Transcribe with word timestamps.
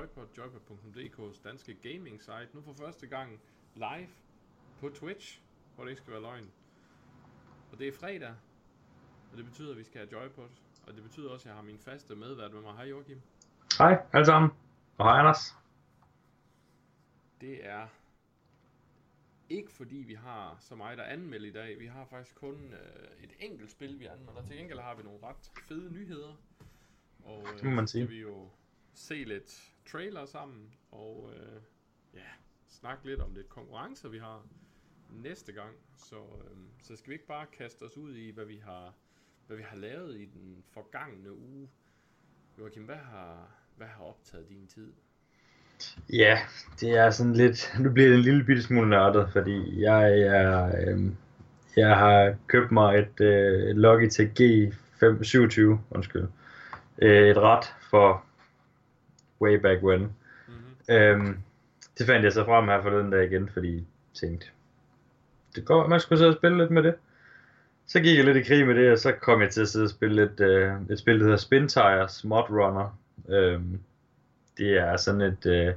Joypod, 0.00 0.26
joypod.dk's 0.38 1.42
danske 1.44 1.74
gaming 1.74 2.22
site. 2.22 2.48
Nu 2.52 2.60
for 2.62 2.72
første 2.72 3.06
gang 3.06 3.40
live 3.74 4.08
på 4.80 4.88
Twitch, 4.88 5.40
hvor 5.74 5.84
det 5.84 5.90
ikke 5.90 6.00
skal 6.02 6.12
være 6.12 6.22
løgn. 6.22 6.50
Og 7.72 7.78
det 7.78 7.88
er 7.88 7.92
fredag, 7.92 8.34
og 9.32 9.36
det 9.36 9.44
betyder, 9.44 9.70
at 9.70 9.78
vi 9.78 9.84
skal 9.84 9.98
have 9.98 10.12
Joypod. 10.12 10.48
Og 10.86 10.94
det 10.94 11.02
betyder 11.02 11.30
også, 11.30 11.42
at 11.42 11.46
jeg 11.46 11.54
har 11.54 11.62
min 11.62 11.78
faste 11.78 12.14
medvært 12.16 12.52
med 12.52 12.60
mig. 12.60 12.74
Hej 12.74 12.84
Joachim. 12.84 13.20
Hej 13.78 14.06
alle 14.12 14.26
sammen. 14.26 14.50
Og 14.98 15.04
hej 15.06 15.18
Anders. 15.18 15.56
Det 17.40 17.66
er 17.66 17.86
ikke 19.48 19.72
fordi 19.72 19.96
vi 19.96 20.14
har 20.14 20.56
så 20.60 20.74
meget 20.74 21.00
at 21.00 21.06
anmelde 21.06 21.48
i 21.48 21.52
dag. 21.52 21.78
Vi 21.80 21.86
har 21.86 22.04
faktisk 22.04 22.36
kun 22.36 22.72
øh, 22.72 23.24
et 23.24 23.30
enkelt 23.40 23.70
spil, 23.70 23.98
vi 24.00 24.06
anmelder. 24.06 24.46
Til 24.46 24.56
gengæld 24.56 24.78
har 24.80 24.94
vi 24.94 25.02
nogle 25.02 25.18
ret 25.22 25.50
fede 25.68 25.92
nyheder. 25.92 26.34
Og 27.24 27.42
øh, 27.48 27.54
Det 27.56 27.64
må 27.64 27.70
man 27.70 27.86
så 27.86 27.90
skal 27.90 28.00
sige. 28.00 28.08
vi 28.08 28.20
jo 28.20 28.48
se 28.94 29.14
lidt 29.24 29.74
trailer 29.92 30.24
sammen. 30.26 30.74
Og 30.92 31.32
øh, 31.36 31.60
ja, 32.14 32.28
snakke 32.68 33.06
lidt 33.06 33.20
om 33.20 33.34
lidt 33.34 33.48
konkurrencer, 33.48 34.08
vi 34.08 34.18
har 34.18 34.42
næste 35.10 35.52
gang. 35.52 35.74
Så, 35.96 36.16
øh, 36.16 36.56
så 36.82 36.96
skal 36.96 37.10
vi 37.10 37.14
ikke 37.14 37.26
bare 37.26 37.46
kaste 37.58 37.82
os 37.82 37.96
ud 37.96 38.14
i, 38.14 38.30
hvad 38.30 38.44
vi 38.44 38.60
har, 38.64 38.94
hvad 39.46 39.56
vi 39.56 39.62
har 39.62 39.76
lavet 39.76 40.16
i 40.16 40.24
den 40.24 40.64
forgangne 40.74 41.32
uge. 41.32 41.68
Joachim, 42.58 42.82
hvad 42.82 42.96
har, 42.96 43.50
hvad 43.76 43.86
har 43.86 44.04
optaget 44.04 44.48
din 44.48 44.66
tid? 44.66 44.92
Ja, 46.12 46.38
det 46.80 46.90
er 46.90 47.10
sådan 47.10 47.32
lidt, 47.32 47.74
nu 47.80 47.92
bliver 47.92 48.08
det 48.08 48.16
en 48.16 48.22
lille 48.22 48.44
bitte 48.44 48.62
smule 48.62 48.88
nørdet, 48.88 49.28
fordi 49.32 49.82
jeg 49.82 50.20
er, 50.20 50.66
øh, 50.66 51.00
jeg 51.76 51.96
har 51.96 52.36
købt 52.46 52.72
mig 52.72 52.98
et, 52.98 53.20
øh, 53.20 53.76
Logitech 53.76 54.32
G527, 54.40 55.78
undskyld, 55.90 56.28
øh, 56.98 57.28
et 57.28 57.36
ret 57.36 57.64
for 57.90 58.24
way 59.40 59.56
back 59.56 59.82
when. 59.82 60.00
Mm-hmm. 60.00 60.94
Øhm, 60.94 61.38
det 61.98 62.06
fandt 62.06 62.24
jeg 62.24 62.32
så 62.32 62.44
frem 62.44 62.68
her 62.68 62.82
forleden 62.82 63.10
dag 63.10 63.24
igen, 63.24 63.48
fordi 63.48 63.74
jeg 63.74 63.84
tænkte, 64.14 64.46
det 65.54 65.64
går, 65.64 65.86
man 65.86 66.00
skulle 66.00 66.18
sidde 66.18 66.30
og 66.30 66.36
spille 66.36 66.58
lidt 66.58 66.70
med 66.70 66.82
det. 66.82 66.94
Så 67.86 68.00
gik 68.00 68.16
jeg 68.16 68.24
lidt 68.24 68.36
i 68.36 68.42
krig 68.42 68.66
med 68.66 68.74
det, 68.74 68.92
og 68.92 68.98
så 68.98 69.12
kom 69.12 69.40
jeg 69.40 69.50
til 69.50 69.60
at 69.60 69.68
sidde 69.68 69.84
og 69.84 69.90
spille 69.90 70.16
lidt, 70.16 70.40
øh, 70.40 70.72
et 70.90 70.98
spil, 70.98 71.18
der 71.18 71.24
hedder 71.24 71.36
Spin 71.36 71.68
Tires 71.68 72.24
Mod 72.24 72.50
Runner. 72.50 72.98
Øhm, 73.28 73.80
det 74.58 74.78
er 74.78 74.96
sådan 74.96 75.20
et, 75.20 75.46
øh, 75.46 75.74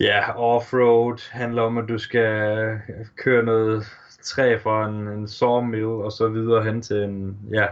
ja, 0.00 0.36
offroad, 0.36 1.30
handler 1.30 1.62
om, 1.62 1.78
at 1.78 1.88
du 1.88 1.98
skal 1.98 2.80
køre 3.16 3.42
noget 3.42 3.84
træ 4.22 4.58
fra 4.58 4.88
en, 4.88 5.08
en 5.08 5.28
sawmill, 5.28 5.84
og 5.84 6.12
så 6.12 6.28
videre 6.28 6.64
hen 6.64 6.82
til 6.82 6.96
en, 6.96 7.38
ja, 7.50 7.66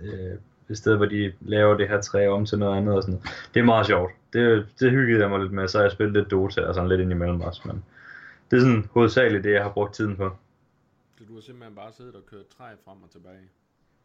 øh, 0.00 0.36
et 0.70 0.78
sted, 0.78 0.96
hvor 0.96 1.06
de 1.06 1.32
laver 1.40 1.76
det 1.76 1.88
her 1.88 2.00
træ 2.00 2.26
om 2.28 2.46
til 2.46 2.58
noget 2.58 2.76
andet 2.76 2.94
og 2.94 3.02
sådan 3.02 3.14
noget. 3.14 3.28
Det 3.54 3.60
er 3.60 3.64
meget 3.64 3.86
sjovt. 3.86 4.12
Det, 4.32 4.68
det 4.80 4.90
hyggede 4.90 5.20
jeg 5.20 5.30
mig 5.30 5.40
lidt 5.40 5.52
med, 5.52 5.68
så 5.68 5.82
jeg 5.82 5.92
spillet 5.92 6.14
lidt 6.16 6.30
Dota 6.30 6.60
og 6.62 6.74
sådan 6.74 6.88
lidt 6.88 7.00
ind 7.00 7.10
imellem 7.12 7.40
også, 7.40 7.62
men 7.64 7.84
det 8.50 8.56
er 8.56 8.60
sådan 8.60 8.88
hovedsageligt 8.92 9.44
det, 9.44 9.52
jeg 9.52 9.62
har 9.62 9.72
brugt 9.72 9.94
tiden 9.94 10.16
på. 10.16 10.36
Så 11.18 11.24
du 11.24 11.34
har 11.34 11.40
simpelthen 11.40 11.74
bare 11.74 11.92
siddet 11.92 12.14
og 12.14 12.26
kørt 12.26 12.46
træ 12.46 12.64
frem 12.84 13.02
og 13.02 13.10
tilbage? 13.10 13.48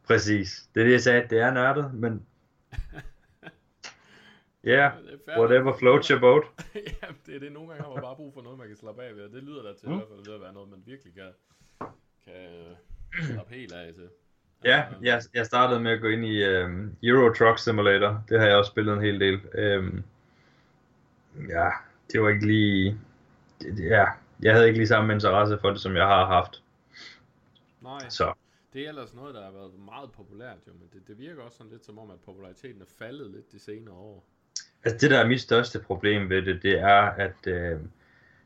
Præcis. 0.07 0.69
Det 0.75 0.81
er 0.81 0.85
det, 0.85 0.91
jeg 0.91 1.01
sagde, 1.01 1.27
det 1.29 1.39
er 1.39 1.53
nørdet, 1.53 1.93
men 1.93 2.25
ja, 4.63 4.69
yeah, 4.69 4.91
det 4.97 5.19
fair 5.25 5.39
whatever 5.39 5.77
floats 5.77 6.07
your 6.07 6.19
boat. 6.19 6.43
ja, 7.01 7.07
det 7.25 7.35
er 7.35 7.39
det. 7.39 7.51
Nogle 7.51 7.69
gange 7.69 7.83
har 7.83 7.93
man 7.93 8.01
bare 8.01 8.15
brug 8.15 8.33
for 8.33 8.41
noget, 8.41 8.57
man 8.57 8.67
kan 8.67 8.77
slappe 8.77 9.03
af 9.03 9.15
ved. 9.15 9.23
og 9.23 9.31
Det 9.31 9.43
lyder 9.43 9.63
da 9.63 9.73
til 9.79 9.89
Mm. 9.89 9.93
i 9.93 9.97
hvert 9.97 10.07
fald 10.09 10.25
ved 10.25 10.33
at 10.35 10.41
være 10.41 10.53
noget, 10.53 10.69
man 10.69 10.83
virkelig 10.85 11.13
kan, 11.13 11.31
kan 12.25 12.43
slappe 13.33 13.53
helt 13.55 13.73
af 13.73 13.93
til. 13.93 14.09
Ja, 14.65 14.83
Øh, 14.99 15.05
jeg, 15.05 15.21
jeg 15.33 15.45
startede 15.45 15.79
med 15.79 15.91
at 15.91 16.01
gå 16.01 16.07
ind 16.07 16.25
i 16.25 16.43
øhm, 16.43 16.95
Euro 17.03 17.33
Truck 17.33 17.59
Simulator. 17.59 18.23
Det 18.29 18.39
har 18.39 18.47
jeg 18.47 18.55
også 18.57 18.71
spillet 18.71 18.93
en 18.93 19.01
hel 19.01 19.19
del. 19.19 19.39
Øhm, 19.53 20.03
ja, 21.49 21.69
det 22.11 22.21
var 22.21 22.29
ikke 22.29 22.45
lige... 22.47 22.99
Det, 23.61 23.89
ja, 23.89 24.05
jeg 24.41 24.53
havde 24.53 24.67
ikke 24.67 24.79
lige 24.79 24.87
samme 24.87 25.13
interesse 25.13 25.57
for 25.61 25.69
det, 25.69 25.79
som 25.81 25.95
jeg 25.95 26.05
har 26.07 26.25
haft. 26.25 26.63
Nej, 27.81 28.09
Så 28.09 28.33
det 28.73 28.85
er 28.85 28.89
ellers 28.89 29.13
noget, 29.13 29.35
der 29.35 29.43
har 29.43 29.51
været 29.51 29.71
meget 29.85 30.11
populært 30.11 30.57
jo, 30.67 30.71
men 30.73 30.89
det, 30.93 31.07
det 31.07 31.17
virker 31.19 31.41
også 31.41 31.57
sådan 31.57 31.71
lidt 31.71 31.85
som 31.85 31.99
om, 31.99 32.11
at 32.11 32.19
populariteten 32.25 32.81
er 32.81 32.85
faldet 32.99 33.31
lidt 33.31 33.51
de 33.51 33.59
senere 33.59 33.95
år. 33.95 34.25
altså, 34.83 34.97
det, 34.97 35.11
der 35.11 35.19
er 35.19 35.27
mit 35.27 35.41
største 35.41 35.79
problem 35.79 36.29
ved 36.29 36.41
det, 36.41 36.63
det 36.63 36.79
er, 36.79 37.01
at 37.01 37.47
øh, 37.47 37.79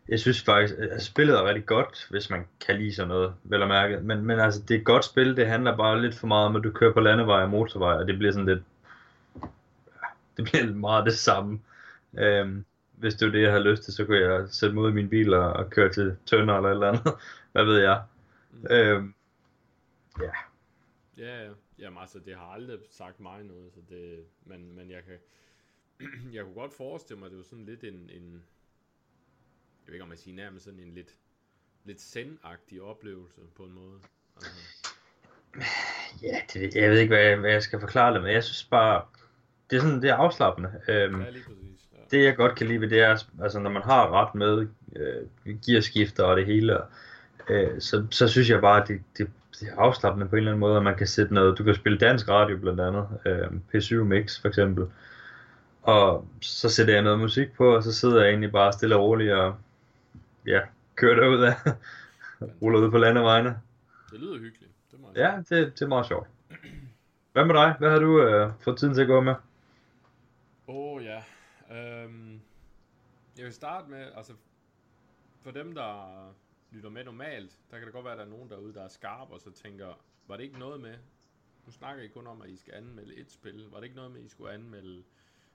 jeg 0.10 0.20
synes 0.20 0.44
faktisk, 0.44 0.80
at 0.80 1.04
spillet 1.04 1.36
er 1.36 1.44
rigtig 1.44 1.66
godt, 1.66 2.08
hvis 2.10 2.30
man 2.30 2.48
kan 2.66 2.76
lide 2.76 2.96
sådan 2.96 3.08
noget, 3.08 3.34
vel 3.44 3.62
at 3.62 3.68
mærke. 3.68 4.00
Men, 4.00 4.26
men 4.26 4.40
altså, 4.40 4.62
det 4.62 4.76
er 4.76 4.80
et 4.80 4.86
godt 4.86 5.06
spil, 5.06 5.38
det 5.38 5.48
handler 5.48 5.78
bare 5.78 6.02
lidt 6.02 6.16
for 6.16 6.28
meget 6.28 6.46
om, 6.46 6.56
at 6.56 6.64
du 6.64 6.72
kører 6.72 6.94
på 6.94 7.00
landevej 7.00 7.42
og 7.42 7.50
motorvej, 7.50 7.94
og 7.94 8.08
det 8.08 8.18
bliver 8.18 8.34
sådan 8.34 8.48
lidt... 8.48 8.64
Det 10.38 10.46
bliver 10.46 10.64
lidt 10.64 10.78
meget 10.78 11.06
det 11.06 11.18
samme. 11.18 11.60
Øhm, 12.18 12.66
hvis 12.92 13.16
det 13.16 13.26
var 13.26 13.32
det, 13.32 13.42
jeg 13.42 13.52
havde 13.52 13.64
lyst 13.64 13.84
til, 13.84 13.94
så 13.94 14.06
kunne 14.06 14.20
jeg 14.20 14.46
sætte 14.50 14.76
mig 14.76 14.84
ud 14.84 14.90
i 14.90 14.94
min 14.94 15.10
bil 15.10 15.34
og, 15.34 15.54
og 15.54 15.70
køre 15.70 15.90
til 15.90 16.16
Tønder 16.26 16.56
eller 16.56 16.70
et 16.70 16.74
eller 16.74 16.88
andet. 16.88 17.14
Hvad 17.52 17.66
ved 17.66 17.78
jeg. 17.78 18.02
Mm. 18.52 18.68
Øhm, 18.72 19.14
ja, 20.22 20.32
Ja, 21.18 21.44
ja. 21.44 21.52
Jamen 21.80 21.98
altså, 21.98 22.20
det 22.20 22.36
har 22.36 22.46
aldrig 22.46 22.80
sagt 22.90 23.20
mig 23.20 23.44
noget, 23.44 23.74
så 23.74 23.80
det, 23.90 24.26
men, 24.46 24.76
men 24.76 24.92
jeg 24.92 25.04
kan, 25.04 25.18
jeg 26.36 26.44
kunne 26.44 26.54
godt 26.54 26.74
forestille 26.74 27.20
mig, 27.20 27.26
at 27.26 27.32
det 27.32 27.38
var 27.38 27.44
sådan 27.44 27.66
lidt 27.66 27.84
en, 27.84 28.10
en 28.10 28.44
jeg 29.88 29.92
ved 29.92 29.96
ikke 29.96 30.04
om 30.04 30.12
jeg 30.12 30.20
siger 30.20 30.36
nærmest 30.36 30.66
sådan 30.66 30.80
en 30.80 30.94
lidt, 30.94 31.16
lidt 31.86 32.02
sendagtig 32.02 32.82
oplevelse 32.82 33.42
på 33.56 33.64
en 33.64 33.74
måde. 33.74 34.00
Altså, 34.36 34.52
ja 36.24 36.38
det, 36.54 36.76
jeg 36.76 36.92
ved 36.92 37.00
ikke, 37.00 37.16
hvad 37.16 37.24
jeg, 37.24 37.38
hvad 37.38 37.52
jeg 37.52 37.64
skal 37.64 37.80
forklare 37.80 38.14
det, 38.14 38.24
men 38.24 38.32
jeg 38.32 38.44
synes 38.44 38.64
bare, 38.64 39.02
det 39.70 39.76
er 39.76 39.82
sådan, 39.82 40.02
det 40.02 40.10
er 40.10 40.16
afslappende. 40.16 40.72
Øhm, 40.88 41.22
ja, 41.22 41.30
lige 41.30 41.44
præcis. 41.44 41.90
Ja. 41.94 42.18
det 42.18 42.26
jeg 42.26 42.36
godt 42.36 42.56
kan 42.56 42.68
lide 42.68 42.82
ved 42.82 42.90
det 42.90 43.02
er, 43.02 43.24
altså 43.42 43.60
når 43.60 43.70
man 43.70 43.82
har 43.82 44.12
ret 44.12 44.36
med 44.36 44.68
øh, 44.96 45.56
gearskifter 45.66 46.24
og 46.24 46.38
det 46.38 46.46
hele, 46.46 46.78
øh, 47.50 47.82
så, 47.82 48.08
så 48.12 48.28
synes 48.28 48.50
jeg 48.50 48.62
bare, 48.62 48.82
at 48.82 48.88
det, 48.88 49.02
det, 49.18 49.30
det 49.60 49.68
er 49.68 49.78
afslappende 49.78 50.28
på 50.28 50.36
en 50.36 50.38
eller 50.38 50.52
anden 50.52 50.60
måde, 50.60 50.78
at 50.78 50.84
man 50.84 50.98
kan 50.98 51.08
sætte 51.08 51.34
noget, 51.34 51.58
du 51.58 51.64
kan 51.64 51.76
spille 51.76 51.98
dansk 51.98 52.28
radio 52.30 52.58
blandt 52.58 52.80
andet, 52.80 53.08
øh, 53.26 53.48
P7 53.76 53.96
Mix 53.96 54.42
for 54.42 54.48
eksempel, 54.48 54.88
og 55.82 56.28
så 56.42 56.70
sætter 56.70 56.94
jeg 56.94 57.04
noget 57.04 57.20
musik 57.20 57.54
på, 57.54 57.76
og 57.76 57.84
så 57.84 57.94
sidder 57.94 58.22
jeg 58.22 58.30
egentlig 58.30 58.52
bare 58.52 58.74
stille 58.74 58.96
og 58.96 59.04
roligt 59.04 59.34
og 59.34 59.56
ja, 60.48 60.62
kører 60.96 61.16
derud 61.16 61.42
af, 61.42 61.54
ruller 62.62 62.80
ud 62.80 62.92
på 62.92 62.98
landevejene. 62.98 63.62
Det 64.12 64.20
lyder 64.20 64.40
hyggeligt. 64.40 64.72
Det 64.92 65.00
må 65.00 65.12
Ja, 65.16 65.38
det, 65.38 65.50
det 65.50 65.82
er 65.82 65.88
meget 65.88 66.06
sjovt. 66.06 66.28
Hvad 67.34 67.46
med 67.46 67.56
dig? 67.56 67.76
Hvad 67.80 67.90
har 67.90 68.00
du 68.00 68.22
øh, 68.22 68.52
fået 68.60 68.78
tiden 68.78 68.94
til 68.94 69.02
at 69.02 69.08
gå 69.08 69.22
med? 69.22 69.36
Åh 70.68 70.76
oh, 70.76 71.04
ja. 71.04 71.24
Øhm, 71.72 72.42
jeg 73.38 73.46
vil 73.46 73.54
starte 73.54 73.90
med, 73.90 74.12
altså 74.16 74.34
for 75.42 75.52
dem, 75.52 75.76
der 75.76 76.34
lytter 76.72 76.90
med 76.90 77.04
normalt, 77.04 77.60
der 77.72 77.78
kan 77.78 77.86
det 77.86 77.94
godt 77.94 78.06
være, 78.06 78.14
at 78.14 78.20
der 78.20 78.26
er 78.26 78.30
nogen 78.30 78.50
derude, 78.50 78.74
der 78.74 78.84
er 78.84 78.88
skarpe 78.88 79.34
og 79.34 79.42
så 79.42 79.52
tænker, 79.52 79.94
var 80.28 80.38
det 80.38 80.44
ikke 80.44 80.60
noget 80.60 80.82
med, 80.82 80.96
nu 81.66 81.72
snakker 81.72 82.04
I 82.04 82.08
kun 82.08 82.28
om, 82.28 82.42
at 82.42 82.50
I 82.50 82.58
skal 82.58 82.74
anmelde 82.74 83.16
et 83.16 83.32
spil, 83.32 83.68
var 83.72 83.78
det 83.78 83.84
ikke 83.84 83.96
noget 83.96 84.12
med, 84.12 84.20
at 84.20 84.26
I 84.26 84.30
skulle 84.30 84.54
anmelde 84.54 85.04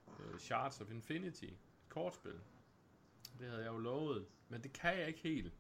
uh, 0.07 0.39
Shards 0.39 0.81
of 0.81 0.91
Infinity, 0.91 1.45
et 1.45 1.57
kortspil? 1.89 2.41
Det 3.39 3.49
havde 3.49 3.63
jeg 3.63 3.73
jo 3.73 3.79
lovet, 3.79 4.27
men 4.49 4.63
det 4.63 4.73
kan 4.73 4.99
jeg 4.99 5.09
ikke 5.09 5.21
helt. 5.21 5.53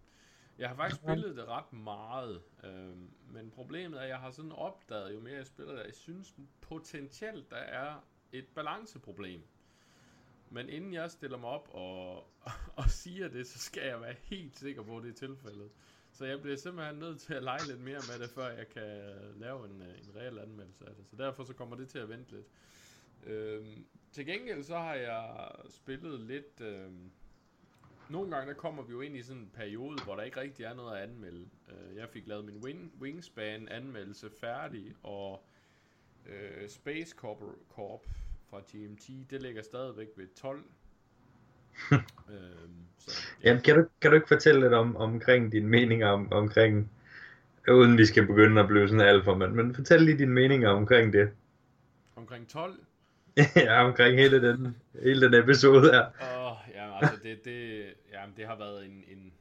Jeg 0.59 0.69
har 0.69 0.77
faktisk 0.77 1.03
spillet 1.05 1.37
det 1.37 1.49
ret 1.49 1.73
meget, 1.73 2.43
øhm, 2.65 3.11
men 3.31 3.51
problemet 3.51 3.99
er, 3.99 4.03
at 4.03 4.09
jeg 4.09 4.19
har 4.19 4.31
sådan 4.31 4.53
opdaget, 4.53 5.15
jo 5.15 5.21
mere 5.21 5.35
jeg 5.35 5.47
spiller 5.47 5.73
det, 5.73 5.85
jeg 5.85 5.95
synes 5.95 6.35
potentielt, 6.61 7.51
der 7.51 7.57
er 7.57 8.05
et 8.33 8.47
balanceproblem. 8.55 9.43
Men 10.51 10.69
inden 10.69 10.95
jeg 10.95 11.11
stiller 11.11 11.39
mig 11.39 11.51
op 11.51 11.69
og, 11.73 12.17
og 12.81 12.91
siger 12.91 13.29
det, 13.29 13.47
så 13.47 13.59
skal 13.59 13.83
jeg 13.87 14.01
være 14.01 14.15
helt 14.23 14.57
sikker 14.57 14.83
på, 14.83 14.97
at 14.97 15.03
det 15.03 15.11
er 15.11 15.15
tilfældet. 15.15 15.71
Så 16.13 16.25
jeg 16.25 16.41
bliver 16.43 16.57
simpelthen 16.57 16.99
nødt 16.99 17.21
til 17.21 17.35
at 17.35 17.43
lege 17.43 17.67
lidt 17.69 17.81
mere 17.81 18.01
med 18.11 18.19
det, 18.19 18.31
før 18.31 18.49
jeg 18.49 18.69
kan 18.69 19.15
lave 19.37 19.67
en, 19.67 19.83
øh, 19.83 19.89
en 19.89 20.17
reel 20.17 20.39
anmeldelse 20.39 20.89
af 20.89 20.95
det. 20.95 21.07
Så 21.07 21.17
derfor 21.17 21.45
så 21.45 21.55
kommer 21.55 21.77
det 21.77 21.89
til 21.89 21.99
at 21.99 22.09
vente 22.09 22.33
lidt. 22.33 22.47
Øhm, 23.27 23.87
til 24.13 24.27
gengæld 24.27 24.63
så 24.63 24.79
har 24.79 24.95
jeg 24.95 25.51
spillet 25.69 26.21
lidt... 26.21 26.61
Øhm, 26.61 27.13
nogle 28.09 28.31
gange 28.31 28.49
der 28.49 28.59
kommer 28.59 28.83
vi 28.83 28.93
jo 28.93 29.01
ind 29.01 29.17
i 29.17 29.23
sådan 29.23 29.43
en 29.43 29.51
periode, 29.55 30.03
hvor 30.05 30.17
der 30.17 30.23
ikke 30.23 30.41
rigtig 30.41 30.65
er 30.65 30.75
noget 30.75 30.97
at 30.97 31.03
anmelde. 31.03 31.47
Øh, 31.69 31.97
jeg 31.97 32.09
fik 32.09 32.27
lavet 32.27 32.45
min 32.45 32.57
wing, 32.65 32.93
Wingspan 33.01 33.69
anmeldelse 33.69 34.31
færdig, 34.41 34.95
og 35.03 35.45
øh, 36.27 36.69
Space 36.69 37.15
Corp, 37.19 37.39
Corp 37.75 38.01
fra 38.51 38.59
GMT, 38.59 39.31
det 39.31 39.43
ligger 39.43 39.63
stadigvæk 39.63 40.09
ved 40.17 40.27
12. 40.41 40.65
øhm, 41.93 42.87
så, 42.99 43.27
Jamen, 43.45 43.63
kan 43.63 43.77
du, 43.77 43.85
kan 44.01 44.11
du 44.11 44.15
ikke 44.15 44.29
fortælle 44.29 44.61
lidt 44.61 44.73
om, 44.73 44.97
omkring 44.97 45.53
dine 45.53 45.69
meninger 45.69 46.09
om, 46.09 46.33
omkring, 46.33 46.91
uden 47.71 47.99
vi 47.99 48.07
skal 48.07 48.27
begynde 48.27 48.61
at 48.61 48.69
blive 48.69 48.89
sådan 48.89 49.07
alfa, 49.09 49.35
men, 49.35 49.55
men 49.55 49.75
fortæl 49.75 50.03
lige 50.03 50.19
dine 50.19 50.33
meninger 50.33 50.69
omkring 50.69 51.13
det. 51.13 51.31
Omkring 52.17 52.49
12? 52.49 52.75
ja, 53.57 53.85
omkring 53.85 54.19
hele 54.19 54.49
den, 54.49 54.77
hele 55.03 55.27
den 55.27 55.35
episode 55.35 55.91
her. 55.93 56.07
Ja, 56.21 56.42
altså 57.03 57.23
det, 57.23 57.45
det, 57.45 57.95
ja, 58.11 58.27
det 58.37 58.47
har 58.47 58.57
været 58.57 58.85
en, 58.87 59.05
en, 59.05 59.35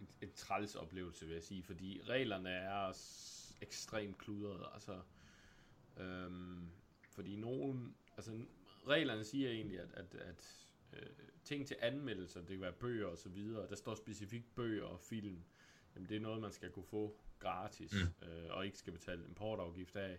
et, 0.00 0.08
et 0.20 0.34
træls 0.34 0.74
oplevelse, 0.74 1.26
vil 1.26 1.34
jeg 1.34 1.42
sige, 1.42 1.62
fordi 1.62 2.00
reglerne 2.08 2.50
er 2.50 2.92
ekstremt 3.62 4.18
kludrede, 4.18 4.68
altså, 4.74 5.00
øhm, 5.96 6.68
fordi 7.10 7.36
nogen, 7.36 7.94
altså 8.16 8.40
reglerne 8.86 9.24
siger 9.24 9.50
egentlig, 9.50 9.80
at, 9.80 9.94
at, 9.94 10.14
at 10.14 10.66
øh, 10.92 11.06
ting 11.44 11.66
til 11.66 11.76
anmeldelser, 11.80 12.40
det 12.40 12.48
kan 12.48 12.60
være 12.60 12.72
bøger 12.72 13.06
og 13.06 13.18
så 13.18 13.28
videre, 13.28 13.68
der 13.68 13.76
står 13.76 13.94
specifikt 13.94 14.54
bøger 14.54 14.84
og 14.84 15.00
film, 15.00 15.44
jamen 15.94 16.08
det 16.08 16.16
er 16.16 16.20
noget, 16.20 16.40
man 16.40 16.52
skal 16.52 16.70
kunne 16.70 16.84
få 16.84 17.16
gratis, 17.38 17.92
mm. 17.92 18.28
øh, 18.28 18.50
og 18.50 18.66
ikke 18.66 18.78
skal 18.78 18.92
betale 18.92 19.24
importafgift 19.24 19.96
af. 19.96 20.18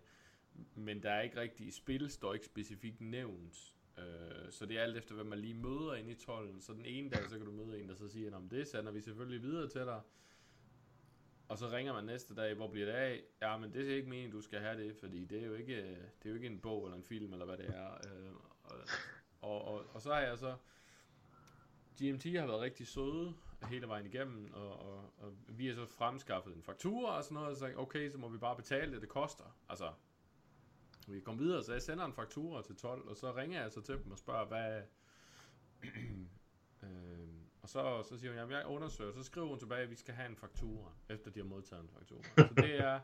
Men 0.76 1.04
der 1.04 1.12
er 1.12 1.22
ikke 1.22 1.40
rigtig, 1.40 1.74
spil 1.74 2.12
står 2.12 2.34
ikke 2.34 2.46
specifikt 2.46 3.02
nævnt, 3.02 3.76
øh, 3.98 4.52
så 4.52 4.66
det 4.66 4.78
er 4.78 4.82
alt 4.82 4.98
efter, 4.98 5.16
hvad 5.16 5.26
man 5.26 5.40
lige 5.40 5.54
møder 5.54 5.94
inde 5.94 6.12
i 6.12 6.16
tollen. 6.16 6.62
Så 6.62 6.74
den 6.74 6.86
ene 6.86 7.10
dag, 7.10 7.30
så 7.30 7.38
kan 7.38 7.46
du 7.46 7.52
møde 7.52 7.82
en, 7.82 7.90
der 7.90 7.96
så 7.96 8.08
siger, 8.08 8.36
om 8.36 8.50
det 8.50 8.68
sender 8.68 8.92
vi 8.92 9.02
selvfølgelig 9.02 9.42
videre 9.42 9.70
til 9.70 9.82
dig, 9.82 10.02
og 11.48 11.58
så 11.58 11.68
ringer 11.68 11.94
man 11.94 12.04
næste 12.04 12.36
dag, 12.36 12.54
hvor 12.54 12.68
bliver 12.68 12.86
det 12.86 12.94
af? 12.94 13.22
Ja, 13.42 13.58
men 13.58 13.74
det 13.74 13.92
er 13.92 13.96
ikke 13.96 14.10
meningen, 14.10 14.32
du 14.32 14.42
skal 14.42 14.60
have 14.60 14.84
det, 14.84 14.96
fordi 14.96 15.26
det 15.26 15.42
er 15.42 15.46
jo 15.46 15.54
ikke, 15.54 15.76
det 15.94 16.26
er 16.26 16.30
jo 16.30 16.36
ikke 16.36 16.48
en 16.48 16.60
bog 16.60 16.86
eller 16.86 16.98
en 16.98 17.04
film, 17.04 17.34
eller 17.34 17.46
hvad 17.46 17.58
det 17.58 17.70
er. 17.70 17.94
Øh, 17.94 18.34
og, 18.64 18.78
og, 19.42 19.66
og, 19.66 19.86
og 19.94 20.02
så 20.02 20.14
har 20.14 20.22
jeg 20.22 20.38
så, 20.38 20.56
GMT 22.02 22.24
har 22.24 22.48
været 22.48 22.62
rigtig 22.62 22.88
søde 22.88 23.34
hele 23.70 23.88
vejen 23.88 24.06
igennem, 24.06 24.54
og, 24.54 24.80
og, 24.80 25.14
og 25.18 25.34
vi 25.48 25.68
har 25.68 25.74
så 25.74 25.86
fremskaffet 25.86 26.56
en 26.56 26.64
faktura 26.64 27.18
og 27.18 27.24
sådan 27.24 27.36
noget, 27.36 27.50
og 27.50 27.58
så 27.58 27.74
okay, 27.78 28.12
så 28.12 28.18
må 28.18 28.30
vi 28.30 28.38
bare 28.38 28.56
betale 28.56 28.94
det, 28.94 29.02
det 29.02 29.10
koster. 29.10 29.58
Altså, 29.70 29.92
vi 31.08 31.20
kom 31.20 31.40
videre, 31.40 31.64
så 31.64 31.72
jeg 31.72 31.82
sender 31.82 32.06
en 32.06 32.14
faktura 32.14 32.62
til 32.62 32.76
12, 32.76 33.08
og 33.08 33.18
så 33.18 33.36
ringer 33.36 33.62
jeg 33.62 33.72
så 33.72 33.82
til 33.82 33.96
dem 34.04 34.12
og 34.12 34.18
spørger, 34.18 34.46
hvad... 34.46 34.82
øh, 36.84 36.90
og 37.62 37.70
så, 37.70 38.04
så 38.10 38.18
siger 38.18 38.32
hun, 38.32 38.40
jamen 38.40 38.56
jeg 38.56 38.66
undersøger, 38.66 39.12
så 39.12 39.24
skriver 39.24 39.48
hun 39.48 39.60
tilbage, 39.60 39.82
at 39.82 39.90
vi 39.90 39.96
skal 39.96 40.14
have 40.14 40.30
en 40.30 40.36
faktura, 40.36 40.92
efter 41.10 41.32
de 41.32 41.40
har 41.40 41.46
modtaget 41.48 41.84
en 41.84 41.90
faktura. 41.90 42.24
Så 42.38 42.54
det 42.58 42.80
er... 42.80 43.00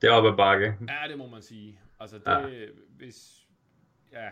det 0.00 0.10
er 0.10 0.12
op 0.12 0.32
ad 0.32 0.36
bakke. 0.36 0.76
Ja, 0.88 1.08
det 1.08 1.18
må 1.18 1.26
man 1.26 1.42
sige. 1.42 1.80
Altså 2.00 2.18
det, 2.18 2.26
ja. 2.26 2.68
hvis... 2.88 3.48
Ja, 4.12 4.30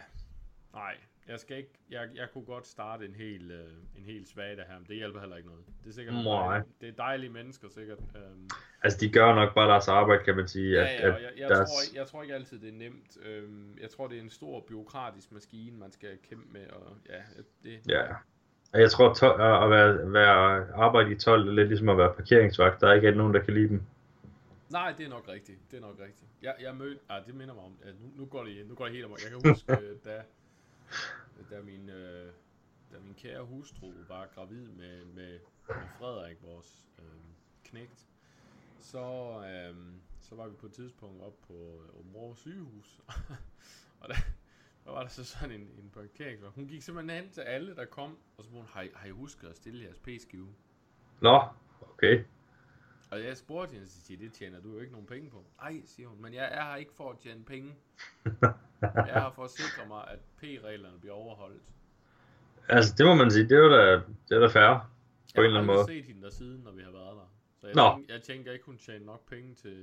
nej, 0.73 0.97
jeg 1.31 1.41
skal 1.41 1.57
ikke, 1.57 1.71
jeg, 1.91 2.09
jeg 2.15 2.29
kunne 2.33 2.45
godt 2.45 2.67
starte 2.67 3.05
en 3.05 3.15
hel, 3.15 3.51
øh, 3.51 3.69
en 3.97 4.05
hel 4.05 4.27
svag 4.27 4.57
her, 4.57 4.79
men 4.79 4.87
det 4.89 4.97
hjælper 4.97 5.21
heller 5.21 5.37
ikke 5.37 5.49
noget. 5.49 5.65
Det 5.85 5.91
er 5.91 5.95
sikkert 5.95 6.15
Nej. 6.15 6.63
Det 6.81 6.89
er 6.89 6.93
dejlige 6.93 7.31
mennesker 7.31 7.69
sikkert. 7.69 7.99
Øhm. 8.17 8.49
Altså 8.83 8.99
de 9.01 9.11
gør 9.11 9.35
nok 9.35 9.55
bare 9.55 9.71
deres 9.71 9.89
arbejde, 9.89 10.25
kan 10.25 10.37
man 10.37 10.49
sige. 10.49 10.73
Ja, 10.73 10.83
ja, 10.83 10.87
at, 10.87 11.23
jeg, 11.23 11.31
jeg, 11.37 11.49
deres... 11.49 11.71
tror, 11.71 11.99
jeg 11.99 12.07
tror 12.07 12.23
ikke 12.23 12.35
altid 12.35 12.59
det 12.59 12.69
er 12.69 12.79
nemt. 12.79 13.19
Øhm, 13.23 13.79
jeg 13.81 13.91
tror 13.91 14.07
det 14.07 14.19
er 14.19 14.23
en 14.23 14.31
stor 14.31 14.61
byråkratisk 14.61 15.33
maskine, 15.33 15.79
man 15.79 15.93
skal 15.93 16.19
kæmpe 16.29 16.53
med, 16.53 16.67
og 16.67 16.97
ja, 17.09 17.23
det... 17.63 17.81
Ja, 17.89 18.05
jeg 18.73 18.91
tror 18.91 19.15
to- 19.15 19.33
at 19.65 19.71
være, 19.71 20.13
være 20.13 20.67
arbejde 20.75 21.11
i 21.13 21.15
12 21.15 21.49
er 21.49 21.53
lidt 21.53 21.69
ligesom 21.69 21.89
at 21.89 21.99
være 21.99 22.15
parkeringsvagt. 22.15 22.81
Der 22.81 22.89
er 22.89 22.95
ikke 22.95 23.11
nogen, 23.11 23.35
der 23.35 23.41
kan 23.41 23.55
lide 23.55 23.69
dem. 23.69 23.83
Nej, 24.71 24.95
det 24.99 25.07
er 25.07 25.11
nok 25.11 25.29
rigtigt. 25.29 25.59
Det 25.71 25.77
er 25.77 25.81
nok 25.81 25.97
rigtigt. 26.01 26.31
Jeg, 26.43 26.55
jeg 26.61 26.75
mødte... 26.75 27.01
Ah, 27.09 27.27
det 27.27 27.35
minder 27.35 27.55
mig 27.55 27.65
om... 27.65 27.73
Ja, 27.85 27.91
nu, 27.91 28.11
nu, 28.17 28.27
går 28.27 28.45
det, 28.45 28.67
nu 28.69 28.75
går 28.75 28.85
det 28.85 28.95
helt 28.95 29.05
om. 29.05 29.11
Jeg 29.11 29.41
kan 29.41 29.51
huske, 29.51 29.73
da 30.05 30.23
da 31.51 31.63
min, 31.63 31.89
øh, 31.89 32.33
da 32.93 32.99
min 32.99 33.15
kære 33.15 33.45
hustru 33.45 33.93
var 34.09 34.27
gravid 34.27 34.69
med, 34.69 35.05
med, 35.05 35.39
med 35.69 35.89
Frederik, 35.99 36.43
vores 36.43 36.89
øh, 36.99 37.05
knægt, 37.65 38.07
så, 38.79 38.99
øh, 39.47 39.77
så 40.21 40.35
var 40.35 40.49
vi 40.49 40.57
på 40.57 40.67
et 40.67 40.73
tidspunkt 40.73 41.23
op 41.23 41.41
på 41.47 41.83
Områ 41.99 42.35
sygehus, 42.35 43.01
og 44.01 44.09
der, 44.09 44.15
der 44.85 44.91
var 44.91 45.03
der 45.03 45.09
så 45.09 45.25
sådan 45.25 45.51
en, 45.51 45.61
en 45.61 45.91
parkeringsvagt. 45.95 46.55
Hun 46.55 46.69
gik 46.69 46.83
simpelthen 46.83 47.23
hen 47.23 47.33
til 47.33 47.41
alle, 47.41 47.77
der 47.77 47.85
kom, 47.85 48.19
og 48.37 48.45
så 48.45 48.51
hun, 48.51 48.65
har, 48.69 48.87
har 48.95 49.07
I 49.07 49.11
husket 49.11 49.49
at 49.49 49.57
stille 49.57 49.85
jeres 49.85 49.99
p-skive? 49.99 50.55
Nå, 51.21 51.43
okay. 51.81 52.25
Og 53.11 53.25
jeg 53.25 53.37
spurgte 53.37 53.73
hende, 53.73 53.89
så 53.89 54.01
siger, 54.01 54.19
det 54.19 54.33
tjener 54.33 54.61
du 54.61 54.73
jo 54.73 54.81
ikke 54.81 54.93
nogen 54.93 55.07
penge 55.07 55.31
på. 55.31 55.45
Nej, 55.61 55.83
siger 55.85 56.09
hun, 56.09 56.23
men 56.23 56.35
jeg 56.35 56.49
er 56.53 56.65
her 56.65 56.77
ikke 56.77 56.93
for 56.93 57.11
at 57.11 57.19
tjene 57.19 57.45
penge. 57.45 57.75
jeg 58.83 59.15
her 59.15 59.33
for 59.35 59.45
at 59.45 59.51
sikre 59.51 59.89
mig, 59.89 60.03
at 60.09 60.19
P-reglerne 60.39 60.99
bliver 61.01 61.15
overholdt. 61.15 61.63
Altså, 62.69 62.95
det 62.99 63.07
må 63.07 63.15
man 63.15 63.31
sige, 63.31 63.45
det 63.49 63.53
er 63.53 63.63
jo 63.67 63.71
da, 63.71 63.93
det 64.29 64.37
er 64.37 64.41
da 64.41 64.47
færre, 64.47 64.81
på 65.35 65.43
jeg 65.43 65.43
en 65.43 65.47
eller 65.47 65.61
anden 65.61 65.67
måde. 65.67 65.79
Jeg 65.79 65.97
har 65.97 66.03
set 66.03 66.05
hende 66.05 66.23
der 66.23 66.31
siden, 66.31 66.61
når 66.65 66.73
vi 66.73 66.83
har 66.83 66.91
været 66.91 67.17
der. 67.21 67.29
Så 67.61 67.67
jeg, 67.67 67.75
Nå. 67.75 67.97
Tænker, 67.97 68.15
jeg 68.15 68.23
tænker 68.23 68.53
ikke, 68.53 68.65
hun 68.67 68.79
tjener 68.79 69.07
nok 69.07 69.29
penge 69.31 69.55
til... 69.55 69.77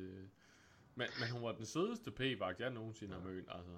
Men, 0.95 1.07
men 1.19 1.29
hun 1.31 1.43
var 1.43 1.51
den 1.51 1.65
sødeste 1.65 2.11
P-vagt, 2.11 2.59
jeg 2.59 2.69
nogensinde 2.69 3.13
har 3.13 3.29
mødt, 3.29 3.45
altså. 3.49 3.71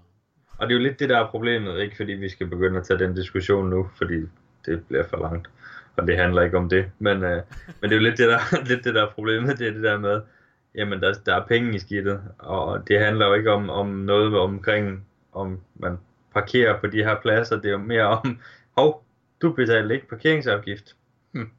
Og 0.58 0.68
det 0.68 0.76
er 0.76 0.80
jo 0.80 0.84
lidt 0.84 1.00
det, 1.00 1.10
der 1.10 1.18
er 1.18 1.30
problemet, 1.30 1.82
ikke 1.82 1.96
fordi 1.96 2.12
vi 2.12 2.30
skal 2.30 2.48
begynde 2.48 2.80
at 2.80 2.86
tage 2.86 3.00
den 3.00 3.16
diskussion 3.16 3.70
nu, 3.70 3.90
fordi 3.98 4.20
det 4.66 4.88
bliver 4.88 5.08
for 5.08 5.18
langt 5.18 5.50
og 6.00 6.08
det 6.08 6.18
handler 6.18 6.42
ikke 6.42 6.58
om 6.58 6.70
det. 6.70 6.92
Men, 7.00 7.24
øh, 7.24 7.42
men 7.82 7.90
det 7.90 7.92
er 7.92 7.96
jo 7.96 8.04
lidt 8.04 8.18
det, 8.18 8.28
der, 8.28 8.40
lidt 8.70 8.84
det, 8.84 8.96
der 8.96 9.06
er 9.06 9.12
problemet, 9.12 9.60
det 9.60 9.68
er 9.68 9.72
det 9.72 9.84
der 9.84 9.98
med, 9.98 10.22
jamen 10.76 11.02
der, 11.02 11.14
der 11.26 11.36
er 11.36 11.46
penge 11.48 11.76
i 11.76 11.80
skidtet, 11.80 12.22
og 12.38 12.88
det 12.88 13.00
handler 13.00 13.28
jo 13.28 13.34
ikke 13.34 13.52
om, 13.52 13.70
om 13.70 13.88
noget 13.88 14.38
omkring, 14.38 15.06
om 15.32 15.62
man 15.76 15.98
parkerer 16.34 16.80
på 16.80 16.88
de 16.88 17.04
her 17.04 17.22
pladser, 17.22 17.56
det 17.56 17.66
er 17.66 17.72
jo 17.72 17.78
mere 17.78 18.04
om, 18.04 18.40
hov, 18.78 19.04
du 19.42 19.54
betaler 19.54 19.96
ikke 19.96 20.08
parkeringsafgift. 20.08 20.96
Hm. 21.32 21.52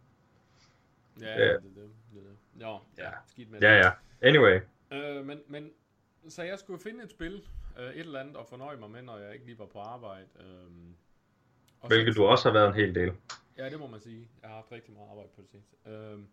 Ja, 1.20 1.26
det 1.26 1.50
er 1.50 1.52
det. 1.52 1.62
det, 1.62 1.90
det. 2.14 2.62
Jo, 2.62 2.78
ja, 2.98 3.10
skidt 3.26 3.50
med 3.50 3.60
ja, 3.60 3.68
det. 3.68 3.74
Ja, 3.74 3.86
ja. 3.86 3.90
Anyway. 4.28 4.60
Øh, 4.92 5.26
men, 5.26 5.40
men, 5.48 5.70
så 6.28 6.42
jeg 6.42 6.58
skulle 6.58 6.80
finde 6.82 7.04
et 7.04 7.10
spil, 7.10 7.42
øh, 7.78 7.90
et 7.90 8.00
eller 8.00 8.20
andet, 8.20 8.36
og 8.36 8.46
fornøje 8.46 8.76
mig 8.76 8.90
med, 8.90 9.02
når 9.02 9.18
jeg 9.18 9.32
ikke 9.32 9.46
lige 9.46 9.58
var 9.58 9.66
på 9.66 9.78
arbejde. 9.78 10.26
Øh, 10.40 10.46
og 11.80 11.88
Hvilket 11.88 12.14
så, 12.14 12.20
du 12.20 12.26
også 12.26 12.48
har 12.48 12.52
været 12.52 12.68
en 12.68 12.74
hel 12.74 12.94
del. 12.94 13.12
Ja, 13.58 13.70
det 13.70 13.78
må 13.78 13.86
man 13.86 14.00
sige. 14.00 14.28
Jeg 14.42 14.50
har 14.50 14.56
haft 14.56 14.72
rigtig 14.72 14.94
meget 14.94 15.08
arbejde 15.10 15.28
på 15.36 15.42
det 15.42 15.50
sidste. 15.50 15.76
Øhm, 15.86 16.26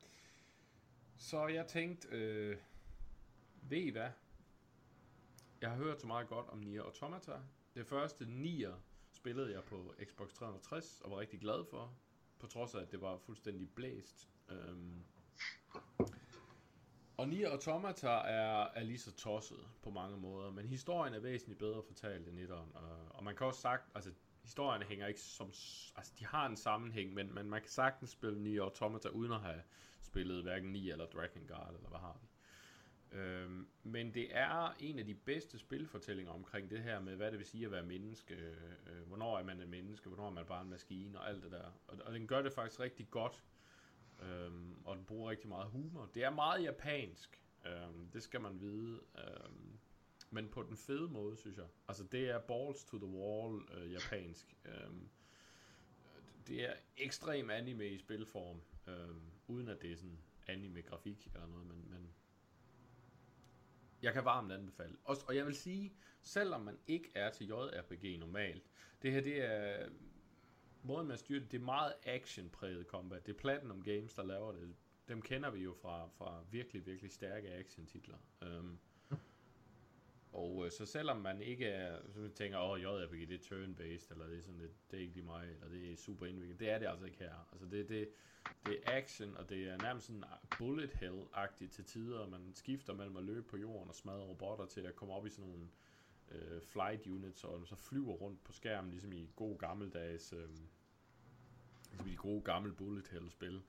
så 1.17 1.47
jeg 1.47 1.65
tænkte, 1.67 2.07
øh, 2.11 2.57
ved 3.61 3.77
I 3.77 3.89
hvad? 3.89 4.09
Jeg 5.61 5.69
har 5.69 5.77
hørt 5.77 6.01
så 6.01 6.07
meget 6.07 6.27
godt 6.27 6.49
om 6.49 6.57
Nier 6.57 6.83
Automata. 6.83 7.31
Det 7.75 7.87
første 7.87 8.25
Nier 8.25 8.73
spillede 9.11 9.53
jeg 9.53 9.63
på 9.63 9.93
Xbox 10.03 10.33
360 10.33 11.01
og 11.01 11.11
var 11.11 11.19
rigtig 11.19 11.39
glad 11.39 11.65
for, 11.69 11.93
på 12.39 12.47
trods 12.47 12.75
af, 12.75 12.81
at 12.81 12.91
det 12.91 13.01
var 13.01 13.17
fuldstændig 13.17 13.69
blæst. 13.75 14.29
Øhm, 14.49 15.03
og 17.17 17.27
Nier 17.29 17.49
Automata 17.49 18.07
er, 18.07 18.67
er 18.75 18.83
lige 18.83 18.99
så 18.99 19.11
tosset 19.11 19.67
på 19.83 19.89
mange 19.89 20.17
måder, 20.17 20.51
men 20.51 20.65
historien 20.65 21.13
er 21.13 21.19
væsentligt 21.19 21.59
bedre 21.59 21.83
fortalt 21.83 22.27
end 22.27 22.39
etteren. 22.39 22.75
Og, 22.75 23.07
og 23.09 23.23
man 23.23 23.35
kan 23.35 23.47
også 23.47 23.61
sagt, 23.61 23.91
altså 23.95 24.11
historierne 24.41 24.85
hænger 24.85 25.07
ikke 25.07 25.21
som... 25.21 25.47
Altså, 25.95 26.13
de 26.19 26.25
har 26.25 26.45
en 26.45 26.55
sammenhæng, 26.55 27.13
men, 27.13 27.33
men 27.33 27.49
man 27.49 27.61
kan 27.61 27.69
sagtens 27.69 28.09
spille 28.09 28.43
Nier 28.43 28.63
Automata 28.63 29.09
uden 29.09 29.31
at 29.31 29.41
have 29.41 29.61
spillet 30.01 30.43
hverken 30.43 30.71
Nier 30.71 30.93
eller 30.93 31.05
Dragon 31.05 31.47
Guard, 31.47 31.75
eller 31.75 31.89
hvad 31.89 31.99
har 31.99 32.19
vi. 32.21 32.27
Men 33.87 34.13
det 34.13 34.27
er 34.37 34.75
en 34.79 34.99
af 34.99 35.05
de 35.05 35.13
bedste 35.13 35.59
spilfortællinger 35.59 36.31
omkring 36.31 36.69
det 36.69 36.83
her 36.83 36.99
med, 36.99 37.15
hvad 37.15 37.31
det 37.31 37.39
vil 37.39 37.47
sige 37.47 37.65
at 37.65 37.71
være 37.71 37.83
menneske, 37.83 38.33
øh, 38.33 38.53
øh 38.87 39.07
hvornår 39.07 39.39
er 39.39 39.43
man 39.43 39.61
et 39.61 39.69
menneske, 39.69 40.09
hvornår 40.09 40.27
er 40.27 40.31
man 40.33 40.45
bare 40.45 40.61
en 40.61 40.69
maskine 40.69 41.19
og 41.19 41.29
alt 41.29 41.43
det 41.43 41.51
der. 41.51 41.71
Og, 41.87 41.97
og 42.05 42.13
den 42.13 42.27
gør 42.27 42.41
det 42.41 42.53
faktisk 42.53 42.79
rigtig 42.79 43.09
godt, 43.09 43.43
øhm, 44.21 44.75
og 44.85 44.97
den 44.97 45.05
bruger 45.05 45.29
rigtig 45.29 45.49
meget 45.49 45.69
humor. 45.69 46.09
Det 46.13 46.23
er 46.23 46.29
meget 46.29 46.63
japansk, 46.63 47.43
øhm, 47.65 48.09
det 48.13 48.23
skal 48.23 48.41
man 48.41 48.61
vide. 48.61 49.01
Øhm, 49.17 49.79
men 50.29 50.47
på 50.47 50.63
den 50.63 50.77
fede 50.77 51.09
måde, 51.09 51.37
synes 51.37 51.57
jeg. 51.57 51.67
Altså, 51.87 52.03
det 52.03 52.29
er 52.29 52.39
balls 52.39 52.83
to 52.83 52.97
the 52.97 53.07
wall 53.07 53.61
øh, 53.73 53.91
japansk. 53.91 54.55
Øhm, 54.65 55.09
det 56.47 56.69
er 56.69 56.73
ekstrem 56.97 57.49
anime 57.49 57.87
i 57.87 57.97
spilform, 57.97 58.61
øhm, 58.87 59.21
uden 59.47 59.67
at 59.67 59.81
det 59.81 59.91
er 59.91 59.95
sådan 59.95 60.19
anime-grafik 60.47 61.27
eller 61.33 61.47
noget, 61.47 61.67
men, 61.67 61.89
men 61.89 62.13
jeg 64.01 64.13
kan 64.13 64.25
varmt 64.25 64.51
anbefale. 64.51 64.95
Og, 65.03 65.17
og 65.27 65.35
jeg 65.35 65.45
vil 65.45 65.55
sige, 65.55 65.93
selvom 66.21 66.61
man 66.61 66.77
ikke 66.87 67.11
er 67.15 67.29
til 67.29 67.47
JRPG 67.47 68.19
normalt, 68.19 68.63
det 69.01 69.11
her 69.11 69.21
det 69.21 69.41
er 69.41 69.89
måden 70.83 71.07
man 71.07 71.17
styrer 71.17 71.39
det, 71.39 71.51
det 71.51 71.59
er 71.59 71.65
meget 71.65 71.93
action-præget 72.03 72.87
combat. 72.87 73.25
Det 73.25 73.33
er 73.33 73.37
Platinum 73.37 73.83
Games, 73.83 74.13
der 74.13 74.23
laver 74.23 74.51
det. 74.51 74.75
Dem 75.07 75.21
kender 75.21 75.49
vi 75.49 75.63
jo 75.63 75.73
fra, 75.81 76.07
fra 76.07 76.43
virkelig, 76.51 76.85
virkelig 76.85 77.11
stærke 77.11 77.49
action-titler. 77.49 78.17
Um, 78.41 78.79
og 80.37 80.65
øh, 80.65 80.71
så 80.71 80.85
selvom 80.85 81.17
man 81.17 81.41
ikke 81.41 81.65
er, 81.65 81.99
så 82.13 82.19
man 82.19 82.33
tænker, 82.33 82.57
åh, 82.59 82.69
oh, 82.69 82.81
JRPG, 82.81 83.29
det 83.29 83.31
er 83.31 83.55
turn-based, 83.55 84.11
eller 84.11 84.27
det 84.27 84.37
er 84.37 84.41
sådan 84.41 84.59
lidt, 84.59 84.91
det 84.91 84.97
er 84.97 85.01
ikke 85.01 85.13
lige 85.13 85.25
mig, 85.25 85.47
eller 85.53 85.69
det 85.69 85.91
er 85.91 85.95
super 85.95 86.25
indviklet. 86.25 86.59
Det 86.59 86.69
er 86.69 86.79
det 86.79 86.87
altså 86.87 87.05
ikke 87.05 87.17
her. 87.17 87.47
Altså 87.51 87.65
det, 87.65 87.89
det, 87.89 88.09
det 88.65 88.79
er 88.83 88.97
action, 88.97 89.37
og 89.37 89.49
det 89.49 89.69
er 89.69 89.77
nærmest 89.77 90.07
sådan 90.07 90.23
bullet 90.57 90.89
hell-agtigt 90.89 91.71
til 91.71 91.85
tider. 91.85 92.27
Man 92.27 92.51
skifter 92.53 92.93
mellem 92.93 93.17
at 93.17 93.23
løbe 93.23 93.43
på 93.43 93.57
jorden 93.57 93.89
og 93.89 93.95
smadre 93.95 94.23
robotter 94.23 94.65
til 94.65 94.81
at 94.81 94.95
komme 94.95 95.13
op 95.13 95.25
i 95.25 95.29
sådan 95.29 95.49
nogle 95.49 95.67
øh, 96.31 96.61
flight 96.61 97.07
units, 97.07 97.43
og 97.43 97.67
så 97.67 97.75
flyver 97.75 98.13
rundt 98.13 98.43
på 98.43 98.51
skærmen, 98.51 98.91
ligesom 98.91 99.13
i 99.13 99.29
god 99.35 99.57
gammeldags, 99.57 100.33
øh, 100.33 100.49
ligesom 100.49 100.67
i 102.07 102.11
de 102.11 102.15
gode 102.15 102.41
gamle 102.41 102.73
bullet 102.73 103.07
hell-spil. 103.07 103.61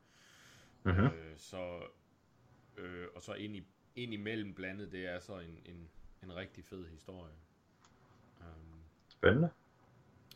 Mm-hmm. 0.83 1.07
Øh, 1.07 1.39
så, 1.39 1.83
øh, 2.77 3.07
og 3.15 3.23
så 3.23 3.35
ind, 3.35 3.57
i, 3.57 3.63
ind 3.97 4.15
imellem 4.15 4.55
blandet, 4.55 4.93
det 4.93 5.07
er 5.07 5.19
så 5.19 5.39
en, 5.39 5.59
en 5.67 5.91
en 6.23 6.37
rigtig 6.37 6.65
fed 6.65 6.87
historie. 6.87 7.35
Um, 8.41 8.81
Spændende. 9.09 9.51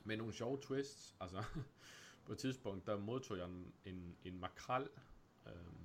Med 0.04 0.16
nogle 0.16 0.32
sjove 0.32 0.58
twists. 0.62 1.16
Altså, 1.20 1.44
på 2.26 2.32
et 2.32 2.38
tidspunkt, 2.38 2.86
der 2.86 2.98
modtog 2.98 3.38
jeg 3.38 3.46
en, 3.46 3.72
en, 3.84 4.16
en 4.24 4.40
makrel. 4.40 4.88
Um, 5.46 5.82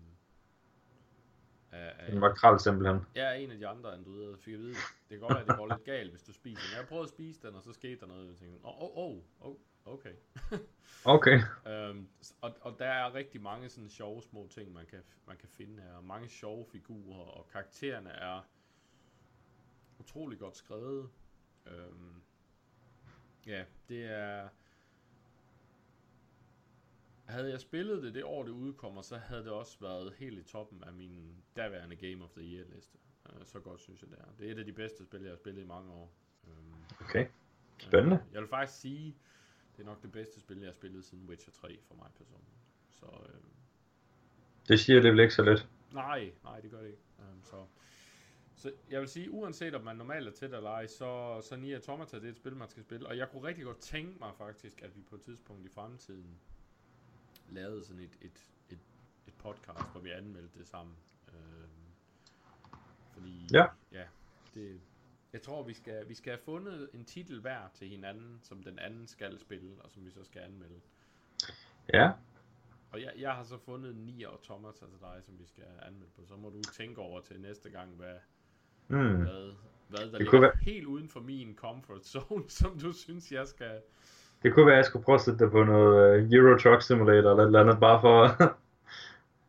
af, 1.72 1.94
af 2.00 2.14
En 2.14 2.20
makrel 2.20 2.60
simpelthen. 2.60 3.02
Ja, 3.16 3.34
en 3.34 3.52
af 3.52 3.58
de 3.58 3.68
andre 3.68 3.94
androider 3.94 4.38
fik 4.38 4.54
at 4.54 4.60
vide, 4.60 4.74
det 4.74 5.10
kan 5.10 5.20
godt 5.20 5.34
være, 5.34 5.42
at 5.42 5.48
det 5.48 5.58
går 5.58 5.68
lidt 5.68 5.84
galt, 5.84 6.10
hvis 6.10 6.24
du 6.24 6.34
spiser 6.34 6.62
den. 6.62 6.78
Jeg 6.78 6.88
prøvet 6.88 7.04
at 7.04 7.10
spise 7.10 7.48
den, 7.48 7.56
og 7.56 7.64
så 7.64 7.74
skete 7.74 8.00
der 8.00 8.06
noget, 8.08 8.22
og 8.22 8.30
jeg 8.30 8.38
tænkte, 8.38 8.66
åh, 8.66 8.84
oh, 8.84 8.98
oh, 8.98 9.18
oh, 9.40 9.56
okay. 9.86 10.14
Okay. 11.06 11.42
øhm, 11.68 12.08
og, 12.42 12.58
og 12.62 12.76
der 12.80 12.86
er 12.86 13.14
rigtig 13.14 13.42
mange 13.42 13.70
sådan 13.70 13.90
sjove 13.90 14.22
små 14.22 14.48
ting, 14.48 14.74
man 14.74 14.86
kan, 14.86 15.00
man 15.28 15.38
kan 15.38 15.50
finde 15.50 15.82
her. 15.82 16.02
Mange 16.02 16.30
sjove 16.30 16.66
figurer, 16.66 17.20
og 17.20 17.48
karaktererne 17.52 18.10
er 18.10 18.48
utrolig 20.00 20.40
godt 20.40 20.58
skrevet. 20.58 21.10
Øhm, 21.68 22.22
ja, 23.48 23.66
det 23.90 24.06
er... 24.06 24.50
Havde 27.26 27.50
jeg 27.52 27.60
spillet 27.62 28.04
det 28.04 28.14
det 28.14 28.24
år, 28.24 28.44
det 28.44 28.52
udkommer, 28.52 29.02
så 29.02 29.18
havde 29.18 29.44
det 29.44 29.52
også 29.52 29.78
været 29.82 30.14
helt 30.18 30.40
i 30.40 30.44
toppen 30.44 30.84
af 30.84 30.94
min 30.94 31.44
daværende 31.56 31.96
Game 31.96 32.24
of 32.24 32.30
the 32.30 32.44
Year 32.44 32.66
liste. 32.76 32.98
Uh, 33.30 33.46
så 33.46 33.60
godt 33.60 33.80
synes 33.80 34.02
jeg 34.02 34.10
det 34.10 34.18
er. 34.20 34.26
Det 34.40 34.48
er 34.48 34.52
et 34.52 34.60
af 34.60 34.66
de 34.66 34.74
bedste 34.74 35.04
spil, 35.06 35.22
jeg 35.22 35.30
har 35.32 35.36
spillet 35.38 35.62
i 35.62 35.66
mange 35.66 35.92
år. 35.92 36.12
Um, 36.44 36.74
Okay. 37.02 37.28
Spændende. 37.80 38.16
Uh, 38.28 38.34
jeg 38.34 38.42
vil 38.42 38.50
faktisk 38.50 38.80
sige, 38.80 39.16
det 39.78 39.82
er 39.82 39.86
nok 39.86 40.02
det 40.02 40.12
bedste 40.12 40.40
spil, 40.40 40.58
jeg 40.58 40.68
har 40.68 40.74
spillet 40.74 41.06
siden 41.06 41.30
Witcher 41.30 41.54
3 41.54 41.80
for 41.88 41.96
mig 41.96 42.10
personligt. 42.18 42.58
Så 42.90 43.06
uh, 43.06 43.42
Det 44.68 44.80
siger 44.80 45.02
det 45.02 45.12
vel 45.12 45.20
ikke 45.20 45.34
så 45.34 45.44
lidt. 45.44 45.68
nej, 45.94 46.32
nej, 46.44 46.60
det 46.60 46.72
gør 46.72 46.80
det 46.82 46.88
ikke. 46.88 47.02
Um, 47.20 47.44
så, 47.44 47.66
så 48.58 48.72
jeg 48.90 49.00
vil 49.02 49.10
sige, 49.10 49.32
uanset 49.32 49.76
om 49.76 49.84
man 49.84 49.96
normalt 49.96 50.28
er 50.28 50.32
tæt 50.32 50.54
eller 50.54 50.70
ej, 50.70 50.88
så, 50.88 51.42
så 51.42 51.56
Nier 51.56 51.76
Automata, 51.76 52.18
det 52.18 52.26
er 52.26 52.30
et 52.30 52.38
spil, 52.38 52.56
man 52.56 52.70
skal 52.70 52.84
spille. 52.84 53.08
Og 53.08 53.18
jeg 53.18 53.30
kunne 53.30 53.44
rigtig 53.48 53.66
godt 53.66 53.80
tænke 53.80 54.20
mig 54.20 54.32
faktisk, 54.38 54.82
at 54.82 54.96
vi 54.96 55.02
på 55.02 55.16
et 55.16 55.22
tidspunkt 55.22 55.66
i 55.66 55.70
fremtiden 55.70 56.40
lavede 57.50 57.84
sådan 57.84 58.02
et, 58.02 58.18
et, 58.22 58.48
et, 58.70 58.80
et 59.28 59.34
podcast, 59.34 59.92
hvor 59.92 60.02
vi 60.02 60.10
anmeldte 60.12 60.60
det 60.60 60.68
sammen. 60.68 60.96
Øhm, 61.28 61.70
fordi, 63.14 63.48
Ja. 63.54 63.66
ja 63.92 64.04
det, 64.54 64.82
jeg 65.34 65.42
tror, 65.42 65.64
vi 65.64 65.74
skal, 65.74 66.10
vi 66.10 66.14
skal 66.14 66.32
have 66.32 66.44
fundet 66.44 66.90
en 66.94 67.06
titel 67.06 67.42
hver 67.42 67.68
til 67.74 67.88
hinanden, 67.88 68.40
som 68.44 68.64
den 68.64 68.80
anden 68.80 69.08
skal 69.08 69.40
spille, 69.40 69.82
og 69.82 69.92
som 69.92 70.06
vi 70.06 70.12
så 70.12 70.24
skal 70.24 70.42
anmelde. 70.42 70.82
Ja. 71.94 72.12
Og 72.92 73.02
jeg, 73.02 73.14
jeg 73.18 73.36
har 73.36 73.44
så 73.44 73.58
fundet 73.58 73.96
ni 73.96 74.24
og 74.24 74.44
Thomas 74.44 74.76
til 74.76 74.88
dig, 75.02 75.20
som 75.24 75.40
vi 75.40 75.46
skal 75.46 75.64
anmelde 75.82 76.12
på. 76.16 76.26
Så 76.26 76.36
må 76.36 76.50
du 76.50 76.62
tænke 76.62 77.02
over 77.02 77.22
til 77.22 77.42
næste 77.42 77.70
gang, 77.70 77.96
hvad, 77.96 78.16
Mm. 78.88 78.98
hvad, 78.98 79.54
hvad 79.90 80.00
der 80.00 80.06
Det 80.12 80.20
ligger 80.20 80.40
være- 80.40 80.52
helt 80.62 80.86
uden 80.86 81.10
for 81.10 81.20
min 81.20 81.56
comfort 81.56 82.06
zone, 82.06 82.50
som 82.60 82.80
du 82.80 82.92
synes, 82.94 83.32
jeg 83.32 83.48
skal... 83.48 83.82
Det 84.44 84.54
kunne 84.54 84.66
være, 84.66 84.76
at 84.76 84.78
jeg 84.78 84.86
skulle 84.86 85.06
prøve 85.06 85.16
at 85.16 85.22
sætte 85.22 85.40
dig 85.40 85.52
på 85.52 85.64
noget 85.64 86.24
uh, 86.24 86.34
Euro 86.34 86.58
Truck 86.58 86.82
Simulator 86.82 87.30
eller 87.32 87.44
et 87.44 87.46
eller 87.46 87.60
andet, 87.62 87.80
bare 87.80 88.02
for 88.02 88.24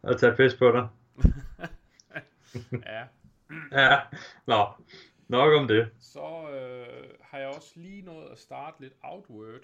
at 0.09 0.17
tage 0.21 0.37
pis 0.37 0.55
på 0.55 0.71
dig. 0.73 0.89
ja, 2.87 3.05
Ja. 3.73 3.99
Nå. 4.47 4.67
Nok 5.29 5.53
om 5.61 5.69
det. 5.69 5.89
Så 6.01 6.21
øh, 6.51 7.05
har 7.21 7.39
jeg 7.39 7.49
også 7.49 7.73
lige 7.77 8.03
nået 8.03 8.29
at 8.33 8.39
starte 8.39 8.81
lidt 8.81 8.93
Outward, 9.03 9.61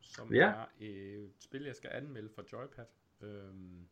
som 0.00 0.34
Ja. 0.34 0.46
er 0.48 0.64
et 0.80 1.30
spil, 1.40 1.62
jeg 1.64 1.74
skal 1.76 1.90
anmelde 1.92 2.28
for 2.34 2.44
Joypad. 2.52 2.84
Øhm, 3.22 3.86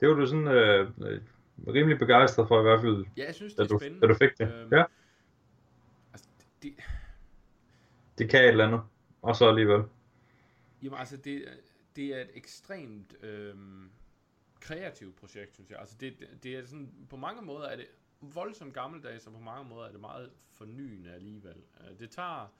Det 0.00 0.08
var 0.08 0.14
du 0.14 0.26
sådan 0.26 0.48
øh, 0.48 0.90
øh, 1.00 1.20
rimelig 1.68 1.98
begejstret 1.98 2.48
for 2.48 2.58
i 2.60 2.62
hvert 2.62 2.80
fald, 2.80 3.06
ja, 3.16 3.24
jeg 3.26 3.34
synes, 3.34 3.54
det 3.54 3.62
er 3.62 3.66
du, 3.66 3.78
spændende. 3.78 4.06
da 4.08 4.12
du 4.12 4.18
fik 4.18 4.38
det. 4.38 4.52
Øhm, 4.54 4.72
Ja, 4.72 4.84
Altså, 6.12 6.28
det, 6.62 6.74
det 8.18 8.30
kan 8.30 8.40
et 8.44 8.48
eller 8.48 8.66
andet. 8.66 8.80
Og 9.22 9.36
så 9.36 9.48
alligevel. 9.48 9.82
jamen, 10.82 10.98
altså, 10.98 11.16
det, 11.16 11.44
det 11.96 12.04
er 12.16 12.20
et 12.20 12.30
ekstremt 12.34 13.24
øhm, 13.24 13.90
kreativt 14.60 15.16
projekt, 15.16 15.54
synes 15.54 15.70
jeg. 15.70 15.78
Altså, 15.78 15.96
det, 16.00 16.28
det- 16.42 16.54
er 16.56 16.64
sådan, 16.66 17.06
på 17.10 17.16
mange 17.16 17.42
måder 17.42 17.66
er 17.68 17.76
det 17.76 17.86
voldsomt 18.20 18.74
gammeldags, 18.74 19.26
og 19.26 19.32
på 19.32 19.38
mange 19.40 19.68
måder 19.68 19.86
er 19.86 19.90
det 19.90 20.00
meget 20.00 20.30
fornyende 20.52 21.12
alligevel. 21.14 21.56
Øh, 21.80 21.98
det 21.98 22.10
tager 22.10 22.52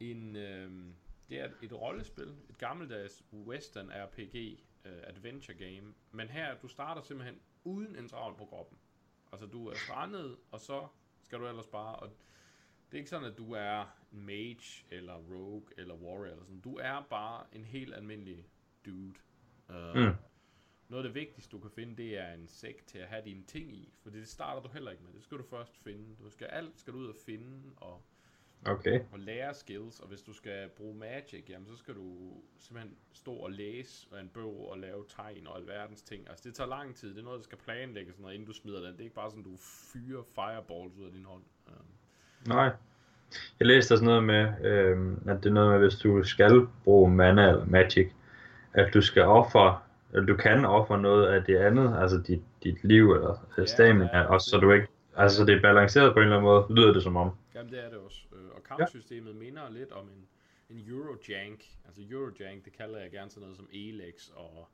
en, 0.00 0.36
øhm, 0.36 0.94
det 1.28 1.40
er 1.40 1.48
et, 1.62 1.72
rollespil, 1.72 2.34
et 2.50 2.58
gammeldags 2.58 3.24
western 3.32 3.90
RPG 3.94 4.58
øh, 4.84 4.92
adventure 5.06 5.56
game, 5.58 5.94
men 6.12 6.28
her, 6.28 6.54
du 6.62 6.68
starter 6.68 7.02
simpelthen 7.02 7.38
uden 7.68 7.96
en 7.96 8.08
travl 8.08 8.36
på 8.36 8.44
kroppen. 8.44 8.78
Altså, 9.32 9.46
du 9.46 9.66
er 9.68 9.74
strandet, 9.74 10.36
og 10.50 10.60
så 10.60 10.86
skal 11.22 11.38
du 11.38 11.46
ellers 11.46 11.66
bare, 11.66 11.96
og 11.96 12.08
det 12.90 12.96
er 12.96 12.98
ikke 12.98 13.10
sådan, 13.10 13.32
at 13.32 13.38
du 13.38 13.52
er 13.52 13.84
en 14.12 14.20
mage, 14.22 14.86
eller 14.90 15.14
rogue, 15.14 15.62
eller 15.76 15.94
warrior, 15.94 16.24
eller 16.32 16.44
sådan. 16.44 16.60
Du 16.60 16.76
er 16.76 17.06
bare 17.10 17.44
en 17.52 17.64
helt 17.64 17.94
almindelig 17.94 18.46
dude. 18.86 19.14
Uh, 19.68 19.94
Mm. 19.94 20.14
Noget 20.88 21.04
af 21.04 21.08
det 21.08 21.14
vigtigste, 21.14 21.50
du 21.50 21.58
kan 21.58 21.70
finde, 21.70 21.96
det 21.96 22.18
er 22.18 22.32
en 22.32 22.48
sæk 22.48 22.86
til 22.86 22.98
at 22.98 23.08
have 23.08 23.24
dine 23.24 23.44
ting 23.44 23.72
i. 23.72 23.92
For 24.02 24.10
det 24.10 24.28
starter 24.28 24.62
du 24.62 24.68
heller 24.68 24.90
ikke 24.90 25.04
med. 25.04 25.12
Det 25.12 25.22
skal 25.22 25.38
du 25.38 25.42
først 25.42 25.76
finde. 25.78 26.16
Du 26.16 26.30
skal 26.30 26.46
alt 26.46 26.78
skal 26.78 26.92
du 26.92 26.98
ud 26.98 27.06
og 27.06 27.16
finde 27.26 27.72
og, 27.76 28.02
Okay. 28.66 29.00
og 29.12 29.18
lære 29.18 29.54
skills. 29.54 30.00
Og 30.00 30.08
hvis 30.08 30.22
du 30.22 30.32
skal 30.32 30.68
bruge 30.76 30.98
magic, 30.98 31.44
jamen 31.48 31.66
så 31.66 31.76
skal 31.76 31.94
du 31.94 32.32
simpelthen 32.58 32.96
stå 33.12 33.32
og 33.32 33.50
læse 33.50 34.06
en 34.20 34.28
bog 34.34 34.70
og 34.70 34.78
lave 34.78 35.04
tegn 35.16 35.46
og 35.46 35.58
alverdens 35.58 36.02
ting. 36.02 36.28
Altså 36.28 36.48
det 36.48 36.54
tager 36.54 36.68
lang 36.68 36.96
tid. 36.96 37.10
Det 37.10 37.18
er 37.18 37.24
noget, 37.24 37.38
der 37.38 37.44
skal 37.44 37.58
planlægges, 37.58 38.14
sådan 38.14 38.22
noget, 38.22 38.34
inden 38.34 38.46
du 38.46 38.52
smider 38.52 38.80
den. 38.80 38.92
Det 38.92 39.00
er 39.00 39.04
ikke 39.04 39.14
bare 39.14 39.30
sådan, 39.30 39.44
du 39.44 39.56
fyrer 39.92 40.22
fireballs 40.34 40.96
ud 40.96 41.06
af 41.06 41.12
din 41.12 41.24
hånd. 41.24 41.42
Uh, 41.66 41.72
Nej. 42.48 42.70
Jeg 43.58 43.66
læste 43.66 43.96
sådan 43.96 44.06
noget 44.06 44.24
med, 44.24 44.64
øh, 44.64 45.12
at 45.26 45.36
det 45.42 45.46
er 45.46 45.54
noget 45.54 45.70
med, 45.70 45.78
hvis 45.78 45.98
du 45.98 46.24
skal 46.24 46.66
bruge 46.84 47.10
mana 47.10 47.48
eller 47.48 47.64
magic, 47.64 48.08
at 48.74 48.94
du 48.94 49.00
skal 49.00 49.22
ofre, 49.22 49.78
eller 50.12 50.26
du 50.26 50.36
kan 50.36 50.64
ofre 50.64 51.00
noget 51.00 51.26
af 51.26 51.44
det 51.44 51.56
andet, 51.56 51.96
altså 52.00 52.18
dit, 52.26 52.42
dit 52.64 52.84
liv 52.84 53.12
eller 53.12 53.28
Ja, 53.28 53.62
ja, 53.62 53.66
stamina, 53.66 54.18
ja, 54.18 54.22
også 54.22 54.50
så 54.50 54.56
du 54.56 54.72
ikke, 54.72 54.86
altså 55.18 55.36
så 55.36 55.44
det 55.44 55.54
er 55.54 55.60
balanceret 55.60 56.12
på 56.14 56.18
en 56.18 56.24
eller 56.24 56.36
anden 56.36 56.50
måde, 56.50 56.66
lyder 56.70 56.92
det 56.92 57.02
som 57.02 57.16
om. 57.16 57.30
Jamen 57.54 57.72
det 57.72 57.84
er 57.84 57.88
det 57.88 57.98
også. 57.98 58.22
Øh, 58.32 58.50
Og 58.54 58.62
kampsystemet 58.62 59.32
ja. 59.32 59.38
minder 59.38 59.70
lidt 59.70 59.92
om 59.92 60.08
en, 60.08 60.28
en 60.70 60.84
Eurojank. 60.88 61.64
Altså 61.86 62.02
Eurojank, 62.10 62.64
det 62.64 62.72
kalder 62.72 62.98
jeg 62.98 63.10
gerne 63.10 63.30
sådan 63.30 63.42
noget 63.42 63.56
som 63.56 63.68
Elex 63.72 64.28
og, 64.28 64.68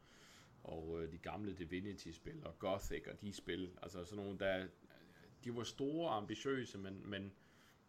og 0.64 0.98
øh, 1.02 1.12
de 1.12 1.18
gamle 1.18 1.52
Divinity-spil 1.52 2.42
og 2.44 2.58
Gothic 2.58 3.02
og 3.12 3.20
de 3.20 3.32
spil. 3.32 3.70
Altså 3.82 4.04
sådan 4.04 4.24
nogle, 4.24 4.38
der 4.38 4.64
de 5.44 5.56
var 5.56 5.62
store 5.62 6.08
og 6.08 6.16
ambitiøse, 6.16 6.78
men, 6.78 7.02
men 7.04 7.32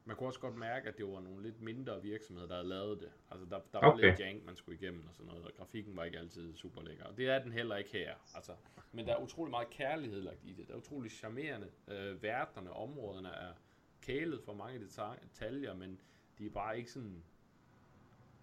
man 0.06 0.16
kunne 0.16 0.30
også 0.30 0.40
godt 0.40 0.56
mærke, 0.56 0.90
at 0.90 0.98
det 0.98 1.06
var 1.06 1.20
nogle 1.20 1.44
lidt 1.44 1.62
mindre 1.62 2.02
virksomheder, 2.02 2.48
der 2.48 2.56
havde 2.56 2.68
lavet 2.68 3.00
det. 3.00 3.12
Altså 3.32 3.46
der, 3.46 3.60
der 3.74 3.80
var 3.80 3.92
Okay. 3.92 4.06
lidt 4.06 4.20
jank, 4.20 4.46
man 4.46 4.56
skulle 4.56 4.78
igennem 4.82 5.08
og 5.08 5.14
sådan 5.16 5.28
noget, 5.28 5.46
og 5.46 5.52
grafikken 5.58 5.96
var 5.98 6.04
ikke 6.04 6.20
altid 6.20 6.56
super 6.56 6.82
lækker. 6.82 7.06
Og 7.06 7.18
det 7.18 7.30
er 7.30 7.44
den 7.44 7.52
heller 7.52 7.76
ikke 7.76 7.90
her. 7.92 8.16
Altså, 8.36 8.56
men 8.92 9.06
der 9.08 9.14
er 9.16 9.22
utrolig 9.22 9.52
meget 9.52 9.70
kærlighed 9.70 10.22
lagt 10.22 10.40
i 10.44 10.54
det. 10.54 10.68
Der 10.68 10.74
er 10.74 10.78
utrolig 10.78 11.12
charmerende. 11.12 11.70
Øh, 11.88 12.24
verdenerne, 12.24 12.70
områderne 12.74 13.30
er 13.30 13.54
kælet 14.02 14.42
for 14.44 14.54
mange 14.54 14.80
deta- 14.80 15.24
detaljer, 15.24 15.74
men 15.74 16.00
de 16.38 16.46
er 16.46 16.50
bare 16.50 16.78
ikke 16.78 16.92
sådan... 16.92 17.24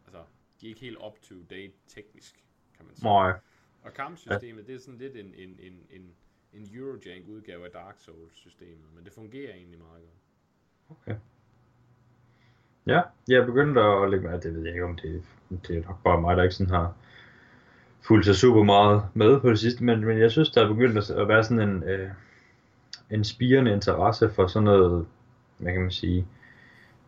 Altså, 0.04 0.25
de 0.61 0.66
er 0.66 0.69
ikke 0.69 0.81
helt 0.81 0.99
up 1.07 1.21
to 1.23 1.35
date 1.50 1.73
teknisk, 1.87 2.45
kan 2.76 2.87
man 2.87 2.95
sige. 2.95 3.04
Nej. 3.04 3.33
Og 3.83 3.92
kampsystemet, 3.95 4.66
det 4.66 4.75
er 4.75 4.78
sådan 4.78 4.99
lidt 4.99 5.16
en, 5.16 5.35
en, 5.35 5.59
en, 5.61 5.87
en, 5.90 6.14
en 6.52 6.69
Eurojank 6.76 7.28
udgave 7.28 7.64
af 7.64 7.71
Dark 7.71 7.99
Souls-systemet, 7.99 8.92
men 8.95 9.04
det 9.04 9.12
fungerer 9.12 9.54
egentlig 9.54 9.78
meget 9.78 10.09
godt. 10.88 11.19
Ja, 12.87 13.01
jeg 13.29 13.47
begyndte 13.47 13.81
at 13.81 14.11
lægge 14.11 14.27
mærke, 14.29 14.43
det 14.49 14.55
ved 14.55 14.62
jeg 14.62 14.73
ikke 14.73 14.85
om 14.85 14.97
det, 14.97 15.23
det 15.69 15.77
er 15.79 15.83
nok 15.87 16.03
bare 16.05 16.21
mig, 16.21 16.37
der 16.37 16.43
ikke 16.43 16.55
sådan 16.55 16.75
har 16.75 16.93
fulgt 18.07 18.27
sig 18.27 18.35
super 18.37 18.62
meget 18.62 19.03
med 19.15 19.41
på 19.41 19.51
det 19.51 19.59
sidste, 19.59 19.85
men, 19.85 20.05
men 20.05 20.19
jeg 20.19 20.31
synes, 20.31 20.51
der 20.51 20.65
er 20.65 20.69
begyndt 20.69 21.11
at- 21.11 21.29
være 21.29 21.45
sådan 21.45 21.69
en, 21.69 21.83
øh, 21.83 22.09
en 23.11 23.25
spirende 23.25 23.73
interesse 23.73 24.31
for 24.31 24.47
sådan 24.47 24.65
noget, 24.65 25.07
hvad 25.59 25.73
kan 25.73 25.83
man 25.83 25.91
sige, 25.91 26.27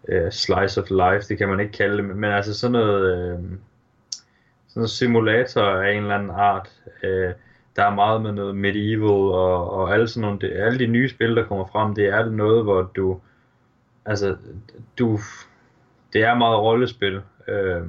øh, 0.09 0.31
slice 0.33 0.81
of 0.83 0.90
life, 0.90 1.28
det 1.28 1.38
kan 1.38 1.49
man 1.49 1.61
ikke 1.61 1.73
kalde 1.73 1.97
det, 1.97 2.04
men, 2.04 2.16
men 2.21 2.31
altså 2.33 2.59
sådan 2.59 2.73
noget, 2.73 3.16
øh, 3.16 3.38
sådan 4.69 4.81
noget 4.81 4.90
simulator 4.90 5.62
af 5.62 5.93
en 5.93 6.02
eller 6.02 6.14
anden 6.14 6.31
art, 6.31 6.83
øh, 7.02 7.33
der 7.76 7.85
er 7.85 7.95
meget 7.95 8.23
med 8.23 8.33
noget 8.33 8.57
medieval 8.57 9.11
og, 9.35 9.71
og 9.71 9.95
alle 9.95 10.09
sådan 10.09 10.21
nogle, 10.21 10.38
det, 10.40 10.52
alle 10.52 10.78
de 10.78 10.87
nye 10.87 11.09
spil, 11.09 11.37
der 11.37 11.45
kommer 11.47 11.66
frem, 11.66 11.95
det 11.95 12.07
er 12.07 12.31
noget, 12.31 12.64
hvor 12.64 12.83
du, 12.83 13.21
altså, 14.04 14.37
du, 14.99 15.19
det 16.14 16.23
er 16.23 16.35
meget 16.35 16.59
rollespil, 16.59 17.14
øh, 17.49 17.83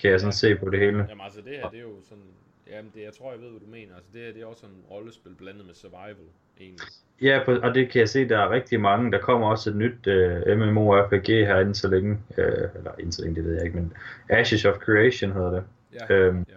kan 0.00 0.10
jeg 0.10 0.20
sådan 0.20 0.28
Ja. 0.28 0.30
se 0.30 0.54
på 0.54 0.70
det 0.70 0.78
hele. 0.80 1.06
Jamen 1.08 1.24
altså, 1.24 1.40
det 1.40 1.52
her, 1.56 1.68
det 1.68 1.78
er 1.78 1.82
jo 1.82 1.94
sådan... 2.08 2.24
Jamen, 2.70 2.90
det, 2.94 3.02
jeg 3.02 3.12
tror, 3.18 3.32
jeg 3.32 3.40
ved, 3.40 3.50
hvad 3.50 3.60
du 3.60 3.66
mener. 3.70 3.94
Altså, 3.94 4.10
det 4.12 4.20
her, 4.20 4.32
det 4.32 4.42
er 4.42 4.46
også 4.46 4.60
sådan 4.60 4.76
rollespil 4.90 5.34
blandet 5.38 5.66
med 5.66 5.74
survival, 5.74 6.26
egentlig. 6.60 6.86
Ja, 7.22 7.40
på- 7.44 7.56
og 7.62 7.74
det 7.74 7.90
kan 7.90 7.98
jeg 8.00 8.08
se, 8.08 8.28
der 8.28 8.38
er 8.38 8.50
rigtig 8.50 8.80
mange. 8.80 9.12
Der 9.12 9.18
kommer 9.18 9.48
også 9.50 9.70
et 9.70 9.76
nyt 9.76 10.06
øh, 10.06 10.58
MMORPG 10.58 11.26
her 11.26 11.60
inden 11.60 11.74
så 11.74 11.88
længe. 11.88 12.18
Øh, 12.38 12.68
eller 12.74 12.90
inden 12.98 13.12
så 13.12 13.22
længe, 13.22 13.36
det 13.36 13.44
ved 13.44 13.54
jeg 13.54 13.64
ikke, 13.64 13.76
men 13.76 13.92
Ashes 14.28 14.64
of 14.64 14.76
Creation 14.76 15.32
hedder 15.32 15.50
det. 15.50 15.64
Ja, 15.94 16.14
Øhm, 16.14 16.46
ja. 16.48 16.54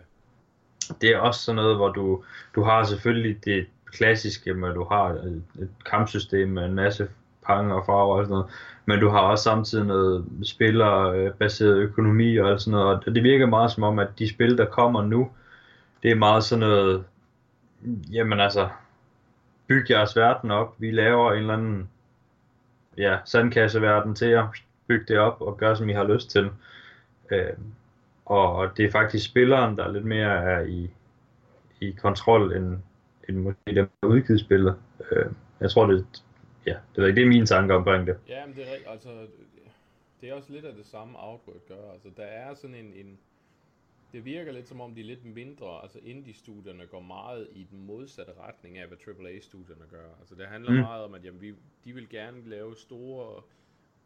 Det 1.02 1.10
er 1.10 1.18
også 1.18 1.40
sådan 1.44 1.56
noget, 1.56 1.76
hvor 1.76 1.90
du, 1.92 2.24
du 2.56 2.64
har 2.64 2.84
selvfølgelig 2.84 3.46
det 3.46 3.68
klassiske, 3.86 4.54
med 4.54 4.74
du 4.74 4.84
har 4.84 5.10
et, 5.10 5.44
et 5.60 5.70
kampsystem 5.86 6.50
med 6.50 6.66
en 6.66 6.74
masse 6.74 7.10
pang 7.46 7.74
og 7.74 7.86
farver 7.86 8.18
og 8.18 8.26
sådan 8.26 8.34
noget, 8.34 8.52
men 8.86 9.00
du 9.00 9.10
har 9.10 9.20
også 9.20 9.44
samtidig 9.44 9.86
noget 9.86 10.26
spillerbaseret 10.44 11.78
øh, 11.78 11.84
økonomi 11.84 12.38
og 12.38 12.50
alt 12.50 12.62
sådan 12.62 12.80
noget, 12.80 13.08
og 13.08 13.16
det 13.16 13.24
virker 13.24 13.46
meget 13.46 13.72
som 13.72 13.84
om, 13.84 14.00
at 14.00 14.08
de 14.20 14.30
spil, 14.30 14.58
der 14.58 14.66
kommer 14.66 15.02
nu, 15.02 15.30
det 16.04 16.12
er 16.12 16.16
meget 16.16 16.44
sådan 16.44 16.60
noget, 16.60 17.04
jamen 18.12 18.40
altså, 18.40 18.70
byg 19.68 19.90
jeres 19.90 20.16
verden 20.16 20.52
op. 20.52 20.76
Vi 20.78 20.92
laver 20.92 21.32
en 21.32 21.40
eller 21.40 21.54
anden 21.54 21.90
ja, 22.98 23.18
sandkasseverden 23.26 24.16
til 24.16 24.28
jer. 24.28 24.48
Byg 24.88 25.06
det 25.08 25.18
op 25.18 25.42
og 25.42 25.58
gør, 25.58 25.74
som 25.74 25.90
I 25.90 25.94
har 25.94 26.04
lyst 26.04 26.30
til. 26.30 26.50
Øh, 27.32 27.54
og 28.26 28.78
det 28.78 28.86
er 28.86 28.92
faktisk 28.92 29.26
spilleren, 29.26 29.78
der 29.78 29.84
er 29.84 29.92
lidt 29.92 30.06
mere 30.06 30.44
er 30.44 30.60
i, 30.60 30.90
i 31.80 31.92
kontrol, 31.92 32.56
end, 32.58 32.78
end 33.30 33.38
måske 33.38 33.76
dem, 33.76 33.90
der 34.02 34.08
udgivet 34.08 34.40
spillet. 34.40 34.76
Øh, 35.12 35.26
jeg 35.60 35.72
tror, 35.72 35.88
det, 35.88 36.23
ja, 36.66 36.78
det, 36.96 37.10
er, 37.10 37.14
det 37.14 37.24
er 37.24 37.28
mine 37.28 37.46
tanker 37.46 37.76
omkring 37.76 38.08
det. 38.08 38.18
Ja, 38.28 38.46
men 38.46 38.56
det 38.56 38.64
er, 38.64 38.92
altså, 38.92 39.28
det 40.22 40.30
er 40.30 40.34
også 40.34 40.54
lidt 40.54 40.66
af 40.66 40.76
det 40.76 40.86
samme 40.86 41.14
Outward 41.20 41.68
gør. 41.68 41.92
Altså, 41.94 42.10
der 42.18 42.24
er 42.24 42.54
sådan 42.54 42.76
en, 42.76 42.94
en 42.94 43.20
det 44.14 44.26
virker 44.26 44.52
lidt 44.52 44.68
som 44.68 44.82
om 44.82 44.96
de 44.96 45.02
er 45.02 45.06
lidt 45.06 45.26
mindre, 45.26 45.82
altså 45.82 46.00
indie-studierne 46.04 46.86
går 46.86 47.00
meget 47.00 47.48
i 47.52 47.68
den 47.72 47.86
modsatte 47.86 48.34
retning 48.40 48.78
af, 48.78 48.88
hvad 48.88 48.98
AAA-studierne 49.08 49.86
gør. 49.92 50.08
Altså 50.20 50.36
det 50.36 50.48
handler 50.48 50.72
mm. 50.72 50.78
meget 50.78 51.04
om, 51.04 51.14
at 51.14 51.26
jamen, 51.26 51.42
vi, 51.42 51.54
de 51.86 51.94
vil 51.94 52.10
gerne 52.10 52.50
lave 52.50 52.76
store, 52.76 53.42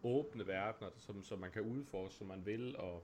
åbne 0.04 0.48
verdener, 0.48 0.90
som, 0.98 1.24
som 1.24 1.40
man 1.40 1.52
kan 1.52 1.62
udforske, 1.62 2.18
som 2.18 2.28
man 2.28 2.46
vil. 2.46 2.76
Og, 2.78 3.04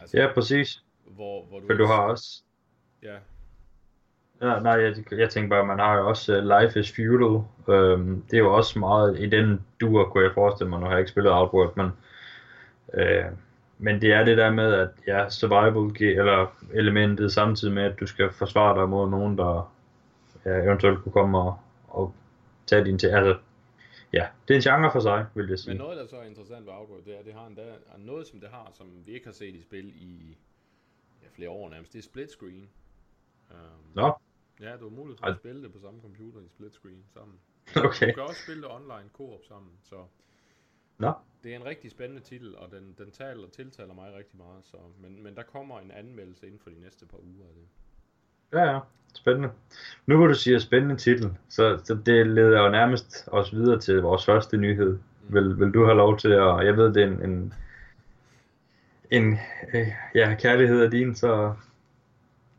altså, 0.00 0.18
ja, 0.18 0.32
præcis. 0.34 0.84
Hvor, 1.04 1.44
hvor 1.44 1.60
du, 1.60 1.66
For 1.66 1.74
du 1.74 1.86
har 1.86 2.02
også... 2.02 2.42
Ja. 3.02 3.18
Ja, 4.44 4.60
nej, 4.60 4.72
jeg, 4.72 4.94
jeg 5.18 5.30
tænker 5.30 5.48
bare, 5.48 5.66
man 5.66 5.78
har 5.78 5.96
jo 5.96 6.08
også 6.08 6.38
uh, 6.38 6.44
Life 6.44 6.80
is 6.80 6.92
Feudal. 6.92 7.44
Um, 7.66 8.24
det 8.30 8.36
er 8.36 8.38
jo 8.38 8.54
også 8.54 8.78
meget 8.78 9.20
i 9.20 9.26
den 9.26 9.64
duer, 9.80 10.04
kunne 10.04 10.24
jeg 10.24 10.34
forestille 10.34 10.70
mig. 10.70 10.80
Nu 10.80 10.86
har 10.86 10.92
jeg 10.92 11.00
ikke 11.00 11.10
spillet 11.10 11.32
Outward, 11.32 11.76
men... 11.76 11.86
Uh, 12.86 13.36
men 13.78 14.00
det 14.00 14.12
er 14.12 14.24
det 14.24 14.36
der 14.36 14.50
med, 14.50 14.74
at 14.74 14.88
ja, 15.06 15.30
survival 15.30 16.10
eller 16.18 16.46
elementet 16.72 17.32
samtidig 17.32 17.74
med, 17.74 17.82
at 17.82 18.00
du 18.00 18.06
skal 18.06 18.32
forsvare 18.32 18.80
dig 18.80 18.88
mod 18.88 19.10
nogen, 19.10 19.38
der 19.38 19.72
ja, 20.44 20.50
eventuelt 20.50 21.02
kunne 21.02 21.12
komme 21.12 21.38
og, 21.38 21.58
og 21.88 22.14
tage 22.66 22.84
din 22.84 22.98
til. 22.98 23.06
Altså, 23.06 23.36
ja, 24.12 24.26
det 24.48 24.54
er 24.54 24.58
en 24.58 24.62
genre 24.62 24.92
for 24.92 25.00
sig, 25.00 25.26
vil 25.34 25.48
jeg 25.48 25.58
sige. 25.58 25.70
Men 25.70 25.78
noget, 25.78 25.98
der 25.98 26.06
så 26.06 26.16
er 26.16 26.22
interessant 26.24 26.66
ved 26.66 26.72
Outward, 26.72 27.00
det 27.04 27.14
er, 27.14 27.18
at 27.18 27.24
det 27.24 27.34
har 27.34 27.46
endda, 27.46 27.62
noget, 27.98 28.26
som 28.26 28.40
det 28.40 28.48
har, 28.52 28.70
som 28.72 28.86
vi 29.06 29.12
ikke 29.12 29.26
har 29.26 29.32
set 29.32 29.54
i 29.54 29.62
spil 29.62 29.88
i 29.88 30.36
ja, 31.22 31.28
flere 31.36 31.50
år 31.50 31.70
nærmest, 31.70 31.92
det 31.92 31.98
er 31.98 32.02
split 32.02 32.30
screen. 32.30 32.68
Um, 33.50 33.56
Nå. 33.94 34.12
Ja, 34.60 34.70
har 34.70 34.88
mulighed 34.88 35.18
for 35.18 35.26
at 35.26 35.36
spille 35.36 35.62
det 35.62 35.72
på 35.72 35.78
samme 35.78 36.00
computer 36.00 36.40
i 36.40 36.48
split 36.48 36.74
screen 36.74 37.04
sammen. 37.14 37.38
Okay. 37.76 38.08
Du 38.08 38.14
kan 38.14 38.22
også 38.22 38.42
spille 38.42 38.62
det 38.62 38.70
online 38.70 39.08
co-op 39.12 39.44
sammen, 39.44 39.72
så 39.82 39.96
Nå. 40.98 41.12
Det 41.44 41.52
er 41.52 41.56
en 41.56 41.64
rigtig 41.64 41.90
spændende 41.90 42.22
titel, 42.22 42.56
og 42.56 42.70
den, 42.70 42.94
den 42.98 43.10
taler, 43.10 43.48
tiltaler 43.56 43.94
mig 43.94 44.14
rigtig 44.18 44.36
meget. 44.36 44.64
Så, 44.64 44.76
men, 45.02 45.22
men 45.22 45.34
der 45.34 45.42
kommer 45.42 45.80
en 45.80 45.90
anmeldelse 45.90 46.46
inden 46.46 46.60
for 46.62 46.70
de 46.70 46.80
næste 46.80 47.06
par 47.06 47.18
uger 47.18 47.46
af 47.48 47.54
det. 47.54 47.66
Ja, 48.58 48.72
ja. 48.72 48.80
Spændende. 49.14 49.50
Nu 50.06 50.16
hvor 50.16 50.26
du 50.26 50.34
siger 50.34 50.58
spændende 50.58 50.96
titel, 50.96 51.36
så, 51.48 51.80
så 51.84 51.94
det 52.06 52.26
leder 52.26 52.62
jo 52.62 52.68
nærmest 52.68 53.28
os 53.32 53.52
videre 53.52 53.80
til 53.80 54.02
vores 54.02 54.24
første 54.24 54.56
nyhed. 54.56 54.92
Mm. 54.92 55.34
Vil, 55.34 55.58
vil 55.58 55.70
du 55.70 55.84
have 55.84 55.96
lov 55.96 56.18
til 56.18 56.28
at, 56.28 56.66
jeg 56.66 56.76
ved 56.76 56.94
det 56.94 57.02
er 57.02 57.06
en, 57.06 57.30
en, 57.30 57.54
en 59.10 59.38
øh, 59.74 59.88
ja, 60.14 60.34
kærlighed 60.34 60.82
af 60.84 60.90
din, 60.90 61.14
så 61.14 61.54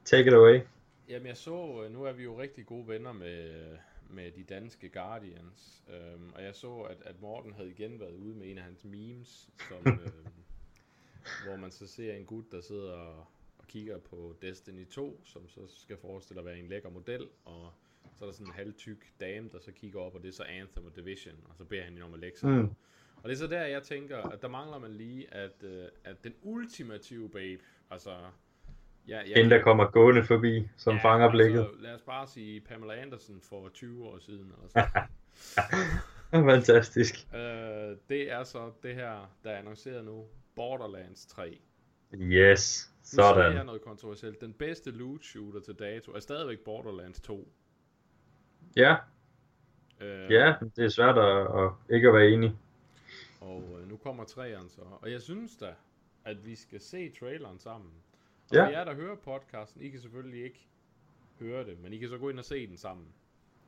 take 0.05 0.27
it 0.27 0.33
away. 0.33 0.59
Jamen 1.09 1.27
jeg 1.27 1.37
så, 1.37 1.83
øh, 1.83 1.91
nu 1.91 2.03
er 2.03 2.13
vi 2.13 2.23
jo 2.23 2.41
rigtig 2.41 2.65
gode 2.65 2.87
venner 2.87 3.13
med, 3.13 3.65
med 4.09 4.31
de 4.31 4.43
danske 4.43 4.89
Guardians, 4.89 5.83
øhm, 5.89 6.31
og 6.35 6.43
jeg 6.43 6.55
så, 6.55 6.81
at, 6.81 6.97
at 7.05 7.21
Morten 7.21 7.53
havde 7.53 7.69
igen 7.69 7.99
været 7.99 8.13
ude 8.13 8.35
med 8.35 8.51
en 8.51 8.57
af 8.57 8.63
hans 8.63 8.83
memes, 8.83 9.49
som, 9.69 9.87
øhm, 10.05 10.27
hvor 11.45 11.55
man 11.55 11.71
så 11.71 11.87
ser 11.87 12.13
en 12.15 12.25
gut, 12.25 12.51
der 12.51 12.61
sidder 12.61 12.93
og, 12.93 13.25
og 13.57 13.67
kigger 13.67 13.97
på 13.97 14.35
Destiny 14.41 14.87
2, 14.87 15.21
som 15.23 15.49
så 15.49 15.61
skal 15.67 15.97
forestille 15.97 16.39
at 16.39 16.45
være 16.45 16.59
en 16.59 16.67
lækker 16.67 16.89
model, 16.89 17.27
og 17.45 17.71
så 18.15 18.25
er 18.25 18.27
der 18.27 18.33
sådan 18.33 18.47
en 18.47 18.53
halvtyk 18.53 19.13
dame, 19.19 19.49
der 19.51 19.59
så 19.59 19.71
kigger 19.71 19.99
op, 19.99 20.15
og 20.15 20.21
det 20.21 20.27
er 20.27 20.33
så 20.33 20.43
Anthem 20.43 20.85
og 20.85 20.95
Division, 20.95 21.35
og 21.49 21.55
så 21.55 21.65
beder 21.65 21.83
han 21.83 21.93
hende 21.93 22.05
om 22.05 22.13
at 22.13 22.19
lægge 22.19 22.37
sig 22.37 22.49
mm. 22.49 22.69
Og 23.23 23.29
det 23.29 23.31
er 23.31 23.39
så 23.39 23.47
der, 23.47 23.65
jeg 23.65 23.83
tænker, 23.83 24.17
at 24.17 24.41
der 24.41 24.47
mangler 24.47 24.79
man 24.79 24.91
lige, 24.91 25.33
at, 25.33 25.63
øh, 25.63 25.87
at 26.03 26.23
den 26.23 26.33
ultimative 26.41 27.29
babe, 27.29 27.63
altså 27.89 28.17
Ja, 29.07 29.21
ja, 29.27 29.35
Hende, 29.35 29.55
der 29.55 29.61
kommer 29.61 29.85
gående 29.85 30.23
forbi, 30.23 30.67
som 30.77 30.95
ja, 30.95 31.01
fanger 31.01 31.31
blikket. 31.31 31.59
Altså, 31.59 31.75
lad 31.79 31.93
os 31.93 32.01
bare 32.01 32.27
sige 32.27 32.61
Pamela 32.61 32.93
Anderson 32.93 33.41
for 33.41 33.69
20 33.69 34.05
år 34.05 34.19
siden. 34.19 34.53
Eller 34.57 34.87
Fantastisk. 36.51 37.15
Øh, 37.35 37.97
det 38.09 38.31
er 38.31 38.43
så 38.43 38.71
det 38.83 38.95
her, 38.95 39.31
der 39.43 39.51
er 39.51 39.57
annonceret 39.57 40.05
nu. 40.05 40.25
Borderlands 40.55 41.25
3. 41.25 41.59
Yes, 42.13 42.91
sådan. 43.03 43.53
Nu 43.53 43.59
er 43.59 43.63
noget 43.63 43.81
kontroversielt. 43.81 44.41
Den 44.41 44.53
bedste 44.53 44.91
loot 44.91 45.23
shooter 45.23 45.59
til 45.59 45.73
dato 45.73 46.11
er 46.11 46.19
stadigvæk 46.19 46.59
Borderlands 46.59 47.21
2. 47.21 47.47
Ja. 48.75 48.95
Øh, 50.01 50.31
ja, 50.31 50.53
det 50.75 50.85
er 50.85 50.89
svært 50.89 51.17
at, 51.17 51.63
at 51.63 51.95
ikke 51.95 52.07
at 52.07 52.13
være 52.13 52.29
enig. 52.29 52.55
Og 53.41 53.79
øh, 53.81 53.89
nu 53.89 53.97
kommer 53.97 54.23
3'eren 54.23 54.69
så. 54.69 54.81
Og 55.01 55.11
jeg 55.11 55.21
synes 55.21 55.57
da, 55.57 55.73
at 56.25 56.45
vi 56.45 56.55
skal 56.55 56.81
se 56.81 57.11
traileren 57.19 57.59
sammen. 57.59 57.91
Og 58.49 58.55
ja. 58.55 58.65
for 58.65 58.69
jer, 58.69 58.83
der 58.83 58.93
hører 58.93 59.15
podcasten, 59.15 59.81
I 59.81 59.89
kan 59.89 59.99
selvfølgelig 59.99 60.43
ikke 60.43 60.67
høre 61.39 61.65
det, 61.65 61.79
men 61.79 61.93
I 61.93 61.97
kan 61.97 62.09
så 62.09 62.17
gå 62.17 62.29
ind 62.29 62.39
og 62.39 62.45
se 62.45 62.67
den 62.67 62.77
sammen. 62.77 63.07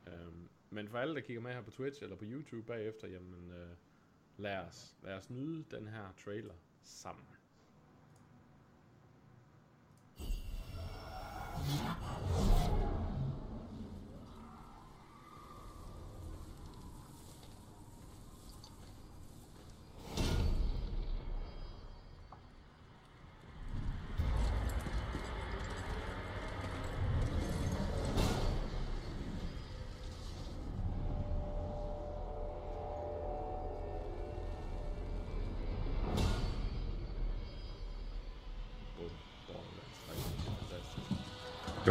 Øhm, 0.07 0.49
men 0.69 0.87
for 0.89 0.97
alle, 0.97 1.15
der 1.15 1.21
kigger 1.21 1.41
med 1.41 1.53
her 1.53 1.61
på 1.61 1.71
Twitch 1.71 2.03
eller 2.03 2.15
på 2.15 2.25
YouTube 2.25 2.67
bagefter, 2.67 3.07
jamen 3.07 3.51
øh, 3.51 3.69
lad, 4.37 4.57
os, 4.57 4.95
lad 5.03 5.13
os 5.13 5.29
nyde 5.29 5.65
den 5.71 5.87
her 5.87 6.13
trailer 6.17 6.53
sammen. 6.83 7.25
Det 11.57 12.76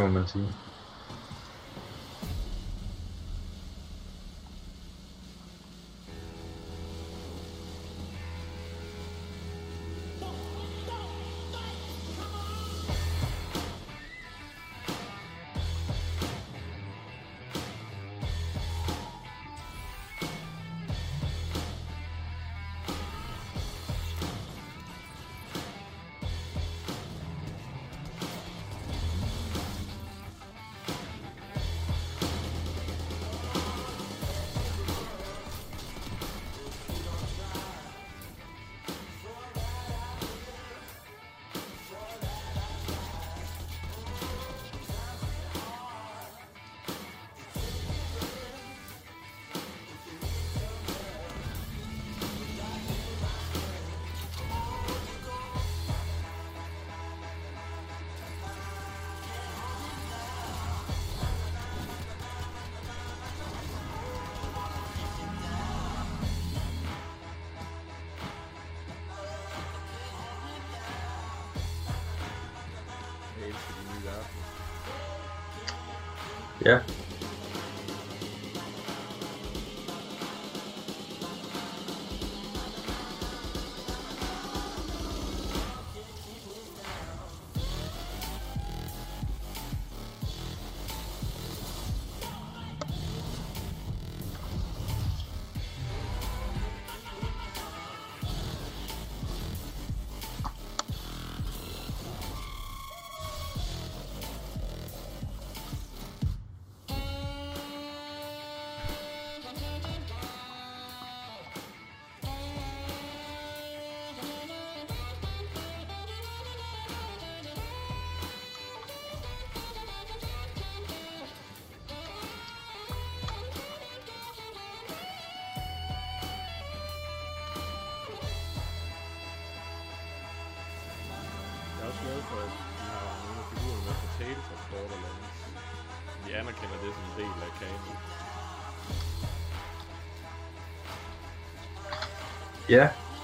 må 0.00 0.08
man 0.08 0.28
sige. 0.28 0.44
Ja. 0.44 0.75
Yeah. 76.66 76.95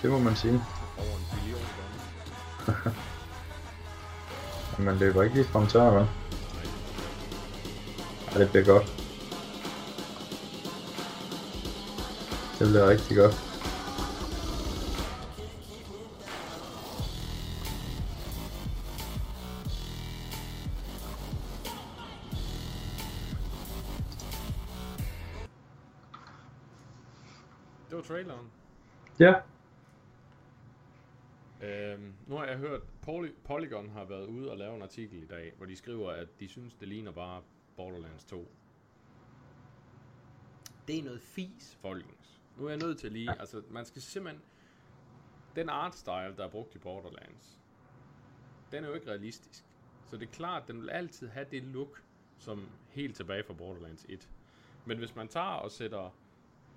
Det 0.02 0.10
må 0.10 0.18
man 0.18 0.36
sige. 0.36 0.62
Over 0.98 1.06
en 1.06 1.38
billion 1.38 1.60
gange. 2.66 2.96
Man 4.78 4.96
løber 4.96 5.22
ikke 5.22 5.34
lige 5.34 5.48
frem 5.48 5.66
tør, 5.66 5.90
vel? 5.90 6.06
Ja, 8.34 8.38
det 8.38 8.50
bliver 8.50 8.64
godt. 8.64 8.86
Det 12.58 12.68
bliver 12.68 12.88
rigtig 12.88 13.16
godt. 13.16 13.51
Polygon 33.72 33.90
har 33.90 34.04
været 34.04 34.26
ude 34.26 34.50
og 34.50 34.58
lave 34.58 34.76
en 34.76 34.82
artikel 34.82 35.22
i 35.22 35.26
dag, 35.26 35.52
hvor 35.56 35.66
de 35.66 35.76
skriver, 35.76 36.10
at 36.10 36.40
de 36.40 36.48
synes, 36.48 36.74
det 36.74 36.88
ligner 36.88 37.12
bare 37.12 37.42
Borderlands 37.76 38.24
2. 38.24 38.52
Det 40.88 40.98
er 40.98 41.02
noget 41.02 41.20
fis, 41.20 41.78
folkens. 41.80 42.40
Nu 42.58 42.64
er 42.64 42.68
jeg 42.68 42.78
nødt 42.78 42.98
til 42.98 43.12
lige, 43.12 43.30
altså 43.40 43.62
man 43.70 43.84
skal 43.84 44.02
simpelthen, 44.02 44.42
den 45.56 45.68
artstyle, 45.68 46.34
der 46.36 46.44
er 46.44 46.48
brugt 46.48 46.74
i 46.74 46.78
Borderlands, 46.78 47.60
den 48.72 48.84
er 48.84 48.88
jo 48.88 48.94
ikke 48.94 49.10
realistisk. 49.10 49.64
Så 50.10 50.16
det 50.16 50.28
er 50.28 50.32
klart, 50.32 50.68
den 50.68 50.80
vil 50.80 50.90
altid 50.90 51.28
have 51.28 51.46
det 51.50 51.62
look, 51.62 52.02
som 52.38 52.68
helt 52.88 53.16
tilbage 53.16 53.44
fra 53.44 53.54
Borderlands 53.54 54.06
1. 54.08 54.28
Men 54.86 54.98
hvis 54.98 55.14
man 55.14 55.28
tager 55.28 55.46
og 55.46 55.70
sætter 55.70 56.10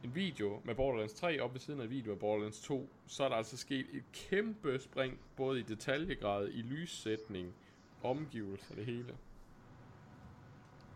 en 0.06 0.16
video 0.16 0.62
med 0.64 0.76
Borderlands 0.76 1.14
3 1.14 1.40
op 1.40 1.54
ved 1.54 1.60
siden 1.60 1.80
af 1.80 1.84
en 1.84 1.90
video 1.90 2.12
af 2.12 2.20
Borderlands 2.20 2.62
2, 2.62 2.90
så 3.08 3.24
er 3.24 3.30
der 3.30 3.36
altså 3.36 3.58
sket 3.58 3.86
et 3.94 4.04
kæmpe 4.14 4.80
spring, 4.80 5.20
både 5.36 5.60
i 5.60 5.64
detaljegrad, 5.64 6.50
i 6.50 6.62
lyssætning, 6.62 7.54
omgivelser, 8.04 8.76
det 8.76 8.86
hele. 8.86 9.18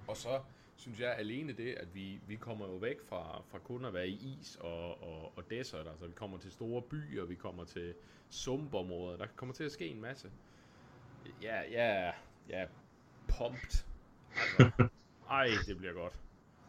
Og 0.07 0.17
så 0.17 0.41
synes 0.75 0.99
jeg 0.99 1.15
alene 1.17 1.53
det, 1.53 1.73
at 1.73 1.95
vi, 1.95 2.19
vi 2.27 2.35
kommer 2.35 2.65
jo 2.67 2.75
væk 2.75 3.01
fra, 3.01 3.41
fra 3.47 3.59
kun 3.59 3.85
at 3.85 3.93
være 3.93 4.07
i 4.09 4.37
is 4.41 4.55
og, 4.55 5.03
og, 5.03 5.37
og 5.37 5.49
desert, 5.49 5.87
altså 5.87 6.07
vi 6.07 6.13
kommer 6.13 6.37
til 6.37 6.51
store 6.51 6.81
byer, 6.81 7.25
vi 7.25 7.35
kommer 7.35 7.63
til 7.63 7.93
sumpområder, 8.29 9.17
der 9.17 9.27
kommer 9.35 9.55
til 9.55 9.63
at 9.63 9.71
ske 9.71 9.87
en 9.87 10.01
masse. 10.01 10.31
Ja, 11.41 11.61
ja, 11.71 12.11
ja, 12.49 12.65
pumped. 13.27 13.85
Altså, 14.35 14.89
ej, 15.29 15.47
det 15.67 15.77
bliver 15.77 15.93
godt. 15.93 16.19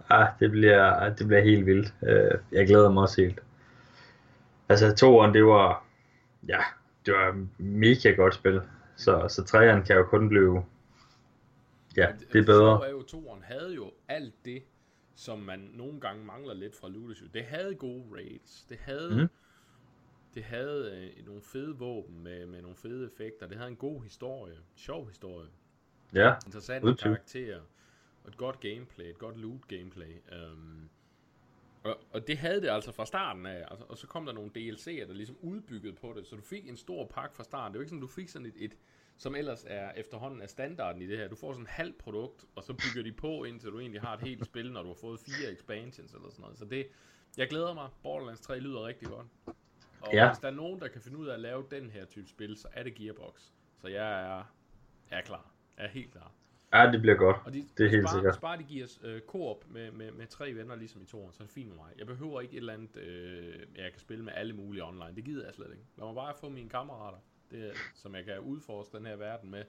Ah, 0.08 0.28
det, 0.40 0.50
bliver, 0.50 1.14
det 1.14 1.26
bliver 1.26 1.42
helt 1.42 1.66
vildt. 1.66 1.94
Øh, 2.02 2.38
Jeg 2.52 2.66
glæder 2.66 2.90
mig 2.90 3.02
også 3.02 3.20
helt. 3.22 3.40
Altså, 4.68 4.94
toeren, 4.96 5.34
det 5.34 5.44
var, 5.44 5.84
ja, 6.48 6.58
det 7.06 7.14
var 7.14 7.46
mega 7.58 8.10
godt 8.10 8.34
spil. 8.34 8.60
Så, 8.96 9.28
så 9.28 9.44
træerne 9.44 9.84
kan 9.84 9.96
jo 9.96 10.04
kun 10.04 10.28
blive, 10.28 10.64
ja, 11.96 12.06
det 12.32 12.40
er 12.40 12.44
bedre. 12.46 12.86
er 12.86 12.90
jo, 12.90 13.02
toeren 13.02 13.42
havde 13.42 13.74
jo 13.74 13.92
alt 14.08 14.34
det, 14.44 14.62
som 15.14 15.38
man 15.38 15.70
nogle 15.74 16.00
gange 16.00 16.24
mangler 16.24 16.54
lidt 16.54 16.76
fra 16.76 16.88
Ludus. 16.88 17.22
Det 17.34 17.44
havde 17.44 17.74
gode 17.74 18.04
raids. 18.14 18.66
Det 18.68 18.78
havde, 18.82 19.20
mm. 19.22 19.28
det 20.34 20.42
havde 20.44 21.10
øh, 21.18 21.26
nogle 21.26 21.42
fede 21.42 21.76
våben 21.78 22.22
med, 22.24 22.46
med 22.46 22.62
nogle 22.62 22.76
fede 22.76 23.06
effekter. 23.06 23.46
Det 23.46 23.56
havde 23.56 23.70
en 23.70 23.76
god 23.76 24.02
historie. 24.02 24.54
Sjov 24.76 25.08
historie. 25.08 25.48
Ja, 26.14 26.34
Interessante 26.46 26.86
tvivl. 26.86 26.96
karakterer. 26.96 27.60
Og 28.24 28.28
et 28.28 28.36
godt 28.36 28.60
gameplay. 28.60 29.04
Et 29.04 29.18
godt 29.18 29.36
loot 29.40 29.68
gameplay. 29.68 30.14
Um, 30.52 30.90
og, 31.84 31.96
og 32.12 32.26
det 32.26 32.38
havde 32.38 32.60
det 32.60 32.68
altså 32.68 32.92
fra 32.92 33.06
starten 33.06 33.46
af. 33.46 33.66
Altså, 33.70 33.84
og 33.88 33.98
så 33.98 34.06
kom 34.06 34.26
der 34.26 34.32
nogle 34.32 34.50
DLC'er, 34.56 35.06
der 35.06 35.12
ligesom 35.12 35.36
udbyggede 35.40 35.92
på 35.92 36.12
det. 36.16 36.26
Så 36.26 36.36
du 36.36 36.42
fik 36.42 36.68
en 36.68 36.76
stor 36.76 37.06
pakke 37.06 37.36
fra 37.36 37.44
starten. 37.44 37.72
Det 37.72 37.76
er 37.76 37.80
jo 37.80 37.82
ikke 37.82 37.88
sådan, 37.90 38.00
du 38.00 38.06
fik 38.06 38.28
sådan 38.28 38.46
et, 38.46 38.54
et 38.56 38.76
som 39.16 39.34
ellers 39.34 39.64
er 39.68 39.92
efterhånden 39.92 40.42
er 40.42 40.46
standarden 40.46 41.02
i 41.02 41.06
det 41.06 41.18
her. 41.18 41.28
Du 41.28 41.36
får 41.36 41.52
sådan 41.52 41.62
en 41.62 41.66
halv 41.66 41.92
produkt, 41.92 42.44
og 42.54 42.64
så 42.64 42.72
bygger 42.74 43.02
de 43.02 43.12
på, 43.12 43.44
indtil 43.44 43.70
du 43.70 43.80
egentlig 43.80 44.00
har 44.00 44.14
et 44.14 44.20
helt 44.20 44.44
spil, 44.44 44.72
når 44.72 44.82
du 44.82 44.88
har 44.88 44.94
fået 44.94 45.20
fire 45.20 45.52
expansions 45.52 46.12
eller 46.14 46.30
sådan 46.30 46.42
noget. 46.42 46.58
Så 46.58 46.64
det, 46.64 46.86
jeg 47.36 47.48
glæder 47.48 47.74
mig. 47.74 47.88
Borderlands 48.02 48.40
3 48.40 48.58
lyder 48.60 48.86
rigtig 48.86 49.08
godt. 49.08 49.26
Og 50.00 50.12
Ja. 50.12 50.28
hvis 50.28 50.38
der 50.38 50.48
er 50.48 50.52
nogen, 50.52 50.80
der 50.80 50.88
kan 50.88 51.00
finde 51.00 51.18
ud 51.18 51.26
af 51.26 51.34
at 51.34 51.40
lave 51.40 51.66
den 51.70 51.90
her 51.90 52.04
type 52.04 52.28
spil, 52.28 52.56
så 52.56 52.68
er 52.72 52.82
det 52.82 52.94
Gearbox. 52.94 53.40
Så 53.80 53.88
jeg 53.88 54.20
er, 54.22 54.44
jeg 55.10 55.18
er 55.18 55.22
klar. 55.22 55.50
Jeg 55.76 55.84
er 55.84 55.88
helt 55.90 56.12
klar. 56.12 56.32
Ja, 56.72 56.90
det 56.92 57.00
bliver 57.00 57.16
godt. 57.16 57.36
Og 57.44 57.54
de, 57.54 57.64
Det 57.78 57.86
er 57.86 57.90
helt 57.90 58.04
bare, 58.04 58.14
sikkert. 58.14 58.38
Bare 58.40 58.58
de 58.58 58.62
giver 58.62 58.84
os 58.84 59.00
øh, 59.04 59.20
koop 59.20 59.64
med, 59.70 59.90
med, 59.90 60.12
med 60.12 60.26
tre 60.26 60.52
venner, 60.54 60.76
ligesom 60.76 61.02
i 61.02 61.04
toren, 61.04 61.32
så 61.32 61.42
er 61.42 61.46
det 61.46 61.54
fint 61.54 61.68
med 61.68 61.76
mig. 61.76 61.90
Jeg 61.98 62.06
behøver 62.06 62.40
ikke 62.40 62.54
et 62.54 62.58
eller 62.58 62.72
andet, 62.72 62.96
øh, 62.96 63.54
jeg 63.76 63.90
kan 63.92 64.00
spille 64.00 64.24
med 64.24 64.32
alle 64.36 64.52
mulige 64.52 64.84
online. 64.84 65.12
Det 65.16 65.24
gider 65.24 65.44
jeg 65.44 65.54
slet 65.54 65.70
ikke. 65.70 65.84
Lad 65.98 66.06
mig 66.06 66.14
bare 66.14 66.32
få 66.40 66.48
mine 66.48 66.68
kammerater, 66.68 67.18
det, 67.50 67.70
som 67.94 68.14
jeg 68.14 68.24
kan 68.24 68.38
udforske 68.40 68.98
den 68.98 69.06
her 69.06 69.16
verden 69.16 69.50
med. 69.50 69.62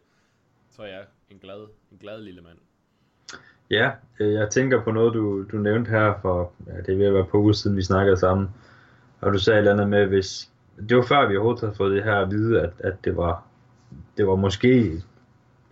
Så 0.70 0.82
er 0.82 0.88
jeg 0.88 1.06
en 1.30 1.40
glad, 1.40 1.68
en 1.92 1.98
glad 1.98 2.22
lille 2.22 2.42
mand. 2.42 2.58
Ja, 3.70 3.92
øh, 4.20 4.34
jeg 4.34 4.50
tænker 4.50 4.84
på 4.84 4.92
noget, 4.92 5.14
du, 5.14 5.44
du 5.52 5.58
nævnte 5.58 5.90
her 5.90 6.14
for, 6.22 6.54
ja, 6.68 6.78
det 6.78 6.94
er 6.94 6.98
ved 6.98 7.06
at 7.06 7.14
være 7.14 7.26
på 7.26 7.38
uge 7.38 7.54
siden, 7.54 7.78
vi 7.78 7.84
snakkede 7.84 8.18
sammen. 8.18 8.50
Og 9.22 9.34
du 9.34 9.40
sagde 9.40 9.58
et 9.58 9.60
eller 9.60 9.72
andet 9.72 9.90
med, 9.90 10.06
hvis, 10.06 10.52
det 10.90 10.98
var 10.98 11.04
før 11.04 11.28
vi 11.28 11.36
overhovedet 11.38 11.62
havde 11.62 11.76
fået 11.76 11.92
det 11.92 12.04
her 12.04 12.16
at 12.16 12.32
vide, 12.32 12.62
at, 12.62 12.74
at 12.80 12.94
det 13.04 13.18
var, 13.18 13.48
det 14.18 14.28
var 14.28 14.36
måske 14.36 15.02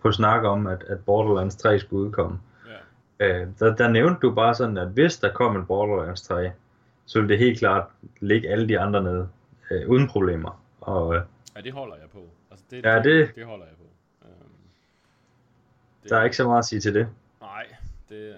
på 0.02 0.12
snak 0.12 0.44
om, 0.44 0.66
at, 0.66 0.82
at 0.82 1.04
Borderlands 1.04 1.56
3 1.56 1.78
skulle 1.78 2.06
udkomme. 2.06 2.40
Ja. 3.18 3.40
Øh, 3.40 3.48
der, 3.58 3.76
der 3.76 3.88
nævnte 3.88 4.20
du 4.20 4.34
bare 4.34 4.54
sådan, 4.54 4.78
at 4.78 4.88
hvis 4.88 5.18
der 5.18 5.32
kom 5.32 5.56
en 5.56 5.66
Borderlands 5.66 6.22
3, 6.22 6.52
så 7.06 7.18
ville 7.20 7.28
det 7.28 7.38
helt 7.38 7.58
klart 7.58 7.86
ligge 8.20 8.48
alle 8.48 8.68
de 8.68 8.78
andre 8.78 9.02
nede, 9.02 9.28
øh, 9.70 9.88
uden 9.88 10.08
problemer. 10.08 10.62
Og 10.80 11.14
øh, 11.14 11.22
ja, 11.56 11.60
det 11.60 11.72
holder 11.72 11.96
jeg 11.96 12.08
på. 12.12 12.28
Altså, 12.50 12.64
det, 12.70 12.84
Ja, 12.84 12.96
det, 12.96 13.04
det- 13.04 13.34
det 13.34 13.44
holder 13.46 13.64
jeg 13.66 13.74
på. 13.78 13.84
Øhm, 14.24 14.50
det, 16.02 16.10
der 16.10 16.16
er 16.18 16.24
ikke 16.24 16.36
så 16.36 16.44
meget 16.44 16.58
at 16.58 16.64
sige 16.64 16.80
til 16.80 16.94
det. 16.94 17.08
Nej, 17.40 17.66
det, 18.08 18.14
øh, 18.16 18.34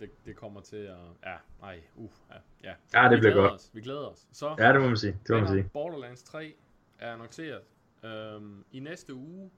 det, 0.00 0.10
det 0.26 0.36
kommer 0.36 0.60
til 0.60 0.76
at... 0.76 0.96
Ja, 1.26 1.34
nej, 1.62 1.78
uh, 1.96 2.10
ja. 2.30 2.68
ja. 2.94 3.02
Ja, 3.02 3.08
det 3.08 3.16
vi 3.16 3.20
bliver 3.20 3.34
godt. 3.34 3.52
Os, 3.52 3.70
vi 3.72 3.80
glæder 3.80 4.06
os. 4.06 4.26
Så, 4.32 4.54
Ja, 4.58 4.72
det 4.72 4.80
må 4.80 4.86
man 4.86 4.96
sige. 4.96 5.12
Det 5.26 5.30
må 5.30 5.38
man 5.40 5.48
sige. 5.48 5.70
Borderlands 5.72 6.22
3 6.22 6.52
er 6.98 7.12
annonceret. 7.12 7.60
Øhm, 8.04 8.64
I 8.72 8.80
næste 8.80 9.14
uge, 9.14 9.50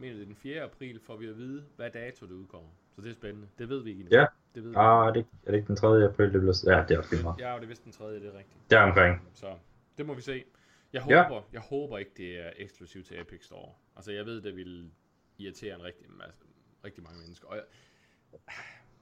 mener 0.00 0.14
det 0.14 0.22
er 0.22 0.26
den 0.26 0.34
4. 0.36 0.62
april, 0.62 1.00
får 1.00 1.16
vi 1.16 1.26
at 1.26 1.36
vide, 1.36 1.64
hvad 1.76 1.90
dato 1.90 2.26
det 2.26 2.32
udkommer. 2.32 2.70
Så 2.96 3.00
det 3.02 3.10
er 3.10 3.14
spændende. 3.14 3.48
Det 3.58 3.68
ved 3.68 3.82
vi 3.82 3.90
ikke 3.90 4.00
endnu. 4.00 4.16
Ja. 4.18 4.26
Det 4.54 4.64
ved. 4.64 4.74
Ah, 4.76 5.06
er 5.08 5.12
det, 5.12 5.26
er 5.46 5.50
det 5.50 5.58
ikke 5.58 5.68
den 5.68 5.76
3. 5.76 6.04
april, 6.04 6.32
det 6.32 6.40
bliver... 6.40 6.62
Ja, 6.76 6.84
det 6.88 6.94
er 6.94 6.98
også 6.98 7.10
fint 7.10 7.22
meget. 7.22 7.38
Ja, 7.40 7.54
og 7.54 7.60
det 7.60 7.64
er 7.66 7.68
vist 7.68 7.84
den 7.84 7.92
3. 7.92 8.14
det 8.14 8.26
er 8.26 8.38
rigtigt. 8.38 8.70
Der 8.70 8.80
omkring. 8.80 9.28
Så 9.34 9.54
det 9.98 10.06
må 10.06 10.14
vi 10.14 10.20
se. 10.22 10.44
Jeg 10.92 11.02
Ja. 11.08 11.22
håber, 11.22 11.42
jeg 11.52 11.60
håber 11.60 11.98
ikke, 11.98 12.10
det 12.16 12.38
er 12.46 12.50
eksklusivt 12.56 13.06
til 13.06 13.20
Epic 13.20 13.44
Store. 13.44 13.72
Altså, 13.96 14.12
jeg 14.12 14.26
ved, 14.26 14.40
det 14.42 14.56
vil 14.56 14.90
irritere 15.38 15.74
en 15.74 15.82
rigtig, 15.84 16.06
masse, 16.10 16.38
rigtig 16.84 17.02
mange 17.02 17.18
mennesker. 17.20 17.48
Og 17.48 17.56
jeg, 17.56 17.64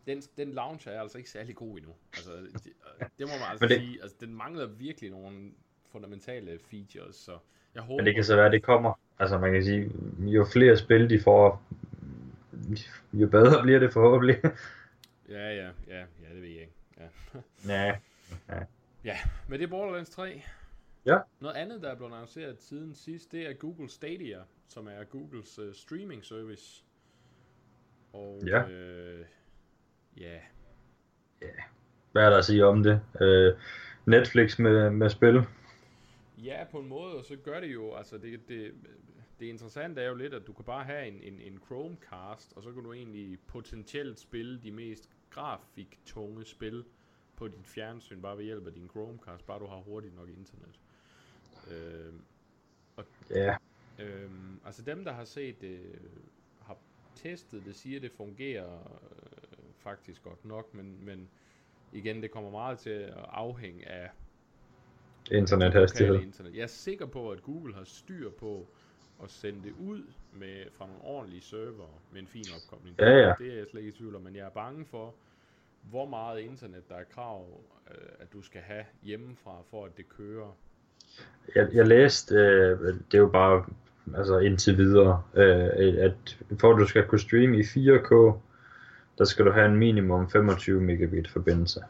den, 0.06 0.20
den 0.36 0.52
launch 0.52 0.88
er 0.88 1.00
altså 1.00 1.18
ikke 1.18 1.30
særlig 1.30 1.56
god 1.56 1.76
endnu. 1.78 1.94
Altså, 2.16 2.32
det, 2.32 2.64
det 3.18 3.26
må 3.26 3.26
man 3.26 3.50
altså 3.50 3.64
Men 3.64 3.68
det- 3.70 3.78
sige. 3.80 4.02
Altså, 4.02 4.16
den 4.20 4.34
mangler 4.34 4.66
virkelig 4.66 5.10
nogle 5.10 5.52
fundamentale 5.92 6.58
features, 6.58 7.16
så 7.16 7.38
jeg 7.74 7.82
håber... 7.82 7.96
Men 7.96 8.06
det 8.06 8.14
kan 8.14 8.24
så 8.24 8.36
være, 8.36 8.46
at 8.46 8.52
det 8.52 8.62
kommer. 8.62 9.00
Altså 9.18 9.38
man 9.38 9.52
kan 9.52 9.64
sige, 9.64 9.90
jo 10.18 10.44
flere 10.44 10.76
spil 10.76 11.10
de 11.10 11.20
får, 11.20 11.62
jo 13.12 13.28
bedre 13.28 13.62
bliver 13.64 13.78
det 13.78 13.92
forhåbentlig. 13.92 14.36
Ja, 15.28 15.54
ja, 15.54 15.70
ja, 15.88 15.98
ja, 15.98 16.34
det 16.34 16.42
ved 16.42 16.48
jeg 16.48 16.60
ikke. 16.60 16.72
Ja. 16.98 17.08
ja. 17.74 17.96
ja, 19.04 19.16
men 19.48 19.58
det 19.58 19.64
er 19.66 19.70
Borderlands 19.70 20.10
3. 20.10 20.42
Ja. 21.06 21.18
Noget 21.40 21.56
andet, 21.56 21.82
der 21.82 21.90
er 21.90 21.94
blevet 21.96 22.12
annonceret 22.12 22.60
siden 22.62 22.94
sidst, 22.94 23.32
det 23.32 23.50
er 23.50 23.52
Google 23.52 23.88
Stadia, 23.90 24.38
som 24.68 24.86
er 24.86 25.04
Googles 25.04 25.58
uh, 25.58 25.74
streaming 25.74 26.24
service. 26.24 26.84
Og 28.12 28.40
Ja. 28.46 28.68
øh, 28.68 29.24
ja, 30.20 30.38
Hvad 32.12 32.22
er 32.24 32.30
der 32.30 32.38
at 32.38 32.44
sige 32.44 32.66
om 32.66 32.82
det? 32.82 33.00
Øh, 33.20 33.54
Netflix 34.06 34.58
med, 34.58 34.90
med 34.90 35.10
spil. 35.10 35.42
Ja, 36.44 36.64
på 36.70 36.78
en 36.78 36.88
måde, 36.88 37.16
og 37.16 37.24
så 37.24 37.36
gør 37.36 37.60
det 37.60 37.72
jo, 37.72 37.94
altså 37.94 38.18
det, 38.18 38.48
det, 38.48 38.74
det 39.40 39.46
interessante 39.46 40.00
er 40.00 40.08
jo 40.08 40.14
lidt, 40.14 40.34
at 40.34 40.46
du 40.46 40.52
kan 40.52 40.64
bare 40.64 40.84
have 40.84 41.06
en, 41.06 41.20
en, 41.22 41.40
en 41.40 41.60
Chromecast, 41.66 42.52
og 42.56 42.62
så 42.62 42.72
kan 42.72 42.82
du 42.82 42.92
egentlig 42.92 43.40
potentielt 43.40 44.18
spille 44.18 44.62
de 44.62 44.70
mest 44.70 45.10
grafiktunge 45.30 46.44
spil 46.44 46.84
på 47.36 47.48
dit 47.48 47.66
fjernsyn, 47.66 48.22
bare 48.22 48.38
ved 48.38 48.44
hjælp 48.44 48.66
af 48.66 48.72
din 48.72 48.88
Chromecast, 48.88 49.46
bare 49.46 49.58
du 49.58 49.66
har 49.66 49.76
hurtigt 49.76 50.14
nok 50.16 50.28
internet. 50.28 50.80
Øh, 51.70 52.12
Ja. 53.30 53.56
Øhm, 53.98 54.60
altså 54.64 54.82
dem, 54.82 55.04
der 55.04 55.12
har 55.12 55.24
set 55.24 55.60
det, 55.60 55.98
har 56.62 56.78
testet 57.14 57.64
det, 57.64 57.76
siger, 57.76 58.00
det 58.00 58.12
fungerer 58.12 59.00
øh, 59.02 59.58
faktisk 59.76 60.22
godt 60.22 60.44
nok, 60.44 60.74
men, 60.74 61.04
men 61.04 61.28
igen, 61.92 62.22
det 62.22 62.30
kommer 62.30 62.50
meget 62.50 62.78
til 62.78 62.90
at 62.90 63.14
afhænge 63.28 63.88
af 63.88 64.10
Internethastighed. 65.30 66.20
internet. 66.20 66.54
Jeg 66.54 66.62
er 66.62 66.66
sikker 66.66 67.06
på, 67.06 67.30
at 67.30 67.42
Google 67.42 67.74
har 67.74 67.84
styr 67.84 68.30
på, 68.30 68.66
at 69.24 69.30
sende 69.30 69.58
det 69.64 69.74
ud 69.80 70.02
med, 70.32 70.64
fra 70.78 70.86
nogle 70.86 71.02
ordentlige 71.04 71.42
server 71.42 72.00
med 72.12 72.20
en 72.20 72.26
fin 72.26 72.44
opkobling. 72.56 72.96
Ja, 72.98 73.10
ja. 73.10 73.32
Det 73.38 73.52
er 73.52 73.56
jeg 73.56 73.66
slet 73.70 73.80
ikke 73.80 73.94
i 73.94 73.98
tvivl 73.98 74.14
om, 74.14 74.22
men 74.22 74.36
jeg 74.36 74.46
er 74.46 74.50
bange 74.50 74.84
for, 74.90 75.14
hvor 75.90 76.06
meget 76.06 76.40
internet 76.40 76.88
der 76.88 76.94
er 76.94 77.04
krav, 77.14 77.46
øh, 77.90 78.08
at 78.20 78.32
du 78.32 78.42
skal 78.42 78.60
have 78.60 78.84
hjemmefra, 79.02 79.62
for 79.70 79.84
at 79.84 79.96
det 79.96 80.08
kører. 80.08 80.56
Jeg, 81.54 81.68
jeg 81.72 81.86
læste, 81.86 82.34
øh, 82.34 82.78
det 82.80 83.14
er 83.14 83.18
jo 83.18 83.28
bare 83.28 83.64
altså 84.16 84.38
indtil 84.38 84.76
videre, 84.76 85.22
øh, 85.34 85.94
at 85.98 86.38
for 86.60 86.72
at 86.72 86.78
du 86.78 86.86
skal 86.86 87.06
kunne 87.06 87.20
streame 87.20 87.58
i 87.58 87.62
4K, 87.62 88.40
der 89.18 89.24
skal 89.24 89.44
du 89.44 89.50
have 89.50 89.66
en 89.66 89.76
minimum 89.76 90.30
25 90.30 90.80
megabit 90.80 91.28
forbindelse. 91.28 91.80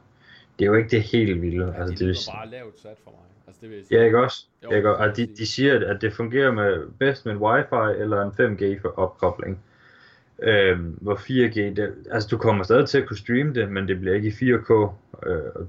Det 0.59 0.64
er 0.64 0.66
jo 0.66 0.75
ikke 0.75 0.88
det 0.90 1.03
helt 1.03 1.42
vilde. 1.42 1.66
Ja, 1.66 1.81
altså, 1.83 2.05
det 2.05 2.16
sige- 2.16 2.35
bare 2.37 2.49
lavt 2.51 2.79
sat 2.79 2.97
for 3.05 3.11
mig. 3.11 3.21
Altså, 3.47 3.61
det 3.62 3.71
vil 3.71 3.79
jeg 3.90 3.99
Ja, 3.99 4.05
ikke 4.05 4.18
også? 4.23 4.44
Jo, 4.64 4.71
ikke 4.71 4.97
også? 4.97 5.21
vil 5.21 5.29
de, 5.29 5.33
de 5.33 5.37
sige. 5.37 5.47
siger, 5.47 5.88
at 5.94 6.01
det 6.01 6.12
fungerer 6.12 6.51
med 6.53 6.87
bedst 6.99 7.27
med 7.27 7.33
en 7.33 7.38
wifi 7.38 8.01
eller 8.03 8.23
en 8.23 8.31
5G 8.31 8.81
for 8.83 8.99
opkobling. 8.99 9.61
Øhm, 10.42 10.99
hvor 11.01 11.14
4G, 11.16 11.55
det, 11.77 11.94
altså 12.11 12.29
du 12.31 12.38
kommer 12.38 12.64
stadig 12.64 12.88
til 12.88 12.99
at 12.99 13.07
kunne 13.09 13.16
streame 13.16 13.55
det, 13.55 13.73
men 13.73 13.88
det 13.88 14.01
bliver 14.01 14.14
ikke 14.14 14.29
i 14.29 14.31
4K. 14.31 14.71
Øh, 15.27 15.42
og 15.55 15.66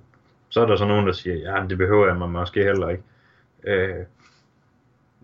så 0.50 0.62
er 0.62 0.66
der 0.66 0.76
så 0.76 0.86
nogen, 0.86 1.08
der 1.08 1.14
siger, 1.14 1.36
ja, 1.36 1.66
det 1.70 1.78
behøver 1.78 2.08
jeg 2.08 2.16
mig 2.16 2.30
måske 2.30 2.64
heller 2.64 2.90
ikke. 2.90 3.04
Øh, 3.64 3.96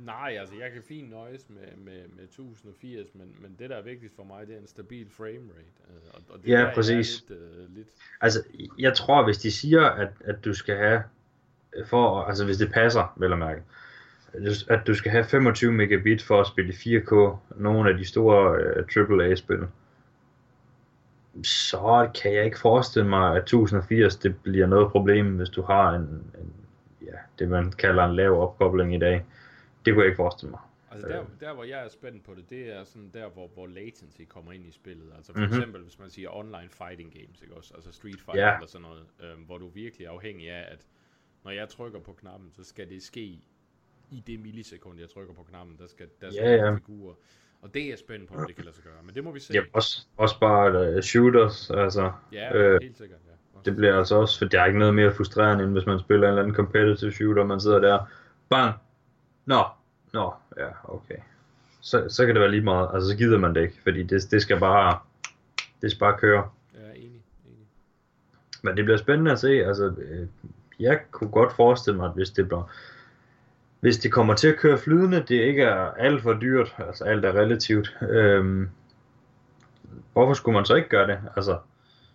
Nej, 0.06 0.38
altså 0.40 0.56
jeg 0.56 0.72
kan 0.72 0.82
fint 0.88 1.10
nøjes 1.10 1.50
med, 1.50 1.78
med, 1.78 2.02
med 2.16 2.24
1080, 2.24 3.08
men, 3.16 3.36
men 3.42 3.56
det 3.60 3.70
der 3.70 3.76
er 3.76 3.82
vigtigst 3.82 4.16
for 4.16 4.24
mig, 4.24 4.48
det 4.48 4.56
er 4.56 4.60
en 4.60 4.68
stabil 4.68 5.08
frame 5.18 5.30
rate. 5.30 5.76
øh, 5.90 6.14
Og, 6.14 6.22
og 6.30 6.40
det 6.44 6.50
Ja, 6.50 6.60
er 6.62 6.74
præcis. 6.74 7.24
Lidt, 7.30 7.40
øh, 7.42 7.76
lidt, 7.76 7.88
altså, 8.22 8.44
jeg 8.80 8.94
tror, 8.94 9.24
hvis 9.26 9.38
de 9.38 9.52
siger, 9.52 9.82
at, 9.86 10.10
at 10.26 10.46
du 10.46 10.54
skal 10.54 10.78
have, 10.78 11.04
for, 11.86 12.22
altså 12.22 12.46
hvis 12.46 12.58
det 12.58 12.72
passer, 12.72 13.14
vel 13.18 13.32
at 13.32 13.40
mærke, 13.40 13.62
at 14.70 14.88
du 14.88 14.94
skal 14.94 15.12
have 15.12 15.24
25 15.26 15.72
megabit 15.72 16.22
for 16.24 16.42
at 16.42 16.48
spille 16.48 16.74
i 16.74 16.98
4K, 16.98 17.38
nogle 17.56 17.90
af 17.90 17.98
de 17.98 18.06
store 18.06 18.60
øh, 18.62 18.86
AAA-spil, 19.20 19.68
så 21.44 22.10
kan 22.22 22.34
jeg 22.34 22.46
ikke 22.46 22.60
forestille 22.60 23.10
mig, 23.10 23.32
at 23.32 23.38
1080 23.38 24.16
det 24.16 24.36
bliver 24.44 24.68
noget 24.68 24.92
problem, 24.92 25.38
hvis 25.38 25.50
du 25.50 25.62
har 25.62 25.92
en, 25.92 26.02
en 26.02 26.54
ja, 27.02 27.18
det 27.40 27.50
man 27.50 27.72
kalder 27.72 28.06
en 28.06 28.16
lav 28.16 28.42
opkobling 28.42 28.96
i 28.96 29.00
dag. 29.00 29.26
Det 29.86 29.94
kunne 29.94 30.02
jeg 30.04 30.08
ikke 30.10 30.16
forestille 30.18 30.52
mig. 30.52 30.60
altså 30.92 31.08
der, 31.08 31.22
Øh. 31.22 31.28
der, 31.40 31.54
hvor 31.54 31.64
jeg 31.64 31.84
er 31.86 31.90
spændt 31.90 32.24
på 32.24 32.34
det, 32.36 32.50
det 32.50 32.74
er 32.76 32.84
sådan 32.84 33.10
der, 33.14 33.30
hvor, 33.30 33.48
hvor 33.54 33.68
latency 33.68 34.22
kommer 34.28 34.52
ind 34.52 34.66
i 34.68 34.72
spillet. 34.72 35.12
Altså 35.18 35.34
for 35.34 35.40
Mhm. 35.40 35.50
eksempel, 35.54 35.82
hvis 35.82 36.00
man 36.00 36.10
siger 36.10 36.30
online 36.38 36.70
fighting 36.70 37.14
games, 37.14 37.42
ikke 37.42 37.54
også? 37.56 37.74
Altså 37.76 37.92
Street 37.92 38.20
Fighter 38.26 38.48
Ja. 38.48 38.54
eller 38.56 38.68
sådan 38.68 38.88
noget, 38.88 39.04
øh, 39.20 39.46
hvor 39.46 39.58
du 39.58 39.68
virkelig 39.70 40.06
er 40.08 40.12
afhængig 40.12 40.50
af, 40.50 40.72
at 40.72 40.86
når 41.44 41.52
jeg 41.52 41.70
trykker 41.70 42.00
på 42.00 42.14
knappen, 42.14 42.52
så 42.52 42.64
skal 42.64 42.90
det 42.90 43.04
ske 43.04 43.40
i 44.12 44.24
det 44.28 44.40
millisekund, 44.40 45.00
jeg 45.00 45.10
trykker 45.10 45.34
på 45.34 45.44
knappen, 45.44 45.78
der 45.78 45.88
skal 45.88 46.08
der 46.22 46.32
skal 46.32 46.44
være 46.62 46.76
figurer. 46.78 47.16
Og 47.62 47.74
det 47.74 47.84
er 47.84 47.90
jeg 47.90 48.00
spændt 48.00 48.28
på, 48.30 48.36
om 48.36 48.46
det 48.48 48.56
kan 48.56 48.66
lade 48.66 48.76
sig 48.76 48.84
gøre. 48.84 49.04
Men 49.04 49.16
det 49.16 49.24
må 49.24 49.32
vi 49.32 49.40
se. 49.40 49.54
Ja, 49.54 49.62
også, 49.74 50.08
også 50.18 50.40
bare 50.40 50.96
uh, 50.96 51.02
shooters, 51.02 51.72
altså, 51.72 52.12
Ja, 52.32 52.54
øh, 52.56 52.80
helt 52.82 52.98
sikkert, 52.98 53.20
ja. 53.28 53.32
Også. 53.58 53.70
Det 53.70 53.76
bliver 53.78 53.98
altså 53.98 54.16
også, 54.16 54.40
for 54.40 54.46
der 54.46 54.62
er 54.62 54.66
ikke 54.66 54.80
noget 54.80 54.96
mere 54.96 55.14
frustrerende, 55.14 55.64
end 55.64 55.74
hvis 55.74 55.86
man 55.86 56.00
spiller 56.00 56.28
en 56.28 56.30
eller 56.32 56.42
anden 56.44 56.56
competitive 56.56 57.12
shooter, 57.12 57.44
man 57.44 57.60
sidder 57.62 57.80
der, 57.80 58.06
bang, 58.50 58.76
nå, 59.46 59.64
nå, 60.14 60.34
ja, 60.58 60.68
okay. 60.84 61.16
Så, 61.82 62.06
så 62.10 62.26
kan 62.26 62.36
det 62.36 62.42
være 62.42 62.52
lige 62.52 62.64
meget, 62.64 62.90
altså 62.94 63.10
så 63.10 63.18
gider 63.18 63.38
man 63.38 63.56
det 63.56 63.62
ikke, 63.62 63.78
fordi 63.84 64.04
det, 64.04 64.32
det 64.32 64.42
skal 64.42 64.60
bare, 64.60 65.00
det 65.82 65.92
skal 65.92 66.00
bare 66.00 66.18
køre. 66.18 66.50
Ja, 66.74 66.90
enig, 66.96 67.22
enig. 67.46 67.68
Men 68.64 68.78
det 68.78 68.86
bliver 68.86 68.98
spændende 68.98 69.32
at 69.32 69.40
se, 69.40 69.50
altså, 69.66 69.86
øh, 69.98 70.28
jeg 70.80 71.00
kunne 71.12 71.30
godt 71.30 71.54
forestille 71.54 71.98
mig, 71.98 72.06
at 72.06 72.14
hvis 72.16 72.30
det 72.30 72.48
bliver, 72.48 72.64
hvis 73.80 73.98
det 73.98 74.12
kommer 74.12 74.34
til 74.36 74.48
at 74.48 74.58
køre 74.58 74.78
flydende, 74.78 75.18
det 75.28 75.36
ikke 75.36 75.64
er 75.64 75.92
alt 75.92 76.22
for 76.22 76.34
dyrt, 76.34 76.76
altså 76.78 77.04
alt 77.04 77.26
er 77.26 77.32
relativt, 77.32 77.98
øhm, 78.02 78.70
hvorfor 80.14 80.34
skulle 80.34 80.56
man 80.56 80.66
så 80.66 80.76
ikke 80.76 80.90
gøre 80.90 81.08
det? 81.08 81.20
Altså, 81.36 81.58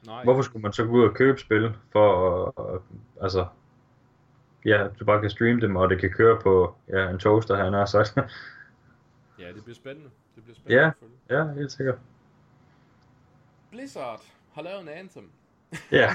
Nej, 0.06 0.24
Hvorfor 0.24 0.42
skulle 0.42 0.62
man 0.62 0.72
så 0.72 0.84
gå 0.84 0.90
ud 0.92 1.04
og 1.04 1.14
købe 1.14 1.40
spil 1.40 1.72
for 1.92 2.44
at, 2.46 2.74
at- 2.74 2.80
altså 3.24 3.46
ja, 4.64 4.88
du 5.00 5.04
bare 5.04 5.20
kan 5.20 5.30
streame 5.30 5.60
dem, 5.60 5.76
og 5.76 5.90
det 5.90 6.00
kan 6.00 6.10
køre 6.10 6.40
på 6.40 6.74
ja, 6.88 7.10
en 7.10 7.18
toaster, 7.18 7.56
han 7.56 7.72
har 7.72 7.86
sagt. 7.86 8.16
Ja, 9.38 9.52
det 9.52 9.64
bliver 9.64 9.74
spændende. 9.74 10.10
Det 10.34 10.42
bliver 10.44 10.56
spændende 10.56 10.92
Ja. 11.30 11.38
ja, 11.38 11.52
helt 11.52 11.72
sikkert. 11.72 11.98
Blizzard 13.70 14.22
har 14.52 14.62
lavet 14.62 14.80
en 14.80 14.88
Anthem. 14.88 15.30
Ja, 15.92 16.14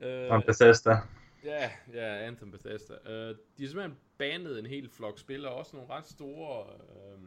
Øh, 0.00 0.30
om 0.30 0.42
Bethesda. 0.46 0.96
ja, 1.44 1.70
ja, 1.92 2.26
Anthem 2.26 2.50
Bethesda. 2.50 2.94
Uh, 3.04 3.10
de 3.36 3.62
har 3.62 3.66
simpelthen 3.66 3.96
banet 4.18 4.58
en 4.58 4.66
hel 4.66 4.90
flok 4.90 5.18
spillere, 5.18 5.52
også 5.52 5.76
nogle 5.76 5.92
ret 5.94 6.06
store 6.06 6.66
uh, 6.66 7.20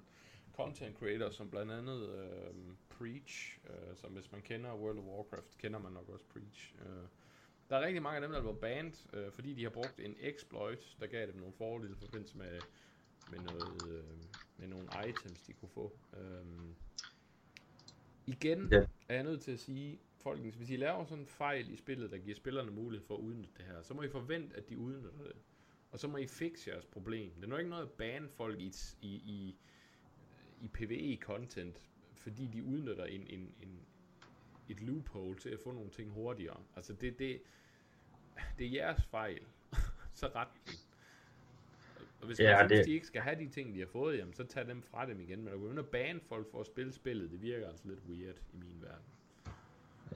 content 0.56 0.98
creators, 1.00 1.36
som 1.36 1.50
blandt 1.50 1.72
andet 1.72 2.02
uh, 2.10 2.56
Preach, 2.98 3.58
uh, 3.70 3.96
som 3.96 4.12
hvis 4.12 4.32
man 4.32 4.42
kender 4.42 4.74
World 4.76 4.98
of 4.98 5.04
Warcraft, 5.04 5.58
kender 5.58 5.80
man 5.80 5.92
nok 5.92 6.10
også 6.10 6.26
Preach. 6.34 6.74
Uh, 6.82 7.08
der 7.70 7.78
er 7.78 7.86
rigtig 7.86 8.02
mange 8.02 8.16
af 8.16 8.22
dem, 8.22 8.32
der 8.32 8.38
er 8.38 8.42
blevet 8.42 8.60
banned, 8.60 8.94
uh, 9.14 9.34
fordi 9.34 9.54
de 9.54 9.64
har 9.64 9.70
brugt 9.70 10.00
en 10.00 10.16
exploit, 10.20 10.98
der 11.00 11.08
gav 11.08 11.28
dem 11.28 11.36
nogle 11.36 11.54
fordele 11.54 11.92
i 11.94 11.96
forbindelse 12.00 12.38
med, 12.38 12.60
med, 13.32 13.40
noget, 13.40 13.82
uh, 13.82 14.20
med 14.58 14.68
nogle 14.68 14.88
items, 15.10 15.42
de 15.42 15.54
kunne 15.54 15.70
få. 15.70 16.00
Um, 16.14 16.76
igen 18.26 18.70
Ja. 18.72 18.82
er 19.10 19.14
jeg 19.16 19.24
nødt 19.24 19.42
til 19.42 19.52
at 19.52 19.60
sige, 19.60 20.00
folkens, 20.22 20.56
hvis 20.56 20.70
I 20.70 20.76
laver 20.76 21.06
sådan 21.06 21.20
en 21.20 21.28
fejl 21.28 21.70
i 21.74 21.76
spillet, 21.76 22.12
der 22.12 22.18
giver 22.18 22.36
spillerne 22.36 22.72
mulighed 22.72 23.08
for 23.08 23.16
at 23.16 23.20
udnytte 23.20 23.54
det 23.58 23.66
her, 23.66 23.82
så 23.82 23.94
må 23.94 24.02
I 24.02 24.10
forvente, 24.10 24.58
at 24.58 24.70
de 24.70 24.78
udnytter 24.78 25.24
det. 25.24 25.32
Og 25.92 26.00
så 26.00 26.08
må 26.08 26.18
I 26.18 26.28
fikse 26.28 26.70
jeres 26.70 26.86
problem. 26.86 27.32
Det 27.36 27.44
er 27.44 27.48
nok 27.48 27.60
ikke 27.60 27.70
noget 27.70 27.84
at 27.84 27.92
bane 27.92 28.30
folk 28.30 28.60
i, 28.60 28.74
i, 29.02 29.08
i, 29.16 29.56
i 30.62 30.68
PvE-content, 30.68 31.90
fordi 32.14 32.48
de 32.48 32.64
udnytter 32.64 33.06
en, 33.06 33.28
en, 33.28 33.56
en, 33.62 33.80
et 34.70 34.82
loophole 34.82 35.36
til 35.36 35.50
at 35.50 35.60
få 35.64 35.72
nogle 35.72 35.90
ting 35.90 36.12
hurtigere. 36.12 36.58
Altså 36.76 36.94
det, 36.94 37.20
det, 37.20 37.40
det 38.60 38.68
er 38.68 38.72
jeres 38.72 39.04
fejl. 39.12 39.40
så 40.14 40.26
ret 40.36 40.48
den. 40.68 40.74
Og 42.22 42.28
hvis, 42.28 42.40
Ja, 42.40 42.58
man 42.58 42.70
synes, 42.70 42.80
det- 42.80 42.86
de 42.86 42.94
ikke 42.94 43.08
skal 43.08 43.22
have 43.22 43.36
de 43.40 43.48
ting, 43.50 43.74
de 43.74 43.80
har 43.80 43.88
fået, 43.92 44.18
jamen, 44.18 44.34
så 44.34 44.44
tag 44.44 44.68
dem 44.68 44.84
fra 44.92 45.06
dem 45.06 45.20
igen. 45.22 45.44
Men 45.44 45.54
at 45.54 45.60
gå 45.60 45.70
ind 45.70 45.80
og 45.80 45.86
bane 45.86 46.20
folk 46.30 46.52
for 46.52 46.60
at 46.60 46.66
spille 46.66 46.94
spillet, 46.94 47.32
det 47.32 47.42
virker 47.42 47.68
altså 47.68 47.84
lidt 47.88 48.00
weird 48.10 48.36
i 48.54 48.58
min 48.58 48.82
verden. 48.82 49.04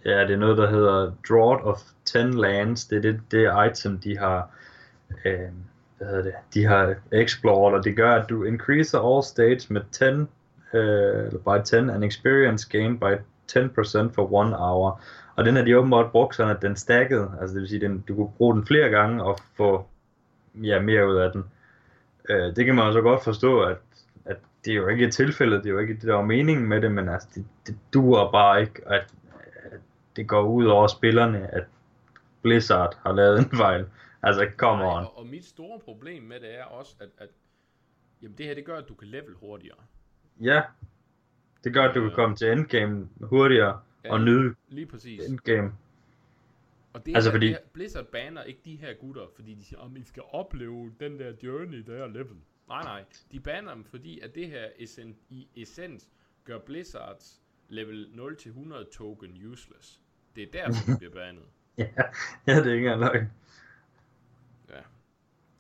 Ja, 0.05 0.21
det 0.27 0.31
er 0.31 0.37
noget, 0.37 0.57
der 0.57 0.69
hedder 0.69 1.15
Drought 1.29 1.63
of 1.63 1.81
10 2.05 2.17
Lands. 2.17 2.85
Det 2.85 2.97
er 2.97 3.01
det, 3.01 3.21
det 3.31 3.71
item, 3.71 3.99
de 3.99 4.17
har, 4.17 4.55
øh, 5.25 5.49
hvad 5.97 6.07
hedder 6.07 6.23
det, 6.23 6.33
de 6.53 6.65
har 6.65 6.95
explored, 7.11 7.77
og 7.77 7.83
det 7.83 7.95
gør, 7.95 8.11
at 8.15 8.29
du 8.29 8.43
increaser 8.43 8.99
all 9.15 9.23
states 9.23 9.69
med 9.69 9.81
10, 9.91 10.03
øh, 10.03 11.27
eller 11.27 11.39
by 11.39 11.65
10, 11.65 11.75
and 11.75 12.03
experience 12.03 12.69
gain 12.77 12.99
by 12.99 13.13
10% 13.51 14.13
for 14.13 14.33
one 14.33 14.57
hour. 14.57 15.01
Og 15.35 15.45
den 15.45 15.55
har 15.55 15.63
de 15.63 15.77
åbenbart 15.77 16.11
brugt 16.11 16.35
sådan, 16.35 16.55
at 16.55 16.61
den 16.61 16.75
stackede, 16.75 17.31
altså 17.41 17.53
det 17.53 17.61
vil 17.61 17.69
sige, 17.69 17.81
den, 17.81 18.03
du 18.07 18.15
kunne 18.15 18.31
bruge 18.37 18.55
den 18.55 18.65
flere 18.65 18.89
gange 18.89 19.23
og 19.23 19.39
få 19.53 19.85
ja, 20.55 20.81
mere 20.81 21.09
ud 21.09 21.15
af 21.15 21.31
den. 21.31 21.43
Øh, 22.29 22.55
det 22.55 22.65
kan 22.65 22.75
man 22.75 22.87
jo 22.87 22.93
så 22.93 23.01
godt 23.01 23.23
forstå, 23.23 23.61
at, 23.61 23.77
at 24.25 24.37
det 24.65 24.71
er 24.71 24.75
jo 24.75 24.87
ikke 24.87 25.05
et 25.05 25.13
tilfælde, 25.13 25.57
det 25.57 25.65
er 25.65 25.69
jo 25.69 25.79
ikke 25.79 25.93
det, 25.93 26.03
der 26.03 26.13
var 26.13 26.25
meningen 26.25 26.67
med 26.67 26.81
det, 26.81 26.91
men 26.91 27.09
altså, 27.09 27.27
det, 27.35 27.45
det 27.67 27.77
duer 27.93 28.31
bare 28.31 28.61
ikke, 28.61 28.81
at, 28.85 29.13
at 29.55 29.79
det 30.15 30.27
går 30.27 30.41
ud 30.41 30.65
over 30.65 30.87
spillerne, 30.87 31.53
at 31.53 31.63
Blizzard 32.41 32.97
har 33.05 33.13
lavet 33.13 33.39
en 33.39 33.57
fejl. 33.57 33.85
Altså, 34.23 34.47
come 34.57 34.83
Nej, 34.83 34.97
on. 34.97 35.03
Og, 35.03 35.17
og 35.17 35.27
mit 35.27 35.45
store 35.45 35.79
problem 35.79 36.23
med 36.23 36.39
det 36.39 36.59
er 36.59 36.63
også, 36.63 36.95
at, 36.99 37.09
at 37.17 37.29
jamen 38.21 38.37
det 38.37 38.45
her, 38.45 38.55
det 38.55 38.65
gør, 38.65 38.77
at 38.77 38.89
du 38.89 38.93
kan 38.93 39.07
level 39.07 39.33
hurtigere. 39.39 39.77
Ja, 40.41 40.61
det 41.63 41.73
gør, 41.73 41.83
at 41.89 41.95
du 41.95 42.01
kan 42.01 42.11
komme 42.11 42.35
til 42.35 42.51
endgame 42.51 43.09
hurtigere 43.21 43.79
og 44.09 44.21
nyde 44.21 44.55
Lige 44.69 44.85
præcis. 44.85 45.25
endgame. 45.29 45.73
Og 46.93 47.05
det 47.05 47.15
Altså, 47.15 47.29
her, 47.29 47.35
fordi- 47.35 47.47
det 47.47 47.55
her, 47.55 47.61
Blizzard 47.73 48.05
banner 48.05 48.43
ikke 48.43 48.61
de 48.65 48.75
her 48.75 48.93
gutter, 48.93 49.21
fordi 49.35 49.53
de 49.53 49.63
siger, 49.65 49.79
om 49.79 49.97
I 49.97 50.03
skal 50.03 50.23
opleve 50.31 50.91
den 50.99 51.19
der 51.19 51.33
journey, 51.43 51.77
der 51.87 52.03
er 52.03 52.07
level. 52.07 52.35
Nej, 52.67 52.83
nej. 52.83 53.03
De 53.31 53.39
banner 53.39 53.73
dem, 53.73 53.83
fordi 53.83 54.19
at 54.19 54.35
det 54.35 54.47
her 54.47 54.65
essen, 54.79 55.15
i 55.29 55.47
essens 55.55 56.09
gør 56.45 56.59
Blizzards 56.59 57.41
level 57.69 58.07
0-100 58.13 58.91
token 58.97 59.47
useless. 59.51 59.99
Det 60.35 60.43
er 60.43 60.47
derfor, 60.53 60.91
de 60.91 60.97
bliver 60.99 61.13
bannet. 61.13 61.43
Ja, 61.77 61.87
ja 62.47 62.55
det 62.59 62.67
er 62.67 62.73
ikke 62.73 62.87
engang 62.89 62.99
løgn. 62.99 63.31
Ja. 64.69 64.79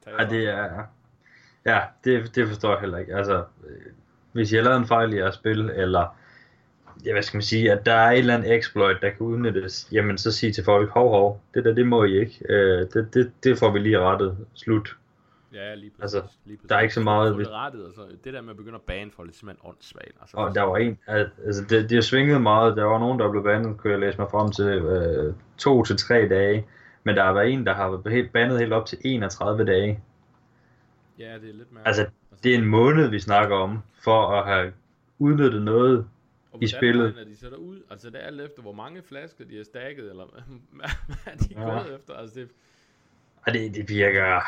Tag 0.03 0.13
Ja, 0.19 0.29
det 0.29 0.45
er... 0.49 0.85
Ja, 1.65 1.81
det, 2.03 2.35
det 2.35 2.47
forstår 2.47 2.71
jeg 2.71 2.79
heller 2.79 2.97
ikke. 2.97 3.15
Altså, 3.15 3.45
øh, 3.67 3.85
hvis 4.33 4.51
har 4.57 4.63
lavet 4.63 4.77
en 4.77 4.87
fejl 4.87 5.13
i 5.13 5.17
jeres 5.17 5.35
spil, 5.35 5.71
eller 5.75 6.15
ja, 7.05 7.11
hvad 7.11 7.23
skal 7.23 7.37
man 7.37 7.41
sige, 7.41 7.71
at 7.71 7.85
der 7.85 7.93
er 7.93 8.11
et 8.11 8.19
eller 8.19 8.33
andet 8.33 8.53
exploit, 8.57 8.97
der 9.01 9.09
kan 9.09 9.19
udnyttes, 9.19 9.87
jamen 9.91 10.17
så 10.17 10.31
sig 10.31 10.53
til 10.55 10.63
folk, 10.63 10.89
hov 10.89 11.09
hov, 11.09 11.41
det 11.53 11.65
der, 11.65 11.73
det 11.73 11.87
må 11.87 12.03
I 12.03 12.19
ikke. 12.19 12.39
Øh, 12.49 12.87
det, 12.93 13.13
det, 13.13 13.31
det 13.43 13.57
får 13.57 13.71
vi 13.71 13.79
lige 13.79 13.99
rettet. 13.99 14.37
Slut. 14.53 14.97
Ja, 15.53 15.75
lige 15.75 15.91
præcis. 15.99 16.15
Altså, 16.15 16.29
lige 16.45 16.57
præcis. 16.57 16.69
der 16.69 16.75
er 16.75 16.79
ikke 16.79 16.93
så 16.93 17.01
meget 17.01 17.37
det 17.37 17.51
rettet, 17.51 17.85
og 17.85 17.91
så 17.95 18.01
det 18.23 18.33
der 18.33 18.41
med 18.41 18.49
at 18.49 18.57
begynde 18.57 18.75
at 18.75 18.81
bane 18.81 19.11
folk, 19.15 19.29
det 19.29 19.35
er 19.35 19.39
simpelthen 19.39 19.69
åndssvagt. 19.69 20.11
Altså, 20.21 20.37
Og 20.37 20.55
der 20.55 20.61
var 20.61 20.77
en, 20.77 20.99
al- 21.07 21.29
altså 21.45 21.63
det, 21.69 21.89
det 21.89 21.91
har 21.91 22.01
svinget 22.01 22.41
meget. 22.41 22.77
Der 22.77 22.83
var 22.83 22.99
nogen, 22.99 23.19
der 23.19 23.31
blev 23.31 23.43
bandet, 23.43 23.77
kunne 23.77 23.91
jeg 23.91 23.99
læse 23.99 24.17
mig 24.17 24.27
frem 24.31 24.51
til, 24.51 24.65
øh, 24.65 25.33
to 25.57 25.83
til 25.83 25.97
tre 25.97 26.27
dage. 26.29 26.65
Men 27.03 27.15
der 27.15 27.23
har 27.23 27.33
været 27.33 27.51
en, 27.53 27.65
der 27.65 27.73
har 27.73 27.89
været 27.89 28.31
bandet 28.31 28.59
helt 28.59 28.73
op 28.73 28.85
til 28.85 28.97
31 29.01 29.65
dage. 29.65 30.03
Ja, 31.19 31.39
det 31.39 31.49
er 31.49 31.53
lidt 31.53 31.71
mere... 31.71 31.87
Altså, 31.87 32.07
det 32.43 32.53
er 32.53 32.57
en 32.57 32.65
måned, 32.65 33.07
vi 33.07 33.19
snakker 33.19 33.55
om, 33.55 33.79
for 34.03 34.27
at 34.29 34.45
have 34.45 34.73
udnyttet 35.19 35.61
noget 35.61 36.07
og 36.51 36.63
i 36.63 36.67
spillet. 36.67 37.19
Og 37.19 37.25
de 37.25 37.35
sætter 37.37 37.57
ud, 37.57 37.81
altså 37.89 38.09
det 38.09 38.15
er 38.21 38.25
alt 38.27 38.41
efter, 38.41 38.61
hvor 38.61 38.73
mange 38.73 39.01
flasker 39.03 39.45
de 39.45 39.57
har 39.57 39.63
stakket, 39.63 40.09
eller 40.09 40.25
hvad 40.71 40.89
er 41.25 41.37
de 41.37 41.47
Ja. 41.51 41.63
gået 41.83 41.95
efter. 41.95 42.13
Altså 42.13 42.39
det, 42.39 42.49
Og 43.47 43.53
det, 43.53 43.75
det 43.75 43.89
virker 43.89 44.41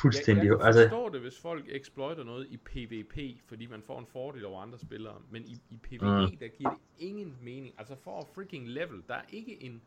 fuldstændig... 0.00 0.44
jeg, 0.44 0.58
jeg 0.58 0.66
altså, 0.66 0.82
forstå 0.88 1.08
det, 1.12 1.20
hvis 1.20 1.38
folk 1.38 1.64
exploiter 1.68 2.24
noget 2.24 2.46
i 2.50 2.56
PvP, 2.56 3.18
fordi 3.48 3.66
man 3.66 3.82
får 3.86 3.98
en 3.98 4.06
fordel 4.06 4.44
over 4.44 4.62
andre 4.62 4.78
spillere. 4.78 5.14
Men 5.30 5.42
i, 5.46 5.56
i 5.70 5.76
PvE, 5.82 6.26
Mm. 6.30 6.36
der 6.36 6.48
giver 6.48 6.70
det 6.70 6.78
ingen 6.98 7.36
mening. 7.42 7.74
Altså 7.78 7.94
for 8.04 8.18
at 8.20 8.26
freaking 8.34 8.68
level, 8.68 9.02
der 9.08 9.14
er 9.14 9.22
ikke 9.32 9.62
en 9.62 9.82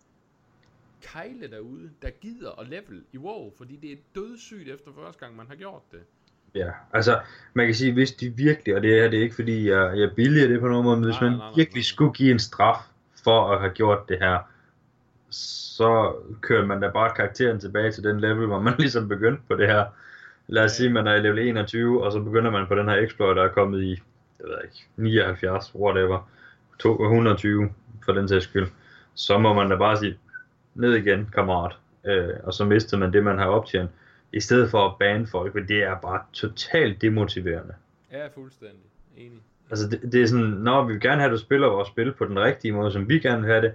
kejle 1.12 1.48
derude, 1.52 1.90
der 2.02 2.10
gider 2.10 2.60
at 2.62 2.68
level 2.68 3.04
i 3.14 3.18
WoW, 3.18 3.52
fordi 3.58 3.76
det 3.76 3.92
er 3.92 3.98
dødssygt 4.16 4.70
efter 4.70 4.92
første 5.04 5.20
gang, 5.20 5.36
man 5.36 5.46
har 5.48 5.56
gjort 5.56 5.82
det. 5.92 6.00
Ja, 6.56 6.70
altså 6.94 7.20
man 7.54 7.66
kan 7.66 7.76
sige, 7.76 7.94
hvis 7.94 8.12
de 8.12 8.30
virkelig, 8.30 8.76
og 8.76 8.82
det 8.82 9.00
er 9.00 9.10
det 9.10 9.18
ikke 9.18 9.36
fordi 9.36 9.70
jeg, 9.70 9.98
jeg 9.98 10.10
billiger 10.16 10.48
det 10.48 10.60
på 10.60 10.68
nogen 10.68 10.84
måde, 10.84 10.98
men 10.98 11.06
hvis 11.06 11.22
man 11.22 11.32
nej, 11.32 11.38
nej, 11.38 11.52
virkelig 11.56 11.82
nej. 11.82 11.84
skulle 11.84 12.14
give 12.14 12.32
en 12.32 12.40
straf 12.40 12.78
for 13.24 13.52
at 13.52 13.60
have 13.60 13.72
gjort 13.72 14.10
det 14.10 14.18
her, 14.20 14.40
så 15.30 16.16
kører 16.42 16.66
man 16.66 16.82
da 16.82 16.90
bare 16.90 17.12
karakteren 17.16 17.60
tilbage 17.60 17.92
til 17.92 18.04
den 18.04 18.20
level, 18.20 18.48
hvor 18.48 18.62
man 18.62 18.74
ligesom 18.80 19.08
begyndte 19.08 19.42
på 19.48 19.56
det 19.56 19.68
her. 19.68 19.86
Lad 20.48 20.64
os 20.64 20.72
sige, 20.72 20.90
man 20.90 21.08
er 21.08 21.16
i 21.16 21.20
level 21.20 21.40
21, 21.40 22.04
og 22.04 22.12
så 22.12 22.20
begynder 22.20 22.52
man 22.52 22.68
på 22.68 22.76
den 22.76 22.90
her 22.90 22.96
exploit, 22.96 23.38
der 23.38 23.44
er 23.44 23.48
kommet 23.48 23.84
i, 23.84 23.90
jeg 24.40 24.48
ved 24.48 24.58
ikke, 24.64 24.88
79, 24.98 25.76
whatever, 25.76 26.30
220 26.80 27.70
for 28.06 28.12
den 28.12 28.28
sags 28.28 28.44
skyld. 28.44 28.68
Så 29.14 29.38
må 29.38 29.54
man 29.54 29.70
da 29.70 29.76
bare 29.76 29.98
sige, 29.98 30.18
ned 30.76 30.94
igen, 30.94 31.30
kammerat. 31.34 31.76
Øh, 32.06 32.30
og 32.44 32.54
så 32.54 32.66
mister 32.66 32.98
man 32.98 33.14
det, 33.14 33.24
man 33.24 33.38
har 33.38 33.46
optjent. 33.46 33.90
I 34.34 34.40
stedet 34.40 34.70
for 34.72 34.86
at 34.90 34.96
bane 35.00 35.28
folk, 35.28 35.56
men 35.56 35.68
det 35.68 35.84
er 35.84 36.00
bare 36.00 36.22
totalt 36.34 37.02
demotiverende. 37.02 37.74
Ja, 38.12 38.28
fuldstændig. 38.28 38.80
Enig. 39.18 39.40
Altså 39.70 39.90
det, 39.90 40.02
det 40.12 40.22
er 40.22 40.28
sådan, 40.28 40.46
når 40.46 40.84
vi 40.86 40.94
vil 40.94 41.02
gerne 41.02 41.22
have, 41.22 41.32
at 41.32 41.32
du 41.32 41.38
spiller 41.38 41.68
vores 41.68 41.88
spil 41.88 42.14
på 42.14 42.26
den 42.26 42.40
rigtige 42.40 42.72
måde, 42.72 42.92
som 42.92 43.10
vi 43.10 43.20
gerne 43.20 43.42
vil 43.42 43.50
have 43.52 43.62
det, 43.62 43.74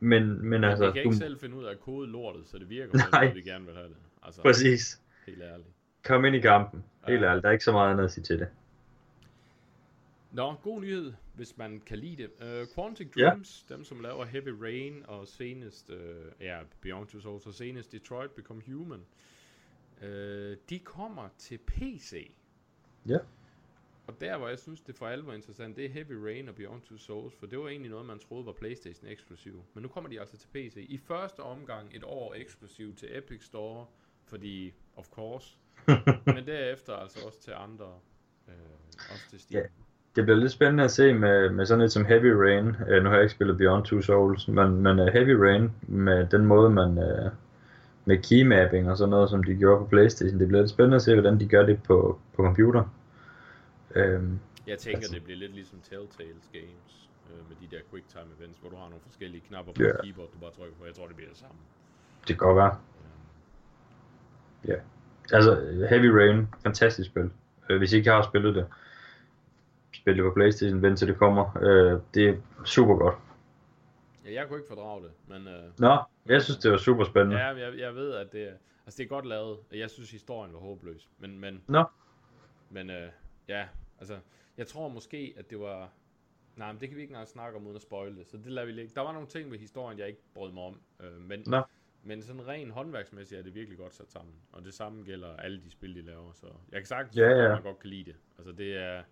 men, 0.00 0.28
men 0.28 0.48
Men 0.50 0.64
altså, 0.64 0.86
vi 0.86 0.92
kan 0.92 1.02
du, 1.02 1.08
ikke 1.08 1.16
selv 1.16 1.38
finde 1.40 1.56
ud 1.56 1.64
af 1.64 1.70
at 1.70 1.80
kode 1.80 2.08
lortet, 2.10 2.42
så 2.46 2.58
det 2.58 2.70
virker 2.70 2.98
Nej. 3.12 3.24
måde, 3.24 3.34
vi 3.34 3.40
gerne 3.42 3.64
vil 3.64 3.74
have 3.74 3.88
det. 3.88 3.96
Altså, 4.22 4.42
præcis, 4.42 5.00
helt 5.26 5.42
ærligt. 5.42 5.68
kom 6.04 6.24
ind 6.24 6.36
i 6.36 6.40
kampen. 6.40 6.84
Helt 7.08 7.22
Ja. 7.22 7.28
ærligt, 7.28 7.42
der 7.42 7.48
er 7.48 7.52
ikke 7.52 7.64
så 7.64 7.72
meget 7.72 7.90
andet 7.92 8.04
at 8.04 8.10
sige 8.12 8.24
til 8.24 8.38
det. 8.38 8.48
Nå, 10.32 10.54
god 10.62 10.80
nyhed, 10.80 11.12
hvis 11.40 11.56
man 11.56 11.80
kan 11.80 11.98
lide 11.98 12.22
det. 12.22 12.30
Uh, 12.62 12.74
Quantic 12.74 13.16
Ja. 13.16 13.28
Dreams, 13.28 13.62
dem 13.68 13.84
som 13.84 14.00
laver 14.00 14.24
Heavy 14.24 14.48
Rain 14.48 15.04
og 15.06 15.28
senest, 15.28 15.90
uh, 15.90 15.96
ja, 16.40 16.60
Beyond 16.80 17.08
Two 17.08 17.20
Souls 17.20 17.46
og 17.46 17.54
senest 17.54 17.92
Detroit 17.92 18.30
Become 18.30 18.62
Human, 18.66 19.06
uh, 20.02 20.06
de 20.70 20.78
kommer 20.84 21.28
til 21.38 21.58
PC. 21.58 22.30
Ja. 23.08 23.18
Og 24.06 24.20
der, 24.20 24.38
hvor 24.38 24.48
jeg 24.48 24.58
synes, 24.58 24.80
det 24.80 24.94
for 24.94 25.06
alvor 25.06 25.30
er 25.30 25.36
interessant, 25.36 25.76
det 25.76 25.84
er 25.84 25.88
Heavy 25.88 26.12
Rain 26.12 26.48
og 26.48 26.54
Beyond 26.54 26.82
Two 26.82 26.96
Souls, 26.96 27.34
for 27.34 27.46
det 27.46 27.58
var 27.58 27.68
egentlig 27.68 27.90
noget, 27.90 28.06
man 28.06 28.18
troede 28.18 28.46
var 28.46 28.52
Playstation 28.52 29.08
eksklusiv. 29.08 29.64
Men 29.74 29.82
nu 29.82 29.88
kommer 29.88 30.10
de 30.10 30.20
altså 30.20 30.36
til 30.36 30.48
PC. 30.48 30.86
I 30.88 30.98
første 30.98 31.40
omgang 31.40 31.94
et 31.94 32.04
år 32.04 32.34
eksklusiv 32.34 32.96
til 32.96 33.18
Epic 33.18 33.44
Store, 33.44 33.86
fordi, 34.24 34.74
of 34.96 35.08
course, 35.08 35.58
men 36.34 36.46
derefter 36.46 36.92
altså 36.92 37.26
også 37.26 37.40
til 37.40 37.52
andre, 37.56 38.00
øh, 38.48 38.54
også 39.12 39.24
til 39.30 39.40
Steam. 39.40 39.62
Ja. 39.62 39.68
Det 40.16 40.24
bliver 40.24 40.38
lidt 40.38 40.52
spændende 40.52 40.84
at 40.84 40.90
se 40.90 41.14
med, 41.14 41.50
med 41.50 41.66
sådan 41.66 41.84
et 41.84 41.92
som 41.92 42.04
Heavy 42.04 42.26
Rain. 42.26 42.66
Uh, 42.68 43.02
nu 43.02 43.08
har 43.08 43.14
jeg 43.14 43.22
ikke 43.22 43.34
spillet 43.34 43.58
Beyond 43.58 43.84
Two 43.84 44.00
Souls, 44.00 44.48
men, 44.48 44.82
men 44.82 44.98
uh, 45.00 45.06
Heavy 45.06 45.30
Rain 45.30 45.72
med 45.82 46.26
den 46.26 46.46
måde, 46.46 46.70
man 46.70 46.88
uh, 46.98 47.32
med 48.04 48.22
keymapping 48.22 48.90
og 48.90 48.96
sådan 48.96 49.10
noget, 49.10 49.30
som 49.30 49.44
de 49.44 49.54
gjorde 49.54 49.78
på 49.84 49.86
Playstation. 49.88 50.38
Det 50.40 50.48
bliver 50.48 50.60
lidt 50.62 50.70
spændende 50.70 50.96
at 50.96 51.02
se, 51.02 51.14
hvordan 51.14 51.40
de 51.40 51.48
gør 51.48 51.66
det 51.66 51.82
på, 51.82 52.18
på 52.36 52.42
computer. 52.42 52.80
Um, 53.96 54.40
Jeg 54.66 54.78
tænker, 54.78 54.98
Altså- 54.98 55.14
det 55.14 55.24
bliver 55.24 55.38
lidt 55.38 55.54
ligesom 55.54 55.78
Telltales 55.90 56.48
Games, 56.52 57.08
øh, 57.30 57.38
med 57.48 57.56
de 57.62 57.76
der 57.76 57.82
quick 57.90 58.08
time 58.08 58.30
events, 58.38 58.58
hvor 58.58 58.70
du 58.70 58.76
har 58.76 58.84
nogle 58.88 59.02
forskellige 59.06 59.42
knapper 59.48 59.72
på 59.72 59.82
Ja. 59.82 59.88
yeah. 59.88 59.98
keyboard, 60.04 60.28
du 60.34 60.38
bare 60.40 60.50
trykker 60.58 60.76
på. 60.80 60.84
Jeg 60.86 60.94
tror, 60.94 61.06
det 61.06 61.16
bliver 61.16 61.30
det 61.30 61.38
samme. 61.38 61.56
det 62.20 62.26
kan 62.26 62.36
godt 62.36 62.56
være. 62.56 62.74
Øh, 64.64 64.76
Altså, 65.32 65.50
Heavy 65.90 66.06
Rain, 66.06 66.48
fantastisk 66.62 67.10
spil. 67.10 67.30
Øh, 67.70 67.78
hvis 67.78 67.92
I 67.92 67.96
ikke 67.96 68.10
har 68.10 68.22
spillet 68.22 68.54
det, 68.54 68.66
spil 69.92 70.16
det 70.16 70.22
på 70.24 70.32
Playstation, 70.36 70.82
vent 70.82 70.98
til 70.98 71.08
det 71.08 71.16
kommer. 71.18 71.58
Øh, 71.62 72.00
det 72.14 72.28
er 72.28 72.36
super 72.64 72.94
godt. 72.94 73.14
Ja, 74.24 74.32
jeg 74.32 74.48
kunne 74.48 74.58
ikke 74.58 74.68
fordrage 74.68 75.02
det, 75.02 75.10
men 75.28 75.46
øh, 75.48 75.62
Nå, 75.78 75.98
jeg 76.26 76.42
synes, 76.42 76.58
det 76.58 76.70
var 76.70 76.76
super 76.76 77.04
spændende. 77.04 77.38
ja, 77.38 77.46
jeg, 77.46 77.78
jeg 77.78 77.94
ved, 77.94 78.12
at 78.14 78.32
det 78.32 78.48
altså 78.86 78.98
det 78.98 79.04
er 79.04 79.08
godt 79.08 79.26
lavet. 79.26 79.58
Jeg 79.72 79.90
synes, 79.90 80.10
historien 80.10 80.52
var 80.52 80.58
håbløs, 80.58 81.08
men, 81.18 81.38
men, 81.38 81.62
Nå, 81.68 81.84
men 82.70 82.90
øh, 82.90 83.08
ja, 83.48 83.66
altså, 83.98 84.18
jeg 84.58 84.66
tror 84.66 84.88
måske, 84.88 85.34
at 85.36 85.50
det 85.50 85.60
var, 85.60 85.88
nej, 86.56 86.72
men 86.72 86.80
det 86.80 86.88
kan 86.88 86.96
vi 86.96 87.02
ikke 87.02 87.12
engang 87.12 87.28
snakke 87.28 87.58
om 87.58 87.64
uden 87.64 87.76
at 87.76 87.82
spoil 87.82 88.16
det, 88.16 88.26
så 88.26 88.36
det 88.36 88.46
lader 88.52 88.66
vi 88.66 88.72
ligge. 88.72 88.92
Der 88.94 89.00
var 89.00 89.12
nogle 89.12 89.28
ting 89.28 89.50
ved 89.50 89.58
historien, 89.58 89.98
jeg 89.98 90.08
ikke 90.08 90.20
brød 90.34 90.52
mig 90.52 90.62
om, 90.62 90.80
øh, 91.00 91.20
men, 91.20 91.42
Nå. 91.46 91.62
men 92.02 92.22
sådan 92.22 92.46
rent 92.48 92.72
håndværksmæssigt 92.72 93.38
er 93.38 93.42
det 93.42 93.54
virkelig 93.54 93.78
godt 93.78 93.94
sat 93.94 94.10
sammen, 94.10 94.34
og 94.52 94.64
det 94.64 94.74
samme 94.74 95.02
gælder 95.04 95.36
alle 95.36 95.60
de 95.60 95.70
spil, 95.70 95.94
de 95.94 96.02
laver, 96.02 96.32
så 96.32 96.46
jeg 96.72 96.80
kan 96.80 96.86
sagtens 96.86 97.16
Ja, 97.16 97.28
ja. 97.28 97.44
at 97.44 97.50
man 97.50 97.62
godt 97.62 97.78
kan 97.78 97.90
lide 97.90 98.04
det. 98.04 98.16
Altså 98.38 98.52
det 98.52 98.76
er, 98.76 99.02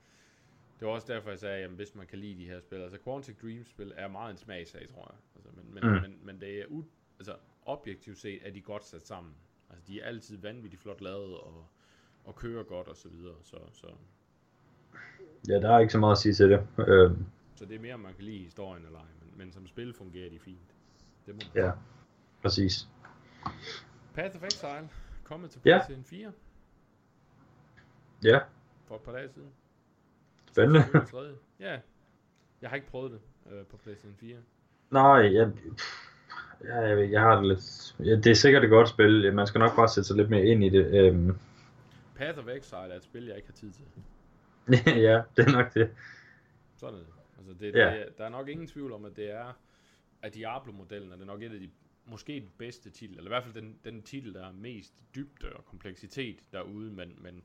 det 0.80 0.88
var 0.88 0.94
også 0.94 1.12
derfor, 1.12 1.30
jeg 1.30 1.38
sagde, 1.38 1.64
at 1.64 1.70
hvis 1.70 1.94
man 1.94 2.06
kan 2.06 2.18
lide 2.18 2.38
de 2.40 2.46
her 2.46 2.60
spil, 2.60 2.78
altså 2.78 2.98
Quantic 3.04 3.36
Dream 3.42 3.64
spil 3.64 3.92
er 3.96 4.08
meget 4.08 4.30
en 4.30 4.36
smagsag, 4.36 4.88
tror 4.88 5.10
jeg. 5.12 5.18
Altså, 5.34 5.50
men, 5.56 5.74
men, 5.74 5.94
Mm. 5.94 6.00
men, 6.02 6.18
men 6.22 6.40
det 6.40 6.60
er 6.60 6.64
u, 6.68 6.84
altså, 7.18 7.36
objektivt 7.66 8.18
set 8.18 8.46
er 8.46 8.50
de 8.50 8.60
godt 8.60 8.84
sat 8.84 9.06
sammen. 9.06 9.34
Altså 9.70 9.84
de 9.86 10.00
er 10.00 10.06
altid 10.06 10.36
vanvittigt 10.38 10.82
flot 10.82 11.00
lavet 11.00 11.38
og, 11.38 11.66
og 12.24 12.36
kører 12.36 12.62
godt 12.62 12.88
og 12.88 12.96
så 12.96 13.08
videre. 13.08 13.34
Så, 13.42 13.56
så, 13.72 13.86
ja, 15.48 15.54
der 15.54 15.70
er 15.74 15.78
ikke 15.78 15.92
så 15.92 15.98
meget 15.98 16.12
at 16.12 16.18
sige 16.18 16.34
til 16.34 16.50
det. 16.50 16.66
Øh, 16.78 17.10
så 17.54 17.64
det 17.66 17.74
er 17.76 17.80
mere, 17.80 17.98
man 17.98 18.14
kan 18.14 18.24
lide 18.24 18.38
historien 18.44 18.84
eller 18.84 18.98
ej. 18.98 19.06
Men, 19.20 19.38
men 19.38 19.52
som 19.52 19.66
spil 19.66 19.94
fungerer 19.94 20.30
de 20.30 20.38
fint. 20.38 20.74
Det 21.26 21.34
må 21.34 21.40
man 21.54 21.64
ja, 21.64 21.72
præcis. 22.42 22.88
Path 24.14 24.36
of 24.36 24.42
Exile 24.44 24.88
kommet 25.24 25.50
til 25.50 25.60
Ja. 25.64 25.78
PlayStation 25.78 26.04
4 26.04 26.32
Ja, 28.22 28.38
for 28.84 28.94
et 28.96 29.02
par 29.02 29.12
dage 29.12 29.28
siden. 29.28 29.50
Spændende. 30.59 30.83
Ja, 31.61 31.79
jeg 32.63 32.71
har 32.71 32.77
ikke 32.77 32.88
prøvet 32.88 33.13
det 33.13 33.21
øh, 33.52 33.67
på 33.67 33.77
PlayStation 33.77 34.17
4. 34.21 34.37
Nej, 34.90 35.02
jeg, 35.35 35.52
ja, 36.65 36.77
jeg, 36.81 37.11
jeg 37.13 37.21
har 37.21 37.37
det 37.37 37.46
lidt... 37.48 37.96
Ja, 37.98 38.17
det 38.17 38.27
er 38.27 38.35
sikkert 38.35 38.65
et 38.65 38.71
godt 38.71 38.88
spil. 38.88 39.35
Man 39.35 39.46
skal 39.46 39.59
nok 39.59 39.77
bare 39.77 39.88
sætte 39.88 40.06
sig 40.06 40.17
lidt 40.17 40.31
mere 40.31 40.44
ind 40.46 40.65
i 40.65 40.69
det. 40.69 40.87
Øhm, 40.94 41.38
Path 42.15 42.38
of 42.38 42.46
Exile 42.48 42.79
er 42.92 42.96
et 42.96 43.04
spil, 43.04 43.25
jeg 43.27 43.37
ikke 43.37 43.48
har 43.48 43.52
tid 43.52 43.73
til. 43.73 43.85
ja, 45.09 45.23
det 45.37 45.46
er 45.48 45.52
nok 45.52 45.75
det. 45.75 45.90
Sådan 46.77 46.94
er 46.94 46.98
det. 46.98 47.09
Altså 47.38 47.52
det, 47.61 47.75
Ja. 47.75 47.90
det 47.90 48.00
er, 48.00 48.04
der 48.19 48.25
er 48.25 48.29
nok 48.29 48.48
ingen 48.48 48.67
tvivl 48.67 48.92
om, 48.92 49.04
at 49.04 49.17
det 49.17 49.31
er, 49.31 49.52
at 50.23 50.35
Diablo-modellen 50.35 51.13
er 51.13 51.17
det 51.17 51.27
nok 51.27 51.42
et 51.42 51.52
af 51.52 51.61
de, 51.61 51.71
måske 52.04 52.33
den 52.40 52.50
bedste 52.59 52.90
titel, 52.90 53.17
eller 53.17 53.31
i 53.31 53.35
hvert 53.35 53.44
fald 53.44 53.54
den, 53.54 53.79
den 53.85 54.02
titel, 54.02 54.35
der 54.35 54.46
er 54.48 54.52
mest 54.52 54.94
dybde 55.15 55.52
og 55.52 55.65
kompleksitet 55.65 56.38
derude, 56.52 56.92
men, 56.92 57.13
men 57.19 57.42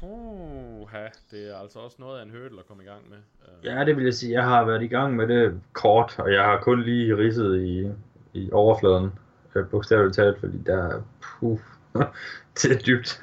Puha, 0.00 1.06
det 1.30 1.50
er 1.50 1.56
altså 1.56 1.78
også 1.78 1.96
noget 1.98 2.18
af 2.18 2.22
en 2.22 2.30
hurdle 2.30 2.58
at 2.58 2.66
komme 2.68 2.82
i 2.82 2.86
gang 2.86 3.10
med. 3.10 3.16
Øh. 3.16 3.64
Ja, 3.64 3.84
det 3.84 3.96
vil 3.96 4.04
jeg 4.04 4.14
sige. 4.14 4.32
Jeg 4.32 4.44
har 4.44 4.64
været 4.64 4.82
i 4.82 4.86
gang 4.86 5.16
med 5.16 5.28
det 5.28 5.60
kort, 5.72 6.14
og 6.18 6.32
jeg 6.32 6.44
har 6.44 6.60
kun 6.60 6.82
lige 6.82 7.16
ridset 7.16 7.60
i, 7.60 7.92
i 8.32 8.50
overfladen, 8.52 9.12
øh, 9.54 9.68
bogstaveligt 9.68 10.16
talt, 10.16 10.40
fordi 10.40 10.58
der 10.66 10.76
er 10.76 11.02
puh, 11.20 11.58
det 12.62 12.72
er 12.72 12.78
dybt. 12.78 13.20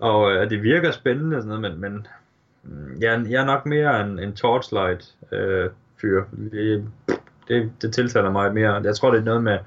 Og 0.00 0.32
øh, 0.32 0.50
det 0.50 0.62
virker 0.62 0.90
spændende 0.90 1.36
og 1.36 1.42
sådan 1.42 1.60
noget, 1.60 1.78
men, 1.78 1.92
men 1.92 2.06
mm, 2.62 3.00
jeg, 3.00 3.26
jeg 3.30 3.42
er 3.42 3.46
nok 3.46 3.66
mere 3.66 4.00
en, 4.00 4.18
en 4.18 4.32
Torchlight 4.32 5.14
øh, 5.32 5.70
fyr. 6.00 6.24
Det, 6.52 6.88
det, 7.48 7.72
det 7.82 7.94
tiltaler 7.94 8.30
mig 8.30 8.54
mere. 8.54 8.74
Jeg 8.74 8.96
tror, 8.96 9.10
det 9.10 9.20
er 9.20 9.24
noget 9.24 9.42
med 9.42 9.58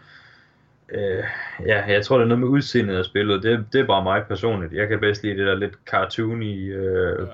øh, 0.92 1.24
ja, 1.66 1.86
jeg 1.86 2.06
tror, 2.06 2.18
det 2.18 2.24
er 2.24 2.28
noget 2.28 2.40
med 2.40 2.48
udseendet 2.48 2.96
af 2.98 3.06
spillet. 3.06 3.44
Det, 3.44 3.66
det 3.74 3.82
er 3.82 3.86
bare 3.86 4.04
mig 4.04 4.26
personligt. 4.28 4.74
Jeg 4.74 4.88
kan 4.88 5.00
bedst 5.00 5.24
lide 5.24 5.38
det 5.38 5.48
der 5.48 5.56
lidt 5.56 5.74
cartoony 5.86 6.76
øh, 6.76 7.28
ja. 7.28 7.34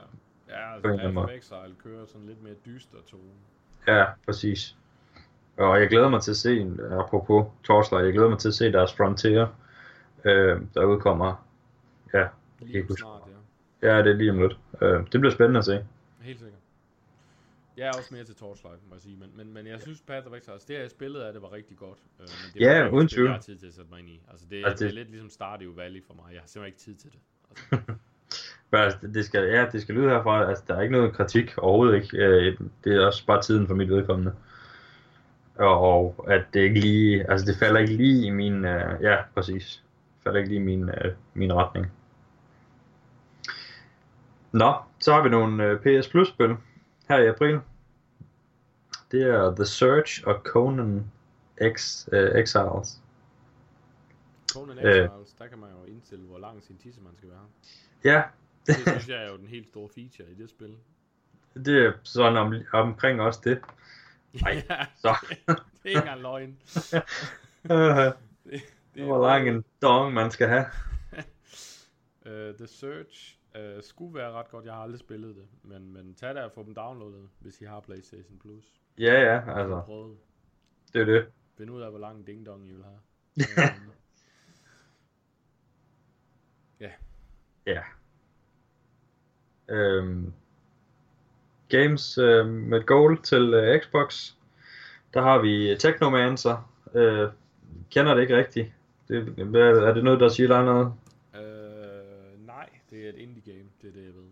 Ja, 0.49 0.73
altså 0.75 0.97
Path 0.97 1.17
of. 1.17 1.29
Exile 1.29 1.75
kører 1.83 2.05
sådan 2.05 2.27
lidt 2.27 2.43
mere 2.43 2.53
dyster 2.65 2.97
tone. 3.11 3.23
Ja, 3.87 4.05
præcis. 4.25 4.75
Og 5.57 5.79
jeg 5.81 5.89
glæder 5.89 6.09
mig 6.09 6.21
til 6.21 6.31
at 6.31 6.37
se, 6.37 6.59
en- 6.59 6.79
apropos 6.91 7.45
Torchlight, 7.63 8.05
jeg 8.05 8.13
glæder 8.13 8.29
mig 8.29 8.39
til 8.39 8.47
at 8.47 8.53
se 8.53 8.71
deres 8.71 8.93
Frontier, 8.93 9.47
øh, 10.25 10.61
der 10.73 10.83
udkommer. 10.85 11.45
Ja, 12.13 12.27
Lige 12.59 12.85
snart, 12.97 13.21
ja. 13.81 13.95
ja, 13.95 14.03
det 14.03 14.11
er 14.11 14.15
lige 14.15 14.31
om 14.31 14.39
lidt. 14.41 14.57
Øh, 14.81 14.99
det 15.11 15.19
bliver 15.21 15.31
spændende 15.31 15.57
at 15.57 15.65
se. 15.65 15.85
Helt 16.21 16.39
sikkert. 16.39 16.59
Jeg 17.77 17.87
er 17.87 17.91
også 17.97 18.13
mere 18.13 18.23
til 18.23 18.35
Torchlight, 18.35 18.79
må 18.89 18.95
jeg 18.95 19.01
sige, 19.01 19.17
men, 19.17 19.29
men, 19.35 19.53
men 19.53 19.67
jeg 19.67 19.81
synes 19.81 20.01
Path 20.07 20.27
of 20.27 20.33
Exile, 20.33 20.57
det 20.67 20.81
jeg 20.81 20.89
spillede 20.91 21.27
af 21.27 21.33
det 21.33 21.41
var 21.41 21.51
rigtig 21.51 21.77
godt. 21.77 21.97
Øh, 22.19 22.27
men 22.27 22.53
det 22.53 22.61
Ja, 22.61 22.89
uden 22.89 23.07
tvivl. 23.07 23.25
Jeg 23.27 23.33
har 23.35 23.41
tid 23.41 23.57
til 23.57 23.67
at 23.67 23.73
sætte 23.73 23.89
mig 23.91 23.99
ind 23.99 24.09
i. 24.09 24.21
Altså 24.31 24.45
det, 24.49 24.57
Altså, 24.65 24.71
det, 24.71 24.79
det- 24.79 24.87
er 24.89 24.93
lidt 25.03 25.09
ligesom 25.09 25.29
Stardew 25.29 25.73
Valley 25.75 26.03
for 26.07 26.13
mig. 26.13 26.25
Jeg 26.33 26.41
har 26.41 26.47
simpelthen 26.47 26.67
ikke 26.67 26.79
tid 26.79 26.95
til 26.95 27.11
det. 27.11 27.19
Altså, 27.51 27.91
Men 28.71 28.79
altså, 28.81 28.99
det- 29.01 29.13
det 29.13 29.25
skal, 29.25 29.43
ja, 29.49 29.65
det 29.71 29.81
skal 29.81 29.95
lyde 29.95 30.09
herfra, 30.09 30.49
altså 30.49 30.63
der 30.67 30.75
er 30.75 30.81
ikke 30.81 30.91
noget 30.91 31.13
kritik 31.13 31.57
overhovedet 31.57 31.95
ikke. 31.95 32.17
Øh, 32.17 32.57
det 32.83 32.95
er 32.95 33.05
også 33.05 33.25
bare 33.25 33.41
tiden 33.41 33.67
for 33.67 33.75
mit 33.75 33.89
vedkommende. 33.89 34.35
Og, 35.55 36.25
at 36.27 36.45
det 36.53 36.59
ikke 36.61 36.79
lige, 36.79 37.31
altså 37.31 37.45
det 37.45 37.55
falder 37.59 37.79
ikke 37.79 37.93
lige 37.95 38.25
i 38.25 38.29
min, 38.29 38.65
øh, 38.65 39.01
ja 39.01 39.17
præcis, 39.33 39.83
falder 40.23 40.37
ikke 40.39 40.49
lige 40.49 40.61
i 40.61 40.63
min, 40.63 40.89
øh, 40.89 41.13
min 41.33 41.53
retning. 41.53 41.91
Nå, 44.51 44.73
så 44.99 45.13
har 45.13 45.23
vi 45.23 45.29
nogle 45.29 45.63
øh, 45.63 45.79
PS 46.01 46.07
Plus 46.09 46.27
spil 46.27 46.55
her 47.07 47.17
i 47.17 47.27
april. 47.27 47.59
Det 49.11 49.21
er 49.23 49.55
The 49.55 49.65
Search 49.65 50.23
og 50.27 50.41
Conan 50.45 51.11
X, 51.73 52.07
øh, 52.11 52.35
Exiles. 52.35 53.01
Conan 54.53 54.77
Øh. 54.77 55.05
Exiles, 55.05 55.33
der 55.39 55.47
kan 55.47 55.57
man 55.59 55.69
jo 55.69 55.91
indstille, 55.91 56.25
hvor 56.25 56.37
lang 56.39 56.63
sin 56.63 56.77
tissemand 56.77 57.15
skal 57.17 57.29
være. 57.29 57.45
Ja, 58.03 58.23
Det 58.67 58.75
synes 58.75 59.07
jeg 59.09 59.23
er 59.23 59.31
jo 59.31 59.37
den 59.37 59.47
helt 59.47 59.67
store 59.67 59.89
feature 59.95 60.27
i 60.31 60.33
det 60.35 60.49
spil. 60.49 60.75
det 61.65 61.85
er 61.85 61.93
sådan 62.03 62.37
om, 62.37 62.53
omkring 62.73 63.21
også 63.21 63.39
det. 63.43 63.61
Ej, 64.45 64.63
ja, 64.69 64.85
så. 64.95 65.15
det 65.47 65.57
er 65.83 65.87
ikke 65.89 65.99
engang 65.99 66.21
løgn. 66.21 66.57
Øh, 67.71 68.11
Det 68.93 69.03
Hvor 69.05 69.27
lang 69.27 69.49
en 69.49 69.63
dong 69.81 70.13
man 70.13 70.31
skal 70.31 70.47
have. 70.47 70.65
Uh, 72.25 72.55
The 72.55 72.67
Search 72.67 73.37
uh, 73.55 73.83
skulle 73.83 74.15
være 74.15 74.31
ret 74.31 74.49
godt. 74.49 74.65
Jeg 74.65 74.73
har 74.73 74.81
aldrig 74.81 74.99
spillet 74.99 75.35
det. 75.35 75.45
Men, 75.63 75.93
men 75.93 76.15
tag 76.15 76.35
det 76.35 76.43
og 76.43 76.51
få 76.51 76.63
dem 76.63 76.75
downloadet, 76.75 77.29
hvis 77.39 77.61
I 77.61 77.65
har 77.65 77.79
PlayStation 77.79 78.39
Plus. 78.39 78.65
Ja, 78.99 79.21
ja, 79.21 79.59
altså, 79.59 79.81
prøvet. 79.85 80.17
det 80.93 81.01
er 81.01 81.05
det. 81.05 81.25
Find 81.57 81.71
ud 81.71 81.81
af, 81.81 81.89
hvor 81.89 81.99
lang 81.99 82.17
en 82.17 82.23
ding 82.23 82.45
dong 82.45 82.67
I 82.67 82.71
vil 82.71 82.83
have. 82.83 82.99
Øhm, 83.63 83.91
Ja. 87.65 87.81
Øhm, 89.69 90.33
games 91.69 92.17
øh, 92.17 92.45
med 92.47 92.85
goal 92.85 93.21
til 93.21 93.53
øh, 93.53 93.81
Xbox. 93.81 94.31
Der 95.13 95.21
har 95.21 95.39
vi 95.39 95.75
Technomancer. 95.79 96.71
Øh, 96.93 97.29
kender 97.91 98.13
det 98.13 98.21
ikke 98.21 98.37
rigtigt. 98.37 98.71
Det, 99.07 99.17
er 99.55 99.93
det 99.93 100.03
noget, 100.03 100.19
der 100.19 100.29
siger 100.29 100.47
dig 100.47 100.65
noget? 100.65 100.93
Det 102.95 103.05
er 103.05 103.09
et 103.09 103.15
indie 103.15 103.53
game. 103.53 103.69
Det 103.81 103.87
er 103.89 103.93
det, 103.93 104.05
jeg 104.05 104.13
ved. 104.15 104.25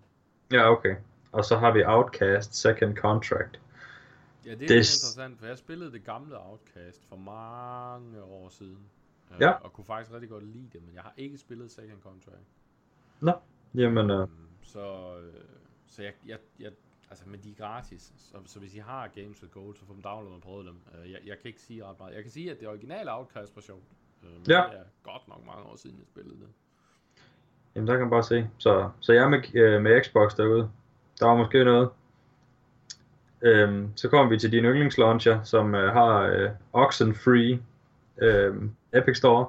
Ja, 0.51 0.72
okay. 0.72 0.95
Og 1.32 1.45
så 1.45 1.57
har 1.57 1.72
vi 1.74 1.84
Outcast 1.86 2.55
Second 2.55 2.95
Contract. 2.97 3.59
Ja, 4.45 4.51
det 4.51 4.53
er 4.53 4.57
Det- 4.57 4.61
interessant, 4.76 5.39
for 5.39 5.45
jeg 5.45 5.57
spillede 5.57 5.91
det 5.91 6.03
gamle 6.03 6.39
Outcast 6.49 7.05
for 7.05 7.16
mange 7.16 8.22
år 8.24 8.49
siden. 8.49 8.80
Øh, 9.32 9.38
Ja. 9.41 9.51
Og 9.51 9.74
kunne 9.74 9.86
faktisk 9.86 10.11
rigtig 10.14 10.30
godt 10.30 10.43
lide 10.47 10.70
det, 10.74 10.82
men 10.86 10.93
jeg 10.95 11.01
har 11.03 11.14
ikke 11.18 11.38
spillet 11.38 11.72
Second 11.72 12.01
Contract. 12.01 12.47
Jamen, 13.76 14.09
øh, 14.11 14.20
Øhm, 14.22 14.30
så 14.61 15.18
øh, 15.20 15.34
så 15.88 16.03
jeg, 16.03 16.14
jeg, 16.28 16.38
jeg, 16.59 16.72
altså, 17.09 17.30
men 17.30 17.39
de 17.43 17.51
er 17.51 17.55
gratis. 17.55 18.14
Så, 18.18 18.38
så 18.45 18.59
hvis 18.59 18.76
I 18.76 18.78
har 18.78 19.07
Games 19.07 19.41
with 19.43 19.53
Gold, 19.53 19.76
så 19.76 19.86
få 19.86 19.93
dem 19.93 20.01
downloadet 20.01 20.36
og 20.36 20.41
prøve 20.41 20.64
dem. 20.68 20.78
Øh, 20.97 21.11
jeg, 21.11 21.20
jeg 21.26 21.38
kan 21.39 21.47
ikke 21.47 21.61
sige 21.61 21.86
ret 21.86 21.99
meget. 21.99 22.16
Jeg 22.16 22.24
kan 22.24 22.32
sige, 22.32 22.51
at 22.51 22.59
det 22.59 22.68
originale 22.68 23.14
Outcast 23.18 23.55
var 23.55 23.61
sjovt. 23.61 23.84
Øh, 24.24 24.30
men 24.32 24.43
Ja. 24.47 24.64
det 24.72 24.80
er 24.80 24.84
godt 25.03 25.28
nok 25.28 25.45
mange 25.45 25.64
år 25.64 25.76
siden, 25.76 25.97
jeg 25.97 26.05
spillede 26.07 26.39
det 26.39 26.47
jamen, 27.76 27.88
der 27.88 27.93
kan 27.93 28.01
man 28.01 28.09
bare 28.09 28.24
se. 28.24 28.49
Så, 28.57 28.89
så 28.99 29.13
jeg 29.13 29.30
med, 29.30 29.55
øh, 29.55 29.82
med 29.82 30.03
Xbox 30.03 30.36
derude. 30.36 30.69
Der 31.19 31.26
var 31.26 31.36
måske 31.36 31.63
noget. 31.63 31.89
Øhm, 33.41 33.88
så 33.95 34.09
kommer 34.09 34.30
vi 34.30 34.39
til 34.39 34.51
din 34.51 34.63
yndlingslauncher, 34.63 35.43
som 35.43 35.76
øh, 35.76 35.93
har 35.93 36.21
øh, 36.21 36.49
Oxenfree 36.74 37.59
øh, 38.17 38.55
Epic 38.93 39.17
Store 39.17 39.45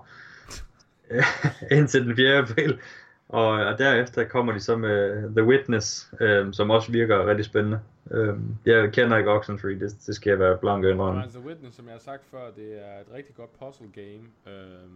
øh, 1.10 1.22
indtil 1.78 2.06
den 2.06 2.16
4. 2.16 2.38
april. 2.38 2.80
Og, 3.28 3.48
og 3.48 3.78
derefter 3.78 4.24
kommer 4.24 4.52
de 4.52 4.60
så 4.60 4.76
med 4.76 5.16
øh, 5.16 5.22
The 5.22 5.44
Witness, 5.44 6.12
øh, 6.20 6.52
som 6.52 6.70
også 6.70 6.92
virker 6.92 7.26
rigtig 7.26 7.44
spændende. 7.44 7.80
Øh, 8.10 8.34
jeg 8.66 8.92
kender 8.92 9.16
ikke 9.16 9.30
Oxenfree, 9.30 9.80
det, 9.80 9.96
det 10.06 10.14
skal 10.16 10.30
jeg 10.30 10.38
være 10.38 10.58
blank 10.58 10.84
og 10.84 10.90
indrømme. 10.90 11.22
Altså 11.22 11.38
Witness, 11.38 11.76
som 11.76 11.84
jeg 11.84 11.94
har 11.94 12.00
sagt 12.00 12.24
før, 12.30 12.50
det 12.56 12.72
er 12.72 13.00
et 13.00 13.14
rigtig 13.14 13.34
godt 13.34 13.58
puzzle 13.58 13.88
game. 13.94 14.54
Øh, 14.56 14.90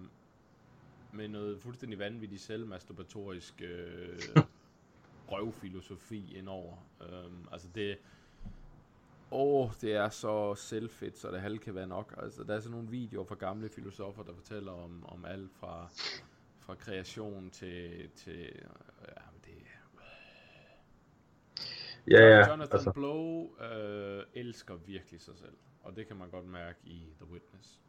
med 1.13 1.29
noget 1.29 1.61
fuldstændig 1.61 1.99
vanvittigt 1.99 2.43
selvmasturbatorisk 2.43 3.63
øh, 3.63 4.19
røvfilosofi 5.33 6.37
indover. 6.37 6.77
Øh, 7.03 7.33
altså 7.53 7.69
det... 7.75 7.99
Åh, 9.31 9.71
det 9.81 9.93
er 9.93 10.09
så 10.09 10.55
selvfedt, 10.55 11.19
så 11.19 11.31
det 11.31 11.41
halv 11.41 11.59
kan 11.59 11.75
være 11.75 11.87
nok. 11.87 12.15
Altså, 12.23 12.45
der 12.45 12.55
er 12.55 12.61
sådan 12.61 12.71
nogle 12.71 12.91
videoer 12.91 13.25
fra 13.25 13.35
gamle 13.35 13.69
filosofer, 13.69 14.23
der 14.23 14.35
fortæller 14.35 14.73
om, 14.73 15.05
om 15.07 15.25
alt 15.25 15.53
fra, 15.53 15.89
fra 16.59 16.75
kreation 16.75 17.51
til... 17.51 18.09
til 18.15 18.53
ja, 19.09 19.23
men 19.33 19.41
det, 19.45 19.53
Ja, 22.11 22.23
ja, 22.23 22.51
Jonathan 22.51 22.73
altså. 22.73 22.93
Blow 22.93 23.51
øh, 23.61 24.25
elsker 24.35 24.75
virkelig 24.75 25.21
sig 25.21 25.37
selv, 25.37 25.57
og 25.83 25.97
det 25.97 26.07
kan 26.07 26.17
man 26.17 26.31
godt 26.31 26.47
mærke 26.47 26.79
i 26.85 27.13
The 27.21 27.33
Witness. 27.33 27.81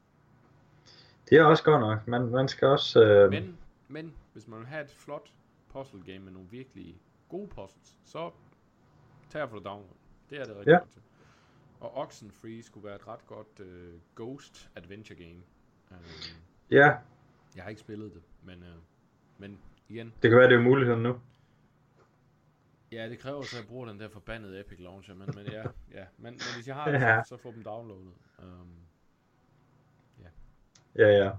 Det 1.29 1.37
er 1.37 1.43
også 1.43 1.63
godt 1.63 1.81
nok. 1.81 2.07
Man, 2.07 2.29
man 2.29 2.47
skal 2.47 2.67
også... 2.67 3.03
Øh, 3.03 3.29
Men, 3.31 3.57
men 3.87 4.15
hvis 4.33 4.47
man 4.47 4.59
vil 4.59 4.67
have 4.67 4.83
et 4.83 4.91
flot 4.91 5.29
puzzle 5.69 6.01
game 6.05 6.19
med 6.19 6.31
nogle 6.31 6.49
virkelig 6.49 7.01
gode 7.29 7.47
puzzles, 7.47 7.97
så 8.05 8.31
tag 9.29 9.49
for 9.49 9.55
det 9.57 9.65
download. 9.65 9.93
Det 10.29 10.39
er 10.39 10.43
det 10.45 10.55
rigtig 10.55 10.71
Ja. 10.71 10.77
godt 10.77 10.89
til. 10.91 11.01
Og 11.79 11.97
Oxenfree 11.97 12.63
skulle 12.63 12.85
være 12.87 12.95
et 12.95 13.07
ret 13.07 13.27
godt 13.27 13.59
øh, 13.59 13.93
Ghost 14.15 14.69
Adventure 14.75 15.15
game. 15.19 15.41
Øh, 15.91 15.97
ja, 16.71 16.95
jeg 17.55 17.63
har 17.63 17.69
ikke 17.69 17.81
spillet 17.81 18.13
det, 18.13 18.21
men, 18.43 18.63
øh, 18.63 18.75
men 19.37 19.59
igen, 19.89 20.13
det 20.21 20.29
kan 20.29 20.39
være, 20.39 20.49
det 20.49 20.55
er 20.55 20.61
muligheden 20.61 21.03
nu. 21.03 21.19
ja, 22.91 23.09
det 23.09 23.19
kræver 23.19 23.41
så, 23.41 23.55
at 23.57 23.61
jeg 23.61 23.67
bruger 23.69 23.85
den 23.87 23.99
der 23.99 24.09
forbandede 24.09 24.59
Epic 24.59 24.79
Launcher, 24.79 25.15
men, 25.15 25.29
men 25.35 25.45
ja, 25.45 25.61
ja. 25.93 26.05
Men, 26.17 26.33
men 26.33 26.41
hvis 26.55 26.67
jeg 26.67 26.75
har 26.75 26.85
det, 26.91 26.99
Ja. 27.01 27.23
så, 27.23 27.29
så 27.29 27.37
få 27.37 27.51
dem 27.51 27.63
downloadet. 27.63 28.13
Um, 28.39 28.71
Ja, 30.99 31.07
ja. 31.07 31.31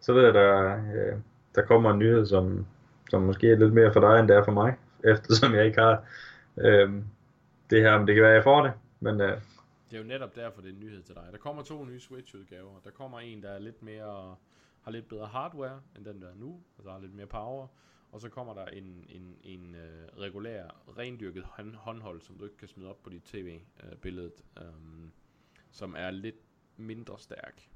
Så 0.00 0.12
ved 0.12 0.24
jeg, 0.24 0.34
der, 0.34 0.76
øh, 0.94 1.18
der 1.54 1.62
kommer 1.62 1.90
en 1.90 1.98
nyhed, 1.98 2.26
som, 2.26 2.66
som 3.10 3.22
måske 3.22 3.50
er 3.50 3.56
lidt 3.56 3.72
mere 3.72 3.92
for 3.92 4.00
dig, 4.00 4.20
end 4.20 4.28
det 4.28 4.36
er 4.36 4.44
for 4.44 4.52
mig, 4.52 4.76
eftersom 5.14 5.54
jeg 5.54 5.66
ikke 5.66 5.80
har 5.80 6.04
øh, 6.56 7.02
det 7.70 7.82
her, 7.82 7.98
men 7.98 8.06
det 8.06 8.14
kan 8.14 8.24
være, 8.24 8.32
jeg 8.32 8.42
får 8.42 8.62
det, 8.62 8.72
men 9.00 9.20
øh, 9.20 9.40
Det 9.90 9.96
er 9.96 9.98
jo 9.98 10.04
netop 10.04 10.36
derfor, 10.36 10.60
det 10.60 10.68
er 10.68 10.72
en 10.72 10.80
nyhed 10.80 11.02
til 11.02 11.14
dig. 11.14 11.28
Der 11.32 11.38
kommer 11.38 11.62
to 11.62 11.84
nye 11.84 12.00
Switch-udgaver. 12.00 12.80
Der 12.84 12.90
kommer 12.90 13.20
en, 13.20 13.42
der 13.42 13.50
er 13.50 13.58
lidt 13.58 13.82
mere, 13.82 14.36
har 14.82 14.90
lidt 14.90 15.08
bedre 15.08 15.26
hardware, 15.26 15.80
end 15.96 16.04
den 16.04 16.22
der 16.22 16.28
er 16.28 16.34
nu. 16.34 16.60
Altså 16.78 16.90
har 16.90 16.98
lidt 16.98 17.14
mere 17.14 17.26
power. 17.26 17.66
Og 18.12 18.20
så 18.20 18.28
kommer 18.28 18.54
der 18.54 18.66
en, 18.66 19.06
en, 19.08 19.36
en 19.42 19.74
øh, 19.74 20.18
regulær, 20.18 20.64
rendyrket 20.98 21.44
hånd, 21.44 21.74
håndhold, 21.74 22.20
som 22.20 22.38
du 22.38 22.44
ikke 22.44 22.56
kan 22.56 22.68
smide 22.68 22.90
op 22.90 23.02
på 23.02 23.10
dit 23.10 23.22
tv-billede, 23.22 24.32
øh, 24.58 24.68
um, 24.68 25.12
som 25.70 25.94
er 25.98 26.10
lidt 26.10 26.36
mindre 26.76 27.18
stærk. 27.18 27.68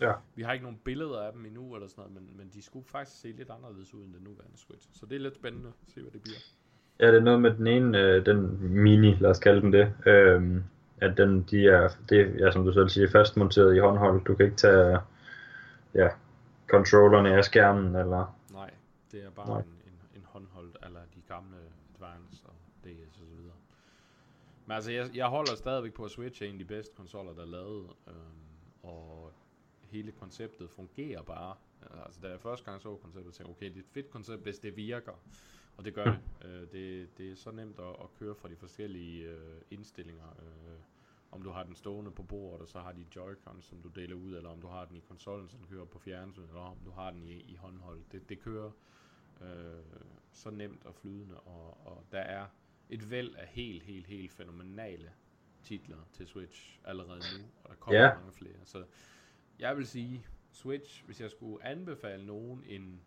Ja. 0.00 0.12
Vi 0.34 0.42
har 0.42 0.52
ikke 0.52 0.62
nogen 0.62 0.80
billeder 0.84 1.20
af 1.20 1.32
dem 1.32 1.46
endnu, 1.46 1.74
eller 1.74 1.88
sådan 1.88 2.04
noget, 2.04 2.14
men, 2.14 2.36
men 2.36 2.50
de 2.54 2.62
skulle 2.62 2.86
faktisk 2.88 3.20
se 3.20 3.28
lidt 3.32 3.50
anderledes 3.50 3.94
ud 3.94 4.04
end 4.04 4.14
den 4.14 4.22
nuværende 4.22 4.58
Switch. 4.58 4.88
Så 4.92 5.06
det 5.06 5.16
er 5.16 5.20
lidt 5.20 5.34
spændende 5.34 5.68
at 5.68 5.92
se, 5.92 6.00
hvad 6.00 6.10
det 6.10 6.22
bliver. 6.22 6.38
ja, 7.00 7.06
det 7.06 7.14
er 7.14 7.20
noget 7.20 7.40
med 7.40 7.50
den 7.54 7.66
ene, 7.66 7.98
øh, 7.98 8.26
den 8.26 8.58
mini, 8.82 9.14
lad 9.14 9.30
os 9.30 9.38
kalde 9.38 9.60
den 9.60 9.72
det, 9.72 9.94
øh, 10.06 10.62
at 11.00 11.16
den, 11.16 11.42
de 11.42 11.68
er, 11.68 11.88
det 12.08 12.20
er, 12.20 12.44
ja, 12.46 12.50
som 12.50 12.64
du 12.64 12.72
selv 12.72 12.88
siger, 12.88 13.08
fastmonteret 13.10 13.76
i 13.76 13.78
håndhold. 13.78 14.24
Du 14.24 14.34
kan 14.34 14.44
ikke 14.46 14.56
tage, 14.56 14.98
ja, 15.94 16.08
controllerne 16.68 17.36
af 17.36 17.44
skærmen, 17.44 17.96
eller, 17.96 18.36
Nej, 18.52 18.70
det 19.12 19.24
er 19.24 19.30
bare 19.30 19.48
Nej. 19.48 19.58
en, 19.58 19.64
en, 19.64 20.20
en 20.20 20.24
håndholdt, 20.24 20.76
eller 20.86 21.00
de 21.14 21.20
gamle 21.28 21.56
Advance 21.94 22.42
og 22.44 22.54
DS 22.84 23.18
og 23.20 23.26
så 23.28 23.34
videre. 23.36 23.54
Men 24.66 24.74
altså, 24.74 24.92
jeg, 24.92 25.10
jeg 25.14 25.26
holder 25.26 25.54
stadigvæk 25.56 25.94
på, 25.94 26.04
at 26.04 26.10
Switch 26.10 26.42
er 26.42 26.46
en 26.46 26.52
af 26.52 26.58
de 26.58 26.64
bedste 26.64 26.94
konsoller, 26.96 27.32
der 27.32 27.42
er 27.42 27.46
lavet, 27.46 27.86
øhm, 28.08 28.16
og 28.82 29.32
hele 29.96 30.12
konceptet 30.12 30.70
fungerer 30.70 31.22
bare. 31.22 31.56
Altså, 32.04 32.20
da 32.20 32.28
jeg 32.28 32.40
første 32.40 32.64
gang 32.64 32.80
så 32.82 32.96
konceptet, 32.96 33.34
tænkte 33.34 33.50
jeg, 33.50 33.56
okay, 33.56 33.66
det 33.66 33.76
er 33.76 33.80
et 33.80 33.88
fedt 33.92 34.10
koncept, 34.10 34.42
hvis 34.42 34.58
det 34.58 34.76
virker. 34.76 35.12
Og 35.76 35.84
det 35.84 35.94
gør 35.94 36.04
det. 36.04 36.18
Øh, 36.44 36.72
det. 36.72 37.18
Det 37.18 37.32
er 37.32 37.36
så 37.36 37.50
nemt 37.50 37.78
at, 37.78 37.88
at 37.88 38.14
køre 38.18 38.34
fra 38.34 38.48
de 38.48 38.56
forskellige 38.56 39.28
øh, 39.30 39.60
indstillinger. 39.70 40.28
Øh, 40.38 40.78
om 41.30 41.42
du 41.42 41.50
har 41.50 41.62
den 41.64 41.74
stående 41.74 42.10
på 42.10 42.22
bordet, 42.22 42.60
og 42.62 42.68
så 42.68 42.78
har 42.80 42.92
de 42.92 43.04
Joy-Con, 43.16 43.60
som 43.62 43.82
du 43.82 43.88
deler 43.88 44.14
ud, 44.14 44.34
eller 44.36 44.50
om 44.50 44.60
du 44.60 44.66
har 44.66 44.84
den 44.84 44.96
i 44.96 45.00
konsollen, 45.00 45.48
som 45.48 45.60
kører 45.70 45.84
på 45.84 45.98
fjernsyn, 45.98 46.42
eller 46.42 46.60
om 46.60 46.76
du 46.84 46.90
har 46.90 47.10
den 47.10 47.22
i, 47.22 47.32
i 47.32 47.54
håndhold. 47.56 48.00
Det, 48.12 48.28
det 48.28 48.40
kører 48.40 48.70
øh, 49.40 49.82
så 50.32 50.50
nemt 50.50 50.86
og 50.86 50.94
flydende, 50.94 51.40
og, 51.40 51.86
og 51.86 52.04
der 52.12 52.18
er 52.20 52.46
et 52.90 53.10
væld 53.10 53.34
af 53.34 53.46
helt, 53.46 53.82
helt, 53.82 54.06
helt 54.06 54.32
fænomenale 54.32 55.12
titler 55.62 55.96
til 56.12 56.26
Switch 56.26 56.78
allerede 56.84 57.20
nu, 57.38 57.44
og 57.64 57.70
der 57.70 57.76
kommer 57.76 58.00
Ja. 58.00 58.14
mange 58.14 58.32
flere. 58.32 58.56
Så 58.64 58.84
jeg 59.60 59.76
vil 59.76 59.86
sige, 59.86 60.26
Switch, 60.52 61.04
hvis 61.06 61.20
jeg 61.20 61.30
skulle 61.30 61.66
anbefale 61.66 62.26
nogen 62.26 62.62
en, 62.68 63.00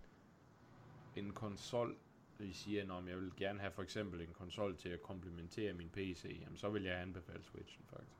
en 1.15 1.31
konsol, 1.31 1.95
vi 2.39 2.53
siger, 2.53 2.81
at 2.81 3.09
jeg 3.09 3.17
vil 3.17 3.31
gerne 3.37 3.59
have 3.59 3.71
for 3.71 3.81
eksempel 3.81 4.21
en 4.21 4.33
konsol 4.39 4.75
til 4.75 4.89
at 4.89 5.01
komplementere 5.01 5.73
min 5.73 5.89
PC, 5.93 6.39
jamen, 6.43 6.57
så 6.57 6.69
vil 6.69 6.83
jeg 6.83 7.01
anbefale 7.01 7.43
Switchen 7.43 7.83
faktisk. 7.89 8.19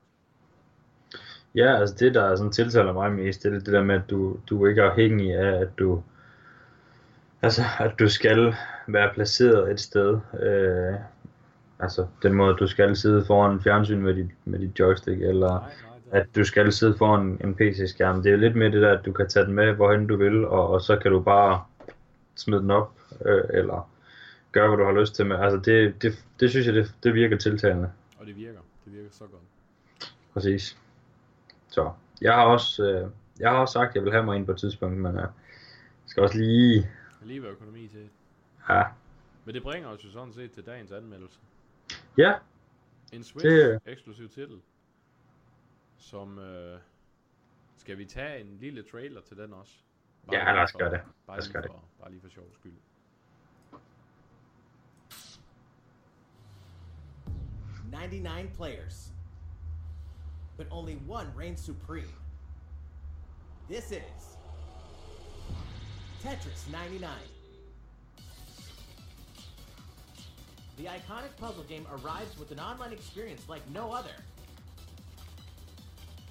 Ja, 1.55 1.79
altså 1.79 1.95
det, 1.99 2.13
der 2.13 2.35
sådan 2.35 2.51
tiltaler 2.51 2.93
mig 2.93 3.11
mest, 3.11 3.43
det 3.43 3.53
er 3.53 3.59
det 3.59 3.73
der 3.73 3.83
med, 3.83 3.95
at 3.95 4.09
du, 4.09 4.39
du 4.49 4.65
ikke 4.65 4.81
er 4.81 4.89
afhængig 4.89 5.33
af, 5.33 5.61
at 5.61 5.69
du, 5.79 6.03
altså, 7.41 7.61
at 7.79 7.99
du 7.99 8.09
skal 8.09 8.55
være 8.87 9.13
placeret 9.13 9.71
et 9.71 9.79
sted. 9.79 10.19
Øh, 10.39 10.95
altså 11.79 12.07
den 12.23 12.33
måde, 12.33 12.55
du 12.55 12.67
skal 12.67 12.95
sidde 12.95 13.25
foran 13.25 13.61
fjernsyn 13.61 14.01
med 14.01 14.15
dit, 14.15 14.31
med 14.45 14.59
dit 14.59 14.79
joystick, 14.79 15.21
eller 15.21 15.47
Nej, 15.47 15.73
nej, 15.81 15.88
at 16.11 16.35
du 16.35 16.43
skal 16.43 16.71
sidde 16.73 16.97
foran 16.97 17.39
en 17.43 17.55
PC-skærm. 17.55 18.23
Det 18.23 18.31
er 18.31 18.37
lidt 18.37 18.55
mere 18.55 18.71
det 18.71 18.81
der, 18.81 18.97
at 18.99 19.05
du 19.05 19.11
kan 19.11 19.27
tage 19.29 19.45
den 19.45 19.53
med, 19.53 19.73
hvorhen 19.73 20.07
du 20.07 20.15
vil, 20.17 20.45
og, 20.45 20.67
og 20.69 20.81
så 20.81 20.97
kan 20.97 21.11
du 21.11 21.19
bare 21.19 21.63
smide 22.35 22.61
den 22.61 22.71
op, 22.71 22.93
øh, 23.25 23.41
eller 23.49 23.89
gør, 24.51 24.67
hvad 24.67 24.77
du 24.77 24.83
har 24.83 24.99
lyst 25.01 25.15
til 25.15 25.25
med. 25.25 25.35
Altså, 25.35 25.59
det, 25.59 26.01
det, 26.01 26.25
det 26.39 26.49
synes 26.49 26.65
jeg, 26.67 26.73
det, 26.75 26.93
det 27.03 27.13
virker 27.13 27.37
tiltalende. 27.37 27.91
Og 28.19 28.25
det 28.27 28.35
virker. 28.35 28.59
Det 28.85 28.93
virker 28.93 29.09
så 29.11 29.23
godt. 29.23 30.11
Præcis. 30.33 30.77
Så, 31.67 31.91
jeg 32.21 32.33
har 32.33 32.43
også, 32.45 32.83
øh, 32.83 33.09
jeg 33.39 33.49
har 33.49 33.57
også 33.57 33.71
sagt, 33.71 33.89
at 33.89 33.95
jeg 33.95 34.03
vil 34.03 34.11
have 34.11 34.25
mig 34.25 34.35
ind 34.35 34.45
på 34.45 34.51
et 34.51 34.57
tidspunkt, 34.57 34.97
men 34.97 35.15
øh, 35.15 35.21
jeg 35.21 35.29
skal 36.05 36.23
også 36.23 36.37
lige... 36.37 36.89
Lige 37.23 37.41
være 37.43 37.51
økonomi 37.51 37.87
til. 37.87 38.09
Ja. 38.69 38.83
Men 39.45 39.55
det 39.55 39.63
bringer 39.63 39.89
os 39.89 40.05
jo 40.05 40.11
sådan 40.11 40.33
set 40.33 40.51
til 40.51 40.65
dagens 40.65 40.91
anmeldelse. 40.91 41.39
Ja, 42.17 42.33
En 43.13 43.23
Switch 43.23 43.47
Det- 43.49 43.79
eksklusiv 43.85 44.29
titel. 44.29 44.55
Som... 45.99 46.39
Øh, 46.39 46.79
skal 47.77 47.97
vi 47.97 48.05
tage 48.05 48.41
en 48.41 48.57
lille 48.57 48.83
trailer 48.83 49.21
til 49.21 49.37
den 49.37 49.53
også? 49.53 49.73
ja 50.31 50.51
lad 50.51 50.63
os 50.63 50.71
gøre 50.71 50.91
det. 50.91 51.01
Bare 51.27 51.37
Lad 51.37 51.41
os 51.41 51.45
lige, 51.47 51.53
gøre 51.53 51.61
det. 51.63 51.71
for, 51.71 51.83
bare 51.99 52.11
lige 52.11 52.21
for 52.21 52.29
sjov 52.29 52.53
skyld. 52.53 52.73
Ninety-nine 57.91 58.49
players, 58.55 59.11
but 60.57 60.67
only 60.71 60.97
one 61.07 61.27
reigns 61.35 61.59
supreme. 61.61 62.13
This 63.67 63.91
is 63.91 64.37
Tetris 66.21 66.67
99. 66.71 67.09
The 70.77 70.85
iconic 70.85 71.35
puzzle 71.37 71.63
game 71.63 71.85
arrives 71.91 72.37
with 72.39 72.51
an 72.51 72.59
online 72.59 72.93
experience 72.93 73.49
like 73.49 73.63
no 73.71 73.91
other. 73.91 74.15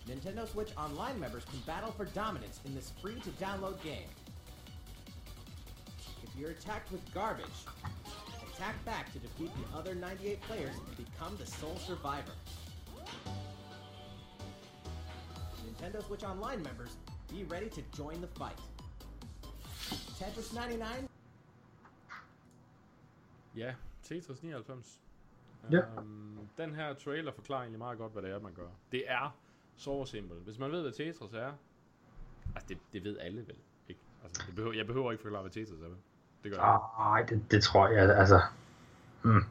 Nintendo 0.09 0.51
Switch 0.51 0.71
Online 0.77 1.21
members 1.21 1.45
can 1.45 1.61
battle 1.67 1.93
for 1.93 2.07
dominance 2.07 2.61
in 2.65 2.75
this 2.75 2.93
free 3.03 3.21
to 3.21 3.31
download 3.45 3.81
game. 3.83 4.09
If 6.23 6.31
you're 6.39 6.51
attacked 6.51 6.91
with 6.91 7.03
garbage, 7.13 7.45
attack 8.55 8.83
back 8.87 9.13
to 9.13 9.19
defeat 9.19 9.51
the 9.55 9.79
other 9.79 9.95
98 9.95 10.41
players 10.43 10.75
and 10.87 10.97
become 10.97 11.37
the 11.37 11.47
sole 11.47 11.77
survivor. 11.77 12.33
Nintendo 15.67 16.03
Switch 16.07 16.25
Online 16.25 16.63
members, 16.63 16.97
be 17.29 17.45
ready 17.45 17.69
to 17.69 17.83
join 17.95 18.21
the 18.23 18.29
fight. 18.29 18.59
Tetris 20.19 20.53
99 20.55 21.09
Ja, 23.55 23.75
Tetris 24.03 24.43
99. 24.43 25.01
Ja. 25.71 25.79
Øhm, 25.79 26.49
den 26.57 26.75
her 26.75 26.95
trailer 26.95 27.33
forklarer 27.33 27.61
egentlig 27.61 27.79
meget 27.79 27.99
godt, 27.99 28.13
hvad 28.13 28.23
det 28.23 28.31
er, 28.31 28.39
man 28.39 28.55
gør. 28.55 28.69
Det 28.93 29.05
er 29.07 29.37
så 29.79 30.05
simpelt. 30.05 30.41
Hvis 30.45 30.59
man 30.59 30.73
ved, 30.73 30.83
hvad 30.83 30.93
Tetris 30.93 31.33
er, 31.33 31.53
altså 32.55 32.69
det, 32.69 32.79
det 32.93 33.05
ved 33.05 33.19
alle 33.19 33.41
vel, 33.47 33.57
ikke? 33.89 34.01
Altså, 34.25 34.43
det 34.47 34.55
behøver, 34.55 34.75
jeg 34.75 34.87
behøver 34.87 35.13
ikke 35.13 35.23
forklare, 35.23 35.43
hvad 35.43 35.51
Tetris 35.53 35.81
er, 35.81 35.89
vel? 35.89 35.97
Det 36.45 36.53
gør 36.53 36.59
jeg. 36.59 36.81
Ej, 36.99 37.23
det, 37.23 37.51
det 37.51 37.63
tror 37.63 37.89
jeg, 37.89 38.19
altså... 38.19 38.41
Mm. 39.23 39.43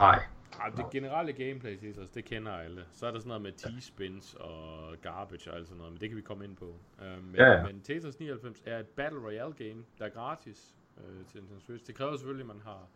Ej. 0.00 0.22
Ej, 0.60 0.68
det 0.68 0.84
generelle 0.90 1.32
gameplay 1.32 1.72
i 1.72 1.76
Tetris, 1.76 2.10
det 2.10 2.24
kender 2.24 2.52
alle. 2.52 2.84
Så 2.92 3.06
er 3.06 3.10
der 3.10 3.18
sådan 3.18 3.28
noget 3.28 3.42
med 3.42 3.52
T-spins 3.52 4.36
og 4.40 4.96
garbage 5.02 5.50
og 5.50 5.56
alt 5.56 5.66
sådan 5.68 5.78
noget, 5.78 5.92
men 5.92 6.00
det 6.00 6.08
kan 6.08 6.16
vi 6.16 6.22
komme 6.22 6.44
ind 6.44 6.56
på. 6.56 6.76
Øhm, 7.02 7.22
men, 7.24 7.34
Ja, 7.36 7.52
ja. 7.52 7.66
men 7.66 7.80
Tetris 7.80 8.18
99 8.20 8.62
er 8.66 8.78
et 8.78 8.86
Battle 8.86 9.20
Royale 9.20 9.52
game, 9.52 9.84
der 9.98 10.04
er 10.04 10.08
gratis 10.08 10.74
øh, 10.98 11.26
til 11.26 11.40
Nintendo 11.40 11.60
Switch. 11.60 11.86
Det 11.86 11.94
kræver 11.94 12.16
selvfølgelig, 12.16 12.42
at 12.50 12.56
man 12.56 12.60
har, 12.64 12.86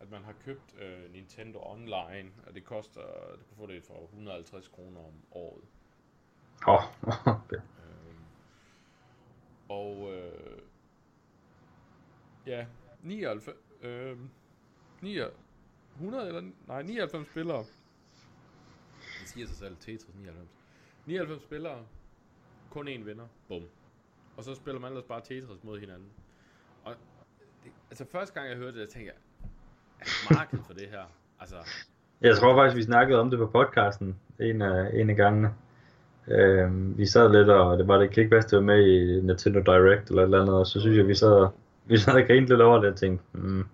at 0.00 0.10
man 0.10 0.24
har 0.24 0.32
købt 0.44 0.74
øh, 0.80 1.12
Nintendo 1.12 1.58
Online, 1.62 2.30
og 2.46 2.54
det 2.54 2.64
koster, 2.64 3.00
du 3.32 3.44
kan 3.48 3.56
få 3.56 3.66
det 3.66 3.82
for 3.84 4.04
150 4.04 4.68
kroner 4.68 5.00
om 5.00 5.14
året. 5.30 5.64
Åh, 6.68 6.74
oh, 6.74 6.82
okay. 7.26 7.56
Øhm, 7.56 8.24
og 9.68 10.10
øh, 10.14 10.58
ja, 12.46 12.66
99, 13.02 13.48
øh, 13.82 14.16
99, 15.00 15.34
100 15.94 16.28
eller 16.28 16.42
nej, 16.68 16.82
99 16.82 17.26
spillere. 17.28 17.58
Det 19.20 19.28
siger 19.28 19.46
sig 19.46 19.56
selv, 19.56 19.76
Tetris 19.76 20.14
99. 20.14 20.48
99 21.06 21.42
spillere, 21.42 21.78
kun 22.70 22.88
én 22.88 23.04
vinder, 23.04 23.26
bum. 23.48 23.62
Og 24.36 24.44
så 24.44 24.54
spiller 24.54 24.80
man 24.80 24.88
ellers 24.88 25.04
bare 25.04 25.20
Tetris 25.20 25.64
mod 25.64 25.80
hinanden. 25.80 26.08
Og 26.84 26.94
det, 27.64 27.72
altså 27.90 28.04
første 28.12 28.34
gang 28.34 28.48
jeg 28.48 28.56
hørte 28.56 28.72
det, 28.74 28.80
jeg 28.80 28.88
tænkte 28.88 29.12
jeg, 29.12 29.48
er 30.00 30.04
der 30.04 30.38
marked 30.38 30.58
for 30.66 30.72
det 30.74 30.88
her? 30.88 31.04
Altså, 31.40 31.56
Jeg 32.20 32.36
tror 32.36 32.54
faktisk, 32.56 32.76
vi 32.76 32.82
snakkede 32.82 33.20
om 33.20 33.30
det 33.30 33.38
på 33.38 33.46
podcasten 33.46 34.20
en 34.40 34.62
af, 34.62 34.90
en 34.94 35.10
af 35.10 35.16
gangene. 35.16 35.54
Øhm, 36.28 36.98
vi 36.98 37.06
sad 37.06 37.32
lidt, 37.32 37.48
og 37.48 37.78
det 37.78 37.88
var 37.88 37.98
det 37.98 38.10
kan 38.10 38.22
ikke 38.22 38.36
passe, 38.36 38.50
det 38.50 38.56
var 38.56 38.64
med 38.64 38.86
i 38.86 39.20
Nintendo 39.20 39.60
Direct 39.60 40.08
eller 40.08 40.22
et 40.22 40.26
eller 40.26 40.40
andet, 40.40 40.54
og 40.54 40.66
så 40.66 40.80
synes 40.80 40.96
jeg, 40.96 41.08
vi 41.08 41.14
sad, 41.14 41.48
vi 41.84 41.98
sad 41.98 42.14
og 42.14 42.26
grinede 42.26 42.48
lidt 42.48 42.60
over 42.60 42.80
det 42.80 42.90
og 42.90 42.96
tænkte, 42.96 43.24
mm, 43.32 43.64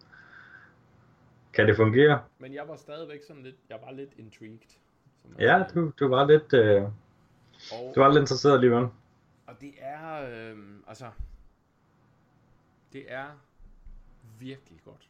kan 1.52 1.66
det 1.66 1.76
fungere? 1.76 2.20
men 2.38 2.54
jeg 2.54 2.62
var 2.68 2.76
stadigvæk 2.76 3.22
sådan 3.26 3.42
lidt, 3.42 3.56
jeg 3.70 3.78
var 3.86 3.92
lidt 3.92 4.10
intrigued. 4.18 4.58
Ja, 5.38 5.64
du, 5.74 5.92
du 6.00 6.08
var 6.08 6.26
lidt, 6.26 6.52
øh, 6.52 6.82
og, 7.72 7.92
du 7.94 8.00
var 8.00 8.08
lidt 8.08 8.20
interesseret 8.20 8.54
alligevel. 8.54 8.88
Og 9.46 9.54
det 9.60 9.72
er, 9.80 10.22
øh, 10.22 10.58
altså, 10.88 11.06
det 12.92 13.04
er 13.08 13.26
virkelig 14.38 14.80
godt. 14.84 15.08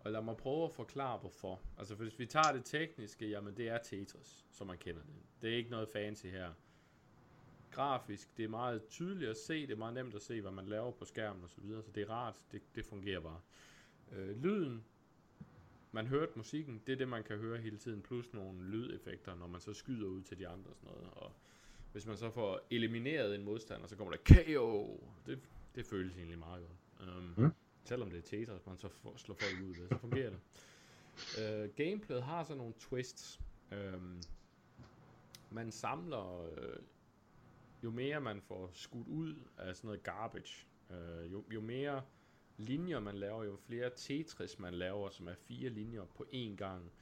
Og 0.00 0.12
lad 0.12 0.22
mig 0.22 0.36
prøve 0.36 0.64
at 0.64 0.72
forklare 0.72 1.18
hvorfor. 1.18 1.60
Altså, 1.78 1.94
hvis 1.94 2.18
vi 2.18 2.26
tager 2.26 2.52
det 2.52 2.64
tekniske, 2.64 3.28
jamen 3.28 3.56
det 3.56 3.68
er 3.68 3.78
Tetris, 3.78 4.44
som 4.52 4.66
man 4.66 4.78
kender 4.78 5.02
det. 5.02 5.14
Det 5.42 5.52
er 5.52 5.56
ikke 5.56 5.70
noget 5.70 5.88
fancy 5.88 6.26
her. 6.26 6.52
Grafisk, 7.70 8.36
det 8.36 8.44
er 8.44 8.48
meget 8.48 8.86
tydeligt 8.88 9.30
at 9.30 9.36
se, 9.36 9.66
det 9.66 9.70
er 9.72 9.76
meget 9.76 9.94
nemt 9.94 10.14
at 10.14 10.22
se, 10.22 10.40
hvad 10.40 10.50
man 10.52 10.66
laver 10.66 10.90
på 10.90 11.04
skærmen 11.04 11.44
og 11.44 11.50
så 11.50 11.60
videre, 11.60 11.82
så 11.82 11.90
det 11.92 12.02
er 12.02 12.10
rart, 12.10 12.34
det, 12.52 12.62
det 12.74 12.84
fungerer 12.84 13.20
bare. 13.20 13.40
Øh, 14.12 14.42
lyden, 14.42 14.84
man 15.92 16.06
hørte 16.06 16.32
musikken, 16.36 16.82
det 16.86 16.92
er 16.92 16.96
det, 16.96 17.08
man 17.08 17.22
kan 17.24 17.36
høre 17.38 17.58
hele 17.58 17.76
tiden, 17.76 18.02
plus 18.02 18.32
nogle 18.32 18.62
lydeffekter, 18.64 19.34
når 19.34 19.46
man 19.46 19.60
så 19.60 19.72
skyder 19.72 20.06
ud 20.06 20.22
til 20.22 20.38
de 20.38 20.48
andre 20.48 20.70
og 20.70 20.76
sådan 20.76 20.90
noget. 20.96 21.10
Og 21.12 21.32
hvis 21.92 22.06
man 22.06 22.16
så 22.16 22.30
får 22.30 22.60
elimineret 22.70 23.34
en 23.34 23.44
modstander, 23.44 23.86
så 23.86 23.96
kommer 23.96 24.14
der 24.16 24.44
KO. 24.44 25.00
Det, 25.26 25.38
det 25.74 25.86
føles 25.86 26.16
egentlig 26.16 26.38
meget 26.38 26.64
godt. 26.66 27.08
Um, 27.16 27.34
Mm. 27.36 27.52
Selvom 27.84 28.10
det 28.10 28.18
er 28.18 28.22
Tetris, 28.22 28.66
man 28.66 28.78
så 28.78 28.88
får, 28.88 29.16
slår 29.16 29.34
folk 29.34 29.62
ud 29.62 29.74
ved, 29.74 29.88
så 29.88 29.98
fungerer 29.98 30.30
det. 30.30 30.40
Uh, 31.38 31.74
gameplayet 31.74 32.22
har 32.22 32.44
så 32.44 32.54
nogle 32.54 32.74
twists. 32.78 33.40
Um, 33.72 34.22
man 35.50 35.72
samler, 35.72 36.42
uh, 36.42 36.82
jo 37.84 37.90
mere 37.90 38.20
man 38.20 38.40
får 38.40 38.70
skudt 38.72 39.08
ud 39.08 39.34
af 39.58 39.76
sådan 39.76 39.88
noget 39.88 40.02
garbage, 40.02 40.66
uh, 40.90 41.32
jo, 41.32 41.44
jo 41.50 41.60
mere 41.60 42.02
linjer 42.56 43.00
man 43.00 43.14
laver, 43.14 43.44
jo 43.44 43.56
flere 43.56 43.90
Tetris 43.96 44.58
man 44.58 44.74
laver, 44.74 45.10
som 45.10 45.28
er 45.28 45.34
fire 45.34 45.70
linjer 45.70 46.04
på 46.04 46.26
én 46.32 46.56
gang, 46.56 46.92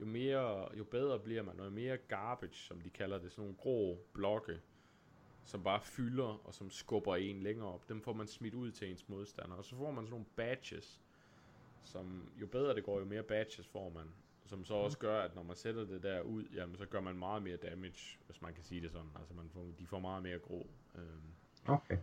jo, 0.00 0.06
mere, 0.06 0.78
jo 0.78 0.84
bedre 0.84 1.20
bliver 1.20 1.42
man, 1.42 1.60
og 1.60 1.66
jo 1.66 1.70
mere 1.70 1.96
garbage, 1.96 2.54
som 2.54 2.80
de 2.80 2.90
kalder 2.90 3.18
det, 3.18 3.32
sådan 3.32 3.42
nogle 3.42 3.56
grå 3.56 4.06
blokke, 4.12 4.60
som 5.44 5.62
bare 5.62 5.80
fylder, 5.80 6.46
og 6.46 6.54
som 6.54 6.70
skubber 6.70 7.16
en 7.16 7.42
længere 7.42 7.68
op, 7.68 7.88
dem 7.88 8.02
får 8.02 8.12
man 8.12 8.26
smidt 8.26 8.54
ud 8.54 8.70
til 8.70 8.90
ens 8.90 9.08
modstander, 9.08 9.56
og 9.56 9.64
så 9.64 9.76
får 9.76 9.90
man 9.90 10.04
sådan 10.04 10.10
nogle 10.10 10.26
badges, 10.36 11.00
som 11.84 12.28
jo 12.40 12.46
bedre 12.46 12.74
det 12.74 12.84
går, 12.84 12.98
jo 12.98 13.04
mere 13.04 13.22
badges 13.22 13.66
får 13.66 13.88
man, 13.88 14.06
som 14.46 14.64
så 14.64 14.74
også 14.74 14.98
gør, 14.98 15.20
at 15.20 15.34
når 15.34 15.42
man 15.42 15.56
sætter 15.56 15.84
det 15.84 16.02
der 16.02 16.20
ud, 16.20 16.44
jamen 16.54 16.76
så 16.76 16.86
gør 16.86 17.00
man 17.00 17.18
meget 17.18 17.42
mere 17.42 17.56
damage, 17.56 18.18
hvis 18.26 18.42
man 18.42 18.54
kan 18.54 18.64
sige 18.64 18.80
det 18.80 18.92
sådan, 18.92 19.10
altså 19.18 19.34
man 19.34 19.50
får, 19.50 19.66
de 19.78 19.86
får 19.86 19.98
meget 19.98 20.22
mere 20.22 20.38
grå. 20.38 20.66
Øhm. 20.94 21.34
Okay. 21.66 21.98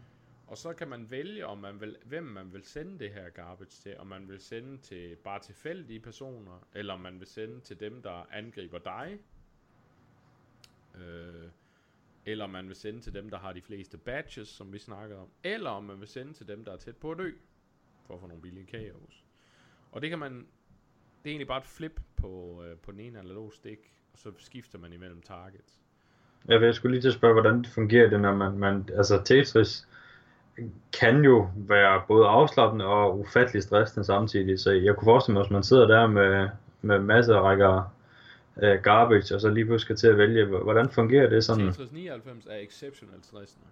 Og 0.47 0.57
så 0.57 0.73
kan 0.73 0.87
man 0.87 1.11
vælge, 1.11 1.45
om 1.45 1.57
man 1.57 1.81
vil, 1.81 1.97
hvem 2.05 2.23
man 2.23 2.53
vil 2.53 2.63
sende 2.63 2.99
det 2.99 3.13
her 3.13 3.29
garbage 3.29 3.69
til. 3.69 3.97
Om 3.97 4.07
man 4.07 4.27
vil 4.27 4.39
sende 4.39 4.77
til 4.77 5.15
bare 5.15 5.39
tilfældige 5.39 5.99
personer, 5.99 6.67
eller 6.73 6.93
om 6.93 6.99
man 6.99 7.19
vil 7.19 7.27
sende 7.27 7.59
til 7.59 7.79
dem, 7.79 8.01
der 8.01 8.25
angriber 8.31 8.79
dig. 8.79 9.19
Øh, 10.95 11.49
eller 12.25 12.43
om 12.43 12.49
man 12.49 12.67
vil 12.67 12.75
sende 12.75 13.01
til 13.01 13.13
dem, 13.13 13.29
der 13.29 13.37
har 13.37 13.53
de 13.53 13.61
fleste 13.61 13.97
badges, 13.97 14.47
som 14.47 14.73
vi 14.73 14.79
snakkede 14.79 15.19
om. 15.19 15.27
Eller 15.43 15.69
om 15.69 15.83
man 15.83 15.99
vil 15.99 16.07
sende 16.07 16.33
til 16.33 16.47
dem, 16.47 16.65
der 16.65 16.71
er 16.71 16.77
tæt 16.77 16.95
på 16.95 17.11
at 17.11 17.17
dø, 17.17 17.31
for 18.07 18.13
at 18.13 18.19
få 18.19 18.27
nogle 18.27 18.41
billige 18.41 18.65
kaos. 18.65 19.23
Og 19.91 20.01
det 20.01 20.09
kan 20.09 20.19
man, 20.19 20.33
det 21.23 21.25
er 21.25 21.29
egentlig 21.29 21.47
bare 21.47 21.57
et 21.57 21.65
flip 21.65 22.01
på, 22.15 22.63
øh, 22.65 22.77
på 22.77 22.91
den 22.91 22.99
ene 22.99 23.19
analog 23.19 23.53
stik, 23.53 23.93
og 24.13 24.19
så 24.19 24.31
skifter 24.37 24.79
man 24.79 24.93
imellem 24.93 25.21
targets. 25.21 25.77
Jeg, 26.47 26.61
jeg 26.61 26.75
skulle 26.75 26.91
lige 26.91 27.01
til 27.01 27.07
at 27.07 27.13
spørge, 27.13 27.33
hvordan 27.33 27.57
det 27.57 27.67
fungerer 27.67 28.09
det, 28.09 28.21
når 28.21 28.35
man, 28.35 28.57
man 28.57 28.89
altså 28.97 29.21
Tetris 29.25 29.87
kan 30.99 31.23
jo 31.23 31.49
være 31.55 32.03
både 32.07 32.27
afslappende 32.27 32.85
og 32.85 33.19
ufattelig 33.19 33.63
stressende 33.63 34.05
samtidig, 34.05 34.59
så 34.59 34.71
jeg 34.71 34.95
kunne 34.95 35.05
forestille 35.05 35.33
mig, 35.33 35.43
hvis 35.43 35.51
man 35.51 35.63
sidder 35.63 35.87
der 35.87 36.07
med, 36.07 36.49
med 36.81 36.99
masser 36.99 37.35
af 37.35 37.41
rækker 37.41 37.93
øh, 38.57 38.81
garbage, 38.81 39.35
og 39.35 39.41
så 39.41 39.49
lige 39.49 39.65
pludselig 39.65 39.81
skal 39.81 39.95
til 39.95 40.07
at 40.07 40.17
vælge, 40.17 40.45
hvordan 40.45 40.89
fungerer 40.89 41.29
det 41.29 41.43
sådan? 41.43 41.65
Tetris 41.65 41.91
99 41.91 42.45
er 42.45 42.55
exceptionelt 42.55 43.25
stressende. 43.25 43.67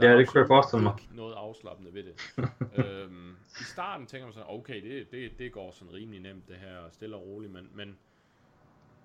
Ja, 0.00 0.18
det 0.18 0.28
kunne 0.28 0.40
jeg 0.40 0.46
forestille 0.46 0.82
mig. 0.82 0.94
Noget 1.14 1.34
afslappende 1.34 1.94
ved 1.94 2.02
det. 2.02 2.14
øhm, 2.84 3.36
I 3.60 3.64
starten 3.64 4.06
tænker 4.06 4.26
man 4.26 4.32
sådan, 4.32 4.46
okay, 4.48 4.82
det, 4.82 5.10
det, 5.10 5.38
det 5.38 5.52
går 5.52 5.70
sådan 5.70 5.94
rimelig 5.94 6.20
nemt 6.20 6.48
det 6.48 6.56
her, 6.56 6.90
stille 6.90 7.16
og 7.16 7.26
roligt, 7.26 7.52
men, 7.52 7.68
men 7.74 7.96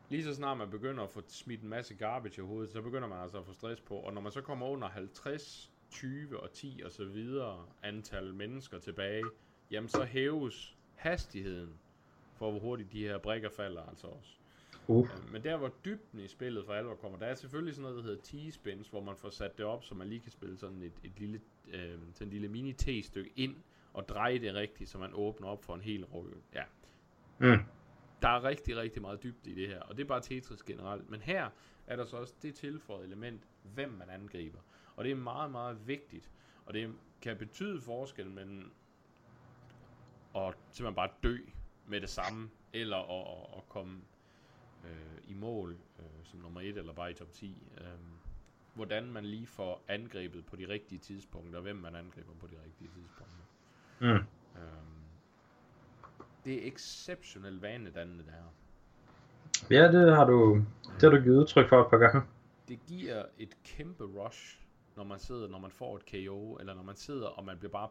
lige 0.10 0.24
så 0.24 0.36
snart 0.36 0.58
man 0.58 0.70
begynder 0.70 1.04
at 1.04 1.10
få 1.10 1.22
smidt 1.28 1.62
en 1.62 1.70
masse 1.70 1.94
garbage 1.94 2.42
i 2.42 2.46
hovedet, 2.46 2.72
så 2.72 2.82
begynder 2.82 3.08
man 3.08 3.20
altså 3.20 3.38
at 3.38 3.46
få 3.46 3.54
stress 3.54 3.82
på, 3.82 3.96
og 3.96 4.14
når 4.14 4.22
man 4.22 4.32
så 4.32 4.42
kommer 4.42 4.68
under 4.68 4.88
50, 4.90 5.72
20 5.92 6.40
og 6.40 6.52
10 6.52 6.82
og 6.86 6.92
så 6.92 7.06
videre 7.06 7.66
antal 7.84 8.34
mennesker 8.34 8.80
tilbage, 8.80 9.24
jamen 9.72 9.90
så 9.90 10.04
hæves 10.04 10.76
hastigheden 10.96 11.74
for, 12.36 12.52
hvor 12.52 12.60
hurtigt 12.60 12.92
de 12.92 13.04
her 13.04 13.18
brækker 13.18 13.50
falder 13.50 13.82
altså 13.90 14.08
også. 14.08 14.41
Uh. 14.88 15.08
Øh, 15.26 15.32
Men 15.32 15.44
der, 15.44 15.58
hvor 15.58 15.72
dybden 15.86 16.20
i 16.20 16.28
spillet 16.28 16.66
for 16.66 16.74
alvor 16.74 16.96
kommer, 16.96 17.20
der 17.20 17.26
er 17.26 17.36
selvfølgelig 17.36 17.76
sådan 17.76 17.92
noget, 17.92 17.98
der 17.98 18.10
hedder 18.10 18.22
T-spins, 18.24 18.90
hvor 18.90 19.02
man 19.02 19.16
får 19.18 19.30
sat 19.30 19.58
det 19.58 19.66
op, 19.66 19.84
så 19.84 19.96
man 19.96 20.08
lige 20.08 20.20
kan 20.20 20.32
spille 20.32 20.58
sådan 20.58 20.82
et, 20.82 20.94
et 21.04 21.20
lille, 21.20 21.42
øh, 21.74 22.00
sådan 22.14 22.28
en 22.28 22.30
lille 22.30 22.48
mini-T-stykke 22.48 23.32
ind, 23.36 23.56
og 23.94 24.10
dreje 24.10 24.40
det 24.40 24.54
rigtigt, 24.54 24.90
så 24.90 24.98
man 24.98 25.10
åbner 25.14 25.48
op 25.48 25.64
for 25.64 25.76
en 25.76 25.82
hel 25.82 26.06
røv. 26.06 26.34
Ja, 26.54 26.64
Mm. 27.40 27.58
der 28.22 28.28
er 28.30 28.44
rigtig, 28.44 28.78
rigtig 28.78 29.02
meget 29.02 29.24
dybde 29.24 29.52
i 29.52 29.54
det 29.56 29.68
her, 29.68 29.80
og 29.82 29.98
det 29.98 30.04
er 30.04 30.08
bare 30.08 30.22
Tetris 30.22 30.64
generelt. 30.64 31.10
Men 31.10 31.22
her 31.22 31.50
er 31.88 31.96
der 31.96 32.06
så 32.06 32.18
også 32.18 32.34
det 32.42 32.56
tilføjet 32.56 33.06
element, 33.06 33.42
hvem 33.64 33.90
man 33.90 34.10
angriber. 34.10 34.60
Og 34.96 35.04
det 35.04 35.12
er 35.12 35.16
meget, 35.16 35.52
meget 35.52 35.88
vigtigt. 35.88 36.32
Og 36.66 36.74
det 36.74 36.94
kan 37.22 37.38
betyde 37.38 37.82
forskel 37.82 38.30
mellem 38.32 38.72
at 40.36 40.54
simpelthen 40.72 40.96
bare 40.96 41.10
dø 41.24 41.38
med 41.88 42.02
det 42.02 42.10
samme, 42.10 42.50
eller 42.74 42.98
at, 42.98 43.28
at, 43.38 43.58
at 43.58 43.70
komme 43.70 44.02
øh, 44.86 45.18
i 45.28 45.34
mål 45.34 45.78
øh, 46.00 46.06
som 46.24 46.40
nummer 46.40 46.62
et, 46.62 46.78
eller 46.78 46.94
bare 46.94 47.12
i 47.12 47.14
top 47.14 47.32
10. 47.32 47.68
Øh, 47.78 47.86
hvordan 48.74 49.12
man 49.12 49.26
lige 49.26 49.48
får 49.48 49.84
angrebet 49.88 50.46
på 50.46 50.56
de 50.56 50.68
rigtige 50.68 51.00
tidspunkter, 51.00 51.58
og 51.58 51.64
hvem 51.64 51.76
man 51.76 51.96
angriber 51.96 52.34
på 52.40 52.48
de 52.48 52.56
rigtige 52.66 52.90
tidspunkter. 52.96 53.46
Mm. 54.00 54.08
Øhm, 54.08 55.02
det 56.46 56.54
er 56.64 56.68
exceptionelt 56.68 57.62
vanedannende, 57.62 58.24
det 58.24 58.34
her. 58.34 58.44
Ja, 59.70 59.92
det 59.92 60.16
har 60.16 60.26
du, 60.26 60.66
det 60.84 61.02
har 61.02 61.10
du 61.10 61.24
givet 61.24 61.38
udtryk 61.38 61.70
for 61.70 61.82
et 61.82 61.90
par 61.90 61.98
gange. 61.98 62.22
Det 62.68 62.80
giver 62.88 63.26
et 63.38 63.64
kæmpe 63.64 64.04
rush, 64.04 64.60
når 64.96 65.04
man 65.04 65.20
sidder, 65.20 65.48
når 65.48 65.60
man 65.60 65.72
får 65.72 65.96
et 65.96 66.06
KO, 66.06 66.56
eller 66.56 66.74
når 66.74 66.84
man 66.84 66.96
sidder, 66.96 67.28
og 67.28 67.46
man 67.46 67.58
bliver 67.58 67.72
bare... 67.72 67.90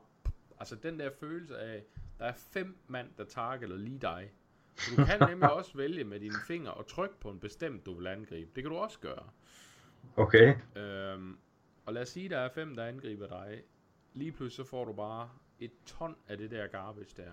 Altså 0.60 0.76
den 0.76 0.98
der 0.98 1.10
følelse 1.20 1.58
af, 1.58 1.84
der 2.18 2.24
er 2.24 2.32
fem 2.32 2.78
mand, 2.88 3.08
der 3.18 3.24
targeter 3.24 3.76
lige 3.76 3.98
dig. 3.98 4.30
Du 4.76 5.04
kan 5.04 5.28
nemlig 5.28 5.52
også 5.52 5.76
vælge 5.76 6.04
med 6.04 6.20
dine 6.20 6.34
fingre 6.46 6.74
og 6.74 6.86
trykke 6.86 7.20
på 7.20 7.30
en 7.30 7.40
bestemt, 7.40 7.86
du 7.86 7.94
vil 7.94 8.06
angribe. 8.06 8.50
Det 8.54 8.64
kan 8.64 8.70
du 8.70 8.76
også 8.76 8.98
gøre. 8.98 9.28
Okay. 10.16 10.54
Øhm, 10.76 11.38
og 11.86 11.92
lad 11.92 12.02
os 12.02 12.08
sige, 12.08 12.28
der 12.28 12.38
er 12.38 12.48
fem, 12.48 12.74
der 12.76 12.86
angriber 12.86 13.26
dig. 13.26 13.62
Lige 14.14 14.32
pludselig 14.32 14.66
så 14.66 14.70
får 14.70 14.84
du 14.84 14.92
bare 14.92 15.30
et 15.58 15.72
ton 15.86 16.16
af 16.28 16.38
det 16.38 16.50
der 16.50 16.66
garbage 16.66 17.14
der. 17.16 17.32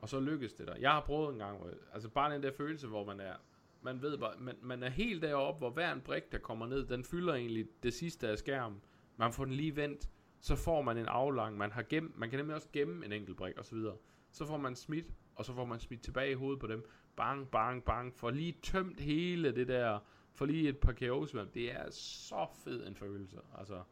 Og 0.00 0.08
så 0.08 0.20
lykkes 0.20 0.52
det 0.52 0.66
dig. 0.66 0.76
Jeg 0.80 0.90
har 0.90 1.00
prøvet 1.00 1.32
en 1.32 1.38
gang, 1.38 1.60
altså 1.92 2.08
bare 2.08 2.34
den 2.34 2.42
der 2.42 2.52
følelse, 2.52 2.86
hvor 2.86 3.04
man 3.04 3.20
er, 3.20 3.34
man 3.82 4.02
ved 4.02 4.18
bare, 4.18 4.34
man, 4.38 4.54
man 4.62 4.82
er 4.82 4.88
helt 4.88 5.22
deroppe, 5.22 5.58
hvor 5.58 5.70
hver 5.70 5.92
en 5.92 6.00
brik, 6.00 6.32
der 6.32 6.38
kommer 6.38 6.66
ned, 6.66 6.86
den 6.86 7.04
fylder 7.04 7.34
egentlig 7.34 7.66
det 7.82 7.94
sidste 7.94 8.28
af 8.28 8.38
skærmen. 8.38 8.80
Man 9.16 9.32
får 9.32 9.44
den 9.44 9.54
lige 9.54 9.76
vendt, 9.76 10.08
så 10.40 10.56
får 10.56 10.82
man 10.82 10.98
en 10.98 11.06
aflang, 11.06 11.56
man 11.56 11.72
har 11.72 11.82
gemt, 11.82 12.18
man 12.18 12.30
kan 12.30 12.38
nemlig 12.38 12.56
også 12.56 12.68
gemme 12.72 13.04
en 13.06 13.12
enkelt 13.12 13.36
brik 13.36 13.58
og 13.58 13.64
så 13.64 13.74
videre. 13.74 13.96
Så 14.30 14.46
får 14.46 14.56
man 14.56 14.76
smidt, 14.76 15.06
og 15.36 15.44
så 15.44 15.54
får 15.54 15.64
man 15.64 15.80
smidt 15.80 16.02
tilbage 16.02 16.30
i 16.30 16.34
hovedet 16.34 16.60
på 16.60 16.66
dem. 16.66 16.90
Bang, 17.16 17.50
bang, 17.50 17.84
bang, 17.84 18.14
for 18.14 18.30
lige 18.30 18.56
tømt 18.62 19.00
hele 19.00 19.54
det 19.54 19.68
der, 19.68 19.98
for 20.34 20.46
lige 20.46 20.68
et 20.68 20.78
par 20.78 20.92
KO's 20.92 21.36
med. 21.36 21.46
Det 21.54 21.72
er 21.72 21.90
så 21.90 22.46
fed 22.64 22.86
en 22.86 22.94
følelse, 22.94 23.36
altså. 23.58 23.82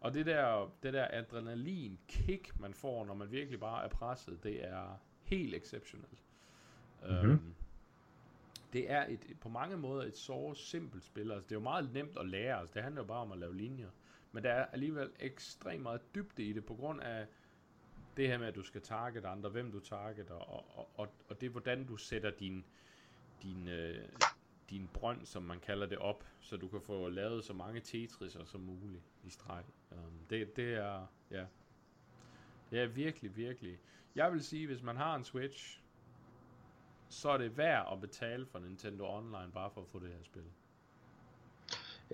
Og 0.00 0.14
det 0.14 0.26
der, 0.26 0.72
det 0.82 0.92
der 0.92 1.06
adrenalin 1.10 1.98
kick, 2.08 2.60
man 2.60 2.74
får, 2.74 3.04
når 3.04 3.14
man 3.14 3.30
virkelig 3.30 3.60
bare 3.60 3.84
er 3.84 3.88
presset, 3.88 4.42
det 4.42 4.64
er 4.64 5.00
helt 5.22 5.54
exceptionelt. 5.54 6.22
Mhm. 7.02 7.30
Øhm, 7.30 7.54
det 8.72 8.90
er 8.90 9.06
et, 9.08 9.36
på 9.40 9.48
mange 9.48 9.76
måder 9.76 10.04
et 10.04 10.16
så 10.16 10.54
simpelt 10.54 11.04
spil. 11.04 11.32
Altså, 11.32 11.48
det 11.48 11.52
er 11.52 11.56
jo 11.56 11.62
meget 11.62 11.92
nemt 11.92 12.18
at 12.18 12.28
lære. 12.28 12.58
Altså, 12.58 12.74
det 12.74 12.82
handler 12.82 13.02
jo 13.02 13.06
bare 13.06 13.20
om 13.20 13.32
at 13.32 13.38
lave 13.38 13.56
linjer. 13.56 13.90
Men 14.32 14.44
der 14.44 14.50
er 14.50 14.66
alligevel 14.66 15.10
ekstremt 15.20 15.82
meget 15.82 16.14
dybde 16.14 16.42
i 16.42 16.52
det, 16.52 16.64
på 16.64 16.74
grund 16.74 17.00
af 17.00 17.26
det 18.16 18.28
her 18.28 18.38
med, 18.38 18.46
at 18.46 18.54
du 18.54 18.62
skal 18.62 18.82
target 18.82 19.24
andre, 19.24 19.50
hvem 19.50 19.72
du 19.72 19.80
targeter, 19.80 20.34
og, 20.34 20.78
og, 20.78 20.90
og, 20.94 21.08
og 21.28 21.40
det 21.40 21.50
hvordan 21.50 21.86
du 21.86 21.96
sætter 21.96 22.30
din, 22.30 22.64
din, 23.42 23.68
øh, 23.68 24.08
din 24.70 24.88
brønd, 24.94 25.26
som 25.26 25.42
man 25.42 25.60
kalder 25.60 25.86
det, 25.86 25.98
op, 25.98 26.24
så 26.40 26.56
du 26.56 26.68
kan 26.68 26.80
få 26.80 27.08
lavet 27.08 27.44
så 27.44 27.52
mange 27.52 27.80
Tetris'er 27.80 28.44
som 28.44 28.60
muligt 28.60 29.02
i 29.24 29.30
streg. 29.30 29.64
Um, 29.90 30.26
det, 30.30 30.56
det 30.56 30.74
er, 30.74 31.06
ja, 31.30 31.46
det 32.70 32.80
er 32.80 32.86
virkelig, 32.86 33.36
virkelig. 33.36 33.78
Jeg 34.14 34.32
vil 34.32 34.44
sige, 34.44 34.66
hvis 34.66 34.82
man 34.82 34.96
har 34.96 35.16
en 35.16 35.24
Switch, 35.24 35.80
så 37.08 37.30
er 37.30 37.38
det 37.38 37.56
værd 37.56 37.88
at 37.92 38.00
betale 38.00 38.46
for 38.46 38.58
Nintendo 38.58 39.16
Online, 39.16 39.52
bare 39.52 39.70
for 39.70 39.80
at 39.80 39.88
få 39.88 39.98
det 39.98 40.08
her 40.08 40.22
spil. 40.22 40.44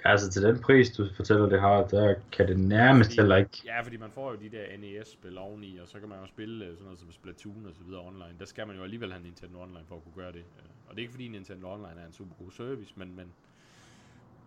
Ja, 0.04 0.10
altså 0.10 0.30
til 0.30 0.42
den 0.42 0.60
pris, 0.60 0.90
du 0.90 1.06
fortæller 1.16 1.46
det 1.48 1.60
har, 1.60 1.86
der 1.86 2.14
kan 2.32 2.48
det 2.48 2.58
nærmest 2.58 3.10
Fordi- 3.10 3.20
heller 3.20 3.36
ikke. 3.36 3.62
Ja, 3.64 3.80
fordi 3.80 3.96
man 3.96 4.10
får 4.10 4.30
jo 4.30 4.36
de 4.36 4.48
der 4.48 4.64
NES-spil 4.78 5.38
oveni, 5.38 5.78
og 5.82 5.88
så 5.88 6.00
kan 6.00 6.08
man 6.08 6.18
jo 6.20 6.26
spille 6.26 6.64
øh, 6.64 6.70
sådan 6.70 6.84
noget 6.84 6.98
som 7.00 7.12
Splatoon 7.12 7.66
og 7.66 7.74
så 7.74 7.82
videre 7.84 8.00
online. 8.06 8.34
Der 8.38 8.44
skal 8.44 8.66
man 8.66 8.76
jo 8.76 8.82
alligevel 8.82 9.12
have 9.12 9.22
Nintendo 9.22 9.60
Online 9.62 9.84
for 9.88 9.96
at 9.96 10.02
kunne 10.04 10.22
gøre 10.24 10.32
det. 10.32 10.38
Øh, 10.58 10.64
Og 10.88 10.90
det 10.90 10.98
er 10.98 11.02
ikke 11.02 11.12
fordi 11.12 11.28
Nintendo 11.28 11.72
Online 11.72 12.00
er 12.02 12.06
en 12.06 12.12
super 12.12 12.34
god 12.42 12.50
service, 12.50 12.92
men, 12.96 13.16
men, 13.16 13.26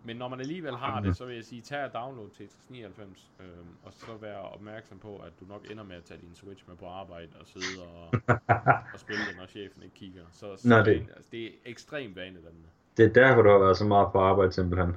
men 0.04 0.16
når 0.16 0.28
man 0.28 0.40
alligevel 0.40 0.74
har 0.76 1.00
det, 1.00 1.16
så 1.16 1.24
vil 1.24 1.34
jeg 1.34 1.44
sige, 1.44 1.62
tag 1.62 1.84
og 1.84 1.94
download 1.94 2.28
Tetris 2.30 2.66
99, 2.70 3.30
øh, 3.40 3.46
og 3.84 3.92
så 3.92 4.06
vær 4.20 4.36
opmærksom 4.36 4.98
på, 4.98 5.16
at 5.16 5.32
du 5.40 5.44
nok 5.44 5.66
ender 5.70 5.84
med 5.84 5.96
at 5.96 6.04
tage 6.04 6.20
din 6.20 6.34
Switch 6.34 6.64
med 6.68 6.76
på 6.76 6.86
arbejde 6.86 7.28
og 7.40 7.46
sidde 7.46 7.82
og, 7.82 8.08
og 8.94 8.98
spille 9.00 9.22
det, 9.28 9.36
når 9.38 9.46
chefen 9.46 9.82
ikke 9.82 9.94
kigger. 9.94 10.22
Så, 10.32 10.56
så 10.56 10.68
Nå, 10.68 10.76
det, 10.78 10.86
det- 10.86 11.06
altså, 11.16 11.28
det 11.32 11.44
er 11.46 11.50
ekstremt 11.66 12.16
vanedannende. 12.16 12.68
Det 12.96 13.04
er 13.04 13.12
derfor, 13.12 13.42
du 13.42 13.50
har 13.50 13.58
været 13.58 13.76
så 13.76 13.84
meget 13.84 14.08
på 14.12 14.18
arbejde 14.18 14.52
simpelthen. 14.52 14.96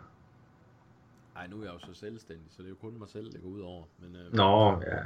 Ej, 1.35 1.47
nu 1.47 1.59
er 1.59 1.63
jeg 1.63 1.73
jo 1.73 1.79
så 1.79 1.99
selvstændig, 1.99 2.45
så 2.49 2.57
det 2.61 2.65
er 2.65 2.69
jo 2.69 2.75
kun 2.75 2.99
mig 2.99 3.09
selv, 3.09 3.31
det 3.31 3.41
går 3.41 3.49
ud 3.49 3.61
over. 3.61 3.83
Men, 3.99 4.15
øh, 4.15 4.33
Nå, 4.33 4.71
ja. 4.71 4.99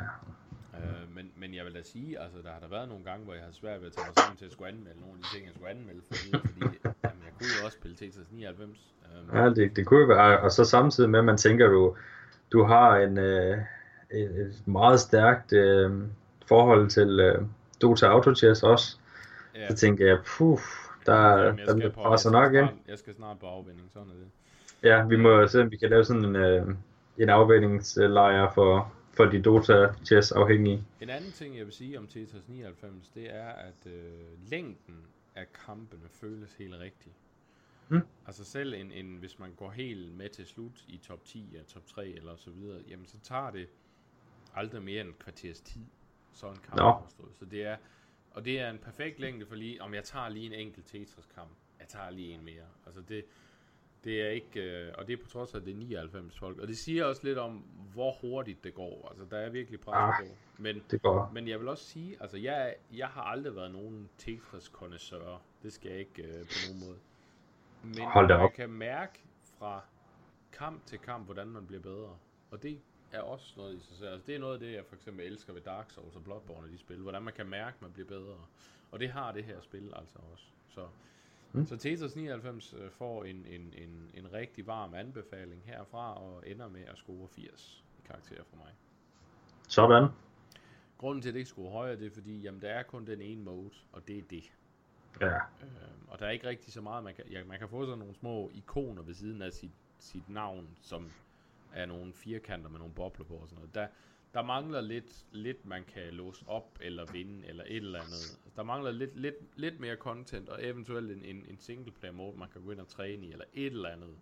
Øh, 0.80 1.16
men, 1.16 1.32
men 1.36 1.54
jeg 1.56 1.66
vil 1.66 1.74
da 1.74 1.82
sige, 1.84 2.20
altså 2.20 2.38
der 2.44 2.52
har 2.52 2.60
der 2.60 2.68
været 2.68 2.88
nogle 2.90 3.04
gange, 3.04 3.26
hvor 3.26 3.34
jeg 3.34 3.44
har 3.44 3.52
svært 3.52 3.80
ved 3.82 3.88
at 3.88 3.94
tage 3.94 4.08
mig 4.08 4.16
sammen 4.18 4.38
til 4.38 4.46
at 4.46 4.52
skulle 4.52 4.70
anmelde 4.70 5.00
nogle 5.00 5.14
af 5.16 5.20
de 5.24 5.36
ting, 5.36 5.46
jeg 5.46 5.54
skulle 5.56 5.70
anmelde 5.70 6.02
for 6.08 6.16
videre, 6.26 6.42
fordi 6.42 6.60
jamen, 7.04 7.22
jeg 7.26 7.34
kunne 7.38 7.52
jo 7.60 7.66
også 7.66 7.78
spille 7.78 7.98
Tetris 7.98 8.32
99. 8.32 8.96
Øh, 9.06 9.36
Ja, 9.36 9.50
det, 9.50 9.76
det 9.76 9.86
kunne 9.86 10.00
jo 10.00 10.06
være, 10.06 10.40
og 10.40 10.52
så 10.52 10.64
samtidig 10.64 11.10
med, 11.10 11.20
at 11.20 11.26
man 11.26 11.38
tænker, 11.38 11.68
du, 11.68 11.96
du 12.52 12.64
har 12.64 12.98
en, 12.98 13.18
øh, 13.18 13.58
et, 14.12 14.30
et 14.40 14.68
meget 14.68 15.00
stærkt 15.00 15.54
øh, 15.54 16.04
forhold 16.46 16.90
til 16.90 17.20
øh, 17.20 17.42
Dota 17.82 18.06
Auto 18.06 18.36
Chess 18.36 18.64
også. 18.64 18.98
ja, 19.56 19.70
Så 19.70 19.76
tænker 19.76 20.08
jeg, 20.08 20.20
puh, 20.26 20.60
der, 21.06 21.44
jamen, 21.44 21.60
jeg 21.60 21.68
der 21.68 22.22
jeg 22.24 22.32
nok 22.32 22.54
ind. 22.54 22.80
Jeg 22.88 23.00
skal 23.00 23.16
snart 23.16 23.40
på 23.40 23.46
afvinding, 23.46 23.92
sådan 23.92 24.10
er 24.10 24.14
det. 24.14 24.28
Ja, 24.84 25.06
vi 25.06 25.16
må 25.18 25.48
se, 25.48 25.62
om 25.62 25.72
vi 25.72 25.78
kan 25.78 25.90
lave 25.90 26.04
sådan 26.04 26.26
en, 26.26 26.36
øh, 26.36 26.68
en 27.18 27.30
afvændingslejr 27.30 28.54
for, 28.54 28.94
for 29.14 29.26
de 29.26 29.42
Dota 29.42 29.94
Chess 30.06 30.32
afhængige. 30.32 30.84
En 31.02 31.10
anden 31.10 31.32
ting, 31.32 31.58
jeg 31.58 31.66
vil 31.66 31.74
sige 31.74 32.00
om 32.00 32.08
Tetris 32.08 32.48
99, 32.48 33.10
det 33.10 33.36
er, 33.36 33.48
at 33.50 33.86
øh, 33.86 34.50
længden 34.50 35.06
af 35.36 35.46
kampene 35.66 36.10
føles 36.12 36.54
helt 36.54 36.76
rigtig. 36.80 37.12
Mm. 37.90 38.02
Altså 38.28 38.44
selv 38.44 38.74
en, 38.74 38.92
en, 38.92 39.18
hvis 39.20 39.40
man 39.40 39.54
går 39.58 39.70
helt 39.70 40.18
med 40.18 40.30
til 40.30 40.46
slut 40.46 40.84
i 40.88 40.98
top 40.98 41.26
10 41.26 41.50
eller 41.52 41.66
top 41.66 41.88
3 41.88 42.08
eller 42.08 42.36
så 42.36 42.50
videre, 42.52 42.82
jamen 42.90 43.06
så 43.06 43.20
tager 43.20 43.52
det 43.52 43.68
aldrig 44.56 44.82
mere 44.82 45.02
end 45.02 45.10
et 45.10 45.20
kvarters 45.20 45.62
tid, 45.62 45.86
så 46.34 46.48
er 46.48 46.52
en 46.52 46.60
kamp 46.70 46.82
overstået. 46.82 47.32
Så 47.40 47.46
det 47.46 47.64
er, 47.66 47.78
og 48.32 48.46
det 48.46 48.60
er 48.60 48.70
en 48.70 48.78
perfekt 48.78 49.20
længde 49.20 49.46
for 49.46 49.56
lige, 49.56 49.82
om 49.82 49.94
jeg 49.94 50.04
tager 50.04 50.30
lige 50.30 50.46
en 50.46 50.54
enkelt 50.54 50.86
Tetris-kamp, 50.86 51.50
jeg 51.80 51.88
tager 51.88 52.10
lige 52.10 52.34
en 52.34 52.46
mere. 52.46 52.66
Altså 52.86 53.02
det, 53.02 53.26
det 54.04 54.22
er 54.22 54.30
ikke, 54.30 54.62
øh, 54.62 54.94
og 54.98 55.08
det 55.08 55.14
er 55.20 55.24
på 55.24 55.30
trods 55.30 55.54
af, 55.54 55.58
at 55.60 55.66
det 55.66 55.72
er 55.74 55.78
99 55.78 56.38
folk. 56.40 56.60
Og 56.60 56.68
det 56.68 56.78
siger 56.78 57.06
også 57.06 57.22
lidt 57.24 57.38
om, 57.38 57.64
hvor 57.94 58.12
hurtigt 58.22 58.64
det 58.64 58.74
går. 58.74 59.08
Altså 59.10 59.26
der 59.32 59.38
er 59.38 59.50
virkelig 59.50 59.80
pres 59.80 59.96
Ah. 59.96 60.14
på. 60.28 60.36
Men 60.58 60.84
Det 60.92 61.02
går. 61.02 61.32
men 61.34 61.48
jeg 61.48 61.60
vil 61.60 61.68
også 61.68 61.84
sige, 61.84 62.18
altså 62.22 62.38
jeg, 62.38 62.76
jeg 62.94 63.08
har 63.08 63.22
aldrig 63.22 63.56
været 63.56 63.72
nogen 63.72 64.10
tetris 64.18 64.64
connoisseur 64.66 65.42
Det 65.64 65.74
skal 65.74 65.90
jeg 65.92 66.00
ikke 66.00 66.24
øh, 66.24 66.42
på 66.46 66.54
nogen 66.68 66.80
måde. 66.88 67.00
Men 67.84 68.08
Hold 68.08 68.32
jeg 68.32 68.40
op. 68.40 68.54
kan 68.54 68.70
mærke 68.70 69.20
fra 69.60 69.82
kamp 70.52 70.86
til 70.86 71.00
kamp, 71.00 71.26
hvordan 71.26 71.48
man 71.48 71.66
bliver 71.68 71.82
bedre. 71.82 72.18
Og 72.52 72.64
det 72.64 72.80
er 73.12 73.22
også 73.22 73.54
noget 73.58 73.76
i 73.76 73.80
sig 73.80 73.98
selv. 73.98 74.10
Altså, 74.10 74.28
det 74.28 74.36
er 74.36 74.40
noget 74.40 74.54
af 74.54 74.60
det, 74.60 74.74
jeg 74.74 74.86
for 74.86 74.96
eksempel 74.96 75.26
elsker 75.26 75.54
ved 75.54 75.62
Dark 75.62 75.92
Souls 75.92 76.16
og 76.16 76.24
Bloodborne, 76.24 76.72
de 76.72 76.78
spil. 76.78 76.98
Hvordan 76.98 77.22
man 77.24 77.34
kan 77.34 77.48
mærke, 77.50 77.76
at 77.76 77.82
man 77.82 77.92
bliver 77.92 78.08
bedre. 78.08 78.38
Og 78.92 79.00
det 79.00 79.10
har 79.10 79.32
det 79.32 79.44
her 79.44 79.62
spil 79.62 79.94
altså 79.96 80.20
også. 80.34 80.46
Så, 80.70 80.88
Mm. 81.54 81.66
så 81.66 81.78
Tetris 81.78 82.16
99 82.16 82.74
øh, 82.74 82.92
får 82.92 83.24
en, 83.24 83.46
en, 83.46 83.74
en, 83.78 84.12
en 84.14 84.34
rigtig 84.34 84.68
varm 84.68 84.94
anbefaling 84.94 85.62
herfra, 85.66 86.24
og 86.24 86.44
ender 86.48 86.68
med 86.68 86.82
at 86.82 86.98
score 86.98 87.28
80 87.28 87.84
i 88.00 88.02
karakter 88.08 88.44
for 88.44 88.58
mig. 88.58 88.74
Sådan. 89.68 90.08
Grunden 90.98 91.22
til, 91.22 91.30
at 91.30 91.34
det 91.34 91.40
ikke 91.40 91.50
skulle 91.50 91.70
højere, 91.70 92.00
det 92.00 92.08
er 92.08 92.12
fordi, 92.12 92.42
jamen, 92.42 92.62
der 92.62 92.70
er 92.70 92.84
kun 92.84 93.08
den 93.08 93.22
ene 93.22 93.44
mode, 93.44 93.72
og 93.92 94.08
det 94.08 94.18
er 94.18 94.22
det. 94.30 94.44
Ja. 95.22 95.36
Øhm, 95.36 96.08
og 96.08 96.20
der 96.20 96.26
er 96.26 96.30
ikke 96.30 96.48
rigtig 96.48 96.74
så 96.74 96.82
meget, 96.82 97.04
man 97.04 97.16
kan, 97.16 97.26
ja, 97.32 97.44
man 97.44 97.60
kan 97.60 97.70
få 97.70 97.86
sådan 97.86 98.00
nogle 98.00 98.14
små 98.16 98.52
ikoner 98.54 99.02
ved 99.02 99.14
siden 99.14 99.42
af 99.42 99.54
sit, 99.54 99.72
sit 100.00 100.30
navn, 100.30 100.68
som 100.82 101.12
er 101.74 101.86
nogle 101.86 102.14
firkanter 102.14 102.70
med 102.70 102.80
nogle 102.80 102.94
bobler 102.94 103.26
på 103.26 103.34
og 103.34 103.48
sådan 103.48 103.56
noget. 103.56 103.76
Der, 103.76 103.88
der 104.34 104.44
mangler 104.44 104.82
lidt, 104.82 105.26
lidt, 105.32 105.66
man 105.66 105.84
kan 105.94 106.14
låse 106.14 106.46
op 106.48 106.78
eller 106.82 107.06
vinde 107.12 107.48
eller 107.48 107.64
et 107.68 107.76
eller 107.76 108.00
andet. 108.00 108.40
Der 108.56 108.64
mangler 108.64 108.92
lidt, 108.92 109.18
lidt, 109.20 109.36
lidt 109.56 109.80
mere 109.80 109.96
content 109.96 110.50
og 110.50 110.66
eventuelt 110.66 111.12
en, 111.12 111.24
en, 111.26 111.46
en 111.50 111.58
single 111.60 111.92
player 111.92 112.14
mode, 112.14 112.38
man 112.38 112.48
kan 112.54 112.62
gå 112.62 112.72
ind 112.72 112.80
og 112.80 112.88
træne 112.88 113.26
i 113.26 113.32
eller 113.32 113.46
et 113.54 113.74
eller 113.74 113.90
andet. 113.90 114.16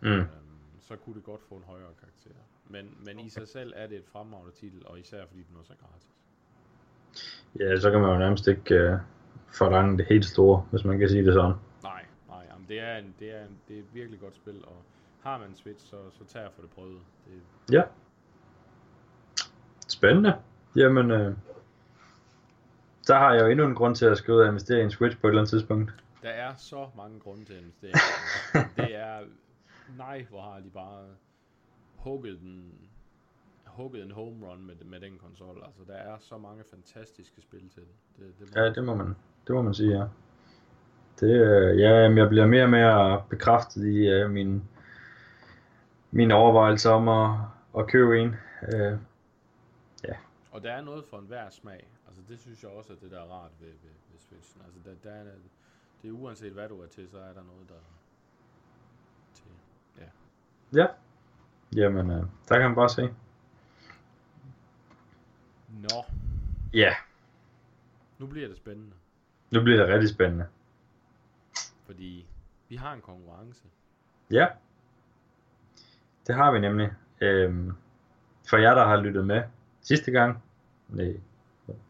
Mm. 0.00 0.08
Øhm, 0.08 0.26
så 0.80 0.96
kunne 0.96 1.14
det 1.14 1.24
godt 1.24 1.42
få 1.48 1.54
en 1.54 1.62
højere 1.62 1.94
karakter. 2.00 2.40
Men, 2.68 2.96
men 3.04 3.20
i 3.20 3.28
sig 3.28 3.48
selv 3.48 3.72
er 3.76 3.86
det 3.86 3.98
et 3.98 4.04
fremragende 4.12 4.52
titel, 4.52 4.86
og 4.86 5.00
især 5.00 5.26
fordi 5.26 5.42
den 5.42 5.56
også 5.56 5.72
er 5.72 5.86
gratis. 5.86 6.08
Ja, 7.60 7.80
så 7.80 7.90
kan 7.90 8.00
man 8.00 8.10
jo 8.10 8.18
nærmest 8.18 8.48
ikke 8.48 8.74
øh, 8.74 8.98
forlange 9.48 9.98
det 9.98 10.06
helt 10.06 10.24
store, 10.24 10.66
hvis 10.70 10.84
man 10.84 10.98
kan 10.98 11.08
sige 11.08 11.24
det 11.24 11.34
sådan. 11.34 11.54
Nej, 11.82 12.04
nej, 12.28 12.46
jamen 12.50 12.66
det 12.68 12.80
er, 12.80 12.96
en, 12.96 13.14
det, 13.18 13.34
er 13.36 13.42
en, 13.42 13.58
det 13.68 13.76
er 13.76 13.80
et 13.80 13.94
virkelig 13.94 14.20
godt 14.20 14.36
spil, 14.36 14.64
og 14.64 14.82
har 15.22 15.38
man 15.38 15.48
en 15.48 15.54
Switch, 15.54 15.86
så, 15.86 15.96
så 16.10 16.24
tager 16.24 16.44
jeg 16.44 16.52
for 16.52 16.62
det 16.62 16.70
prøvet. 16.70 17.00
Det, 17.26 17.74
Ja. 17.74 17.82
Spændende. 20.02 20.34
Jamen, 20.76 21.10
øh, 21.10 21.34
så 23.02 23.14
har 23.14 23.34
jeg 23.34 23.42
jo 23.42 23.46
endnu 23.46 23.66
en 23.66 23.74
grund 23.74 23.96
til 23.96 24.06
at 24.06 24.18
skrive 24.18 24.42
at 24.42 24.48
investere 24.48 24.80
i 24.80 24.82
en 24.82 24.90
Switch 24.90 25.18
på 25.20 25.26
et 25.26 25.30
eller 25.30 25.40
andet 25.40 25.50
tidspunkt. 25.50 25.92
der 26.22 26.28
er 26.28 26.54
så 26.56 26.86
mange 26.96 27.20
grunde 27.20 27.44
til 27.44 27.52
at 27.52 27.60
investere. 27.60 27.92
det 28.76 28.96
er, 28.96 29.18
nej, 29.98 30.26
hvor 30.30 30.40
har 30.40 30.60
de 30.60 30.70
bare 30.74 31.04
hugget 31.96 32.38
den, 32.40 32.74
hugget 33.66 34.04
en 34.04 34.10
home 34.10 34.46
run 34.46 34.66
med, 34.66 34.74
med 34.84 35.00
den 35.00 35.18
konsol. 35.18 35.62
Altså, 35.66 35.82
der 35.86 35.94
er 35.94 36.16
så 36.20 36.38
mange 36.38 36.64
fantastiske 36.70 37.42
spil 37.42 37.68
til 37.74 37.82
det. 37.82 37.94
det, 38.18 38.34
det 38.38 38.56
må 38.56 38.62
Ja, 38.62 38.70
det 38.70 38.84
må 38.84 38.94
man, 38.94 39.16
det 39.46 39.54
må 39.54 39.62
man 39.62 39.74
sige, 39.74 39.98
ja. 39.98 40.04
Det, 41.20 41.30
øh, 41.30 41.80
ja, 41.80 41.90
jeg 41.90 42.28
bliver 42.28 42.46
mere 42.46 42.62
og 42.64 42.70
mere 42.70 43.22
bekræftet 43.30 43.86
i 43.86 44.08
øh, 44.08 44.30
min, 44.30 44.62
mine 46.10 46.34
overvejelser 46.34 46.90
om 46.90 47.08
at, 47.08 47.38
at 47.78 47.86
købe 47.86 48.20
en. 48.20 48.36
Øh, 48.74 48.98
Og 50.52 50.62
der 50.62 50.72
er 50.72 50.80
noget 50.80 51.04
for 51.04 51.18
enhver 51.18 51.50
smag. 51.50 51.88
Altså 52.06 52.22
det 52.28 52.40
synes 52.40 52.62
jeg 52.62 52.70
også, 52.70 52.92
at 52.92 53.00
det 53.00 53.10
der 53.10 53.20
er 53.20 53.24
rart 53.32 53.50
ved, 53.60 53.68
ved, 53.68 53.90
ved 54.12 54.18
Switchen. 54.18 54.62
Altså 54.64 54.78
der, 54.84 54.94
der 55.04 55.10
er, 55.10 55.24
det 56.02 56.08
er 56.08 56.12
uanset 56.12 56.52
hvad 56.52 56.68
du 56.68 56.82
er 56.82 56.86
til, 56.86 57.08
så 57.10 57.18
er 57.18 57.32
der 57.32 57.42
noget, 57.42 57.68
der 57.68 57.74
til. 59.34 59.50
Ja. 59.98 60.06
ja. 60.82 60.86
Jamen, 61.76 62.10
øh, 62.10 62.26
der 62.48 62.58
kan 62.58 62.60
man 62.70 62.74
bare 62.74 62.88
se. 62.88 63.14
Nå, 65.68 66.04
Ja, 66.74 66.94
nu 68.18 68.26
bliver 68.26 68.48
det 68.48 68.56
spændende. 68.56 68.92
nu 69.50 69.62
bliver 69.62 69.78
det 69.78 69.88
rigtig 69.94 70.08
spændende. 70.08 70.46
Fordi 71.86 72.26
vi 72.68 72.76
har 72.76 72.92
en 72.92 73.00
konkurrence. 73.00 73.64
Ja, 74.30 74.46
det 76.26 76.34
har 76.34 76.52
vi 76.52 76.58
nemlig. 76.60 76.92
Øhm, 77.20 77.72
for 78.48 78.56
jer, 78.56 78.74
der 78.74 78.84
har 78.84 78.96
lyttet 78.96 79.26
med 79.26 79.42
sidste 79.82 80.10
gang. 80.10 80.42
Nej, 80.88 81.16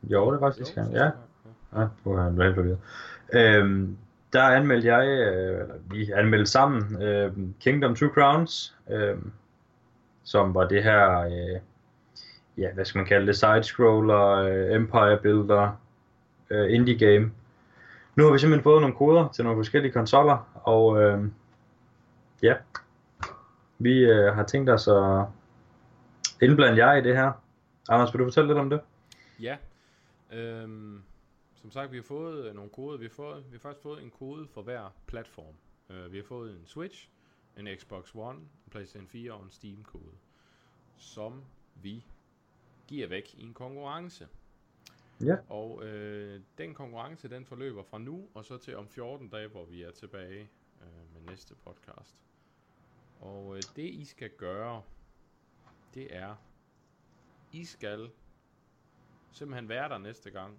jo, 0.03 0.32
det 0.32 0.40
var 0.40 0.51
sidste 0.51 0.74
gang. 0.74 0.93
Ja, 0.93 1.11
Ja, 1.76 1.86
på 2.05 2.16
han 2.16 2.34
blev 2.34 2.55
helt. 2.55 2.78
Øhm, 3.32 3.97
der 4.32 4.43
anmeldte 4.43 4.88
jeg, 4.88 5.07
øh, 5.07 5.61
eller 5.61 5.74
vi 5.90 6.11
anmeldte 6.11 6.51
sammen, 6.51 7.03
øh, 7.03 7.32
Kingdom 7.61 7.95
Two 7.95 8.09
Crowns, 8.09 8.76
øh, 8.90 9.16
som 10.24 10.55
var 10.55 10.68
det 10.68 10.82
her, 10.82 11.20
øh, 11.20 11.61
ja, 12.59 12.72
hvad 12.72 12.84
skal 12.84 12.99
man 12.99 13.07
kalde 13.07 13.26
det, 13.26 13.36
side-scroller, 13.36 14.26
øh, 14.26 14.76
empire 14.76 15.18
builder, 15.22 15.80
øh, 16.51 16.74
indie 16.74 16.99
game. 16.99 17.30
Nu 18.16 18.24
har 18.24 18.32
vi 18.32 18.38
simpelthen 18.38 18.62
fået 18.62 18.80
nogle 18.80 18.97
koder 18.97 19.28
til 19.28 19.45
nogle 19.45 19.59
forskellige 19.59 19.93
konsoller, 19.93 20.49
og 20.55 21.03
øh, 21.03 21.24
ja, 22.43 22.55
vi 23.78 23.99
øh, 23.99 24.34
har 24.34 24.43
tænkt 24.43 24.70
os 24.70 24.88
at 24.88 25.24
indblande 26.43 26.86
jer 26.86 26.95
i 26.95 27.03
det 27.03 27.16
her. 27.16 27.32
Anders, 27.89 28.14
vil 28.14 28.18
du 28.18 28.24
fortælle 28.24 28.49
lidt 28.49 28.59
om 28.59 28.70
det? 28.70 28.80
Ja. 29.41 29.59
Øhm, 30.33 31.03
som 31.55 31.70
sagt, 31.70 31.93
vi 31.93 31.97
har 31.97 32.03
fået 32.03 32.47
øh, 32.47 32.55
nogle 32.55 32.70
koder. 32.70 32.99
Vi 32.99 33.05
har, 33.05 33.11
fået, 33.11 33.45
vi 33.47 33.53
har 33.53 33.59
faktisk 33.59 33.83
fået 33.83 34.03
en 34.03 34.11
kode 34.11 34.49
for 34.49 34.62
hver 34.62 34.95
platform. 35.07 35.55
Uh, 35.89 36.12
vi 36.12 36.16
har 36.16 36.24
fået 36.24 36.51
en 36.51 36.66
Switch, 36.66 37.09
en 37.59 37.68
Xbox 37.78 38.14
One, 38.14 38.39
en 38.39 38.70
PlayStation 38.70 39.09
4 39.09 39.33
og 39.33 39.45
en 39.45 39.51
Steam-kode, 39.51 40.14
som 40.97 41.45
vi 41.74 42.05
giver 42.87 43.09
væk 43.09 43.35
i 43.35 43.43
en 43.43 43.55
konkurrence. 43.55 44.28
Ja. 45.24 45.37
Og 45.49 45.85
øh, 45.85 46.41
den 46.59 46.74
konkurrence, 46.74 47.28
den 47.28 47.45
forløber 47.45 47.83
fra 47.83 47.99
nu 47.99 48.28
og 48.35 48.45
så 48.45 48.59
til 48.59 48.76
om 48.76 48.89
14 48.89 49.28
dage, 49.28 49.49
hvor 49.49 49.64
vi 49.64 49.83
er 49.83 49.91
tilbage 49.91 50.51
øh, 50.83 51.14
med 51.14 51.30
næste 51.30 51.55
podcast. 51.55 52.16
Og 53.20 53.57
øh, 53.57 53.62
det 53.76 53.89
I 53.91 54.05
skal 54.05 54.30
gøre, 54.30 54.83
det 55.95 56.16
er, 56.16 56.35
i 57.53 57.64
skal 57.64 58.11
simpelthen 59.32 59.68
være 59.68 59.88
der 59.88 59.98
næste 59.98 60.30
gang. 60.30 60.59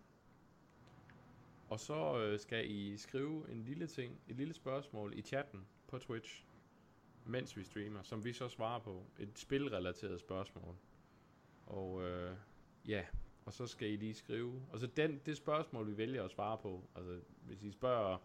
Og 1.69 1.79
så 1.79 2.17
øh, 2.19 2.39
skal 2.39 2.71
I 2.71 2.97
skrive 2.97 3.51
en 3.51 3.63
lille 3.63 3.87
ting, 3.87 4.19
et 4.27 4.35
lille 4.35 4.53
spørgsmål 4.53 5.13
i 5.17 5.21
chatten 5.21 5.67
på 5.87 5.99
Twitch, 5.99 6.45
mens 7.25 7.57
vi 7.57 7.63
streamer, 7.63 8.01
som 8.01 8.25
vi 8.25 8.33
så 8.33 8.49
svarer 8.49 8.79
på. 8.79 9.05
Et 9.19 9.39
spilrelateret 9.39 10.19
spørgsmål. 10.19 10.75
Og 11.65 12.03
øh, 12.03 12.35
ja, 12.87 13.05
og 13.45 13.53
så 13.53 13.67
skal 13.67 13.89
I 13.89 13.95
lige 13.95 14.13
skrive. 14.13 14.61
Og 14.69 14.79
så 14.79 14.87
den, 14.87 15.21
det 15.25 15.37
spørgsmål, 15.37 15.87
vi 15.87 15.97
vælger 15.97 16.23
at 16.23 16.31
svare 16.31 16.57
på, 16.57 16.89
altså 16.95 17.19
hvis 17.45 17.63
I 17.63 17.71
spørger 17.71 18.17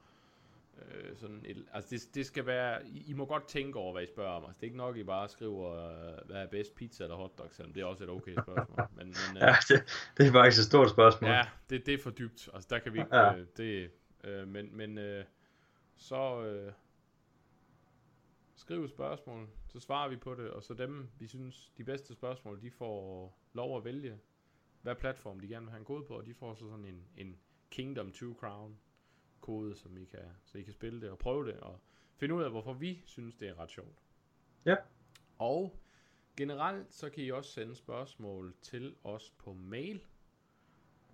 øh, 0.82 1.16
sådan 1.16 1.42
et, 1.44 1.64
altså 1.72 1.90
det, 1.90 2.14
det 2.14 2.26
skal 2.26 2.46
være, 2.46 2.86
I, 2.86 3.04
I 3.06 3.12
må 3.12 3.26
godt 3.26 3.48
tænke 3.48 3.78
over, 3.78 3.92
hvad 3.92 4.02
I 4.02 4.06
spørger 4.06 4.30
om. 4.30 4.44
Altså 4.44 4.56
det 4.56 4.62
er 4.62 4.66
ikke 4.66 4.76
nok, 4.76 4.96
I 4.96 5.04
bare 5.04 5.28
skriver, 5.28 5.72
øh, 5.72 6.26
hvad 6.26 6.36
er 6.36 6.46
bedst, 6.46 6.74
pizza 6.74 7.04
eller 7.04 7.16
hotdog, 7.16 7.46
selvom 7.50 7.72
det 7.72 7.80
er 7.80 7.84
også 7.84 8.04
et 8.04 8.10
okay 8.10 8.32
spørgsmål. 8.32 8.88
Men, 8.96 9.06
men 9.06 9.36
øh, 9.36 9.42
Ja, 9.42 9.54
det, 9.68 9.84
det 10.18 10.26
er 10.26 10.32
faktisk 10.32 10.60
et 10.60 10.66
stort 10.66 10.90
spørgsmål. 10.90 11.30
Ja, 11.30 11.42
det, 11.70 11.86
det 11.86 11.94
er 11.94 11.98
for 12.02 12.10
dybt. 12.10 12.48
Altså, 12.54 12.66
der 12.70 12.78
kan 12.78 12.92
vi 12.92 12.98
ikke... 12.98 13.16
Ja. 13.16 13.24
Ja. 13.24 13.36
Øh, 13.36 13.46
det, 13.56 13.90
øh, 14.24 14.48
men 14.48 14.76
men 14.76 14.98
øh, 14.98 15.24
så 15.96 16.44
øh, 16.44 16.72
skriv 18.56 18.84
et 18.84 18.90
spørgsmål, 18.90 19.48
så 19.66 19.80
svarer 19.80 20.08
vi 20.08 20.16
på 20.16 20.34
det, 20.34 20.50
og 20.50 20.62
så 20.62 20.74
dem, 20.74 21.08
vi 21.18 21.26
synes, 21.26 21.72
de 21.76 21.84
bedste 21.84 22.12
spørgsmål, 22.12 22.62
de 22.62 22.70
får 22.70 23.38
lov 23.52 23.76
at 23.76 23.84
vælge, 23.84 24.18
hvad 24.82 24.94
platform 24.94 25.40
de 25.40 25.48
gerne 25.48 25.66
vil 25.66 25.70
have 25.70 25.78
en 25.78 25.84
kode 25.84 26.04
på, 26.04 26.14
og 26.14 26.26
de 26.26 26.34
får 26.34 26.54
så 26.54 26.70
sådan 26.70 26.84
en, 26.84 27.04
en 27.16 27.36
Kingdom 27.70 28.12
2 28.12 28.36
Crown 28.40 28.78
kode, 29.40 29.76
som 29.76 29.96
I 29.96 30.04
kan, 30.04 30.20
så 30.44 30.58
I 30.58 30.62
kan 30.62 30.72
spille 30.72 31.00
det 31.00 31.10
og 31.10 31.18
prøve 31.18 31.46
det, 31.46 31.60
og 31.60 31.80
finde 32.16 32.34
ud 32.34 32.42
af, 32.42 32.50
hvorfor 32.50 32.72
vi 32.72 33.02
synes, 33.06 33.34
det 33.34 33.48
er 33.48 33.58
ret 33.58 33.70
sjovt. 33.70 33.98
Ja. 34.64 34.76
Og 35.38 35.78
generelt, 36.36 36.94
så 36.94 37.10
kan 37.10 37.24
I 37.24 37.30
også 37.30 37.50
sende 37.50 37.74
spørgsmål 37.74 38.54
til 38.62 38.96
os 39.04 39.32
på 39.38 39.52
mail, 39.52 40.00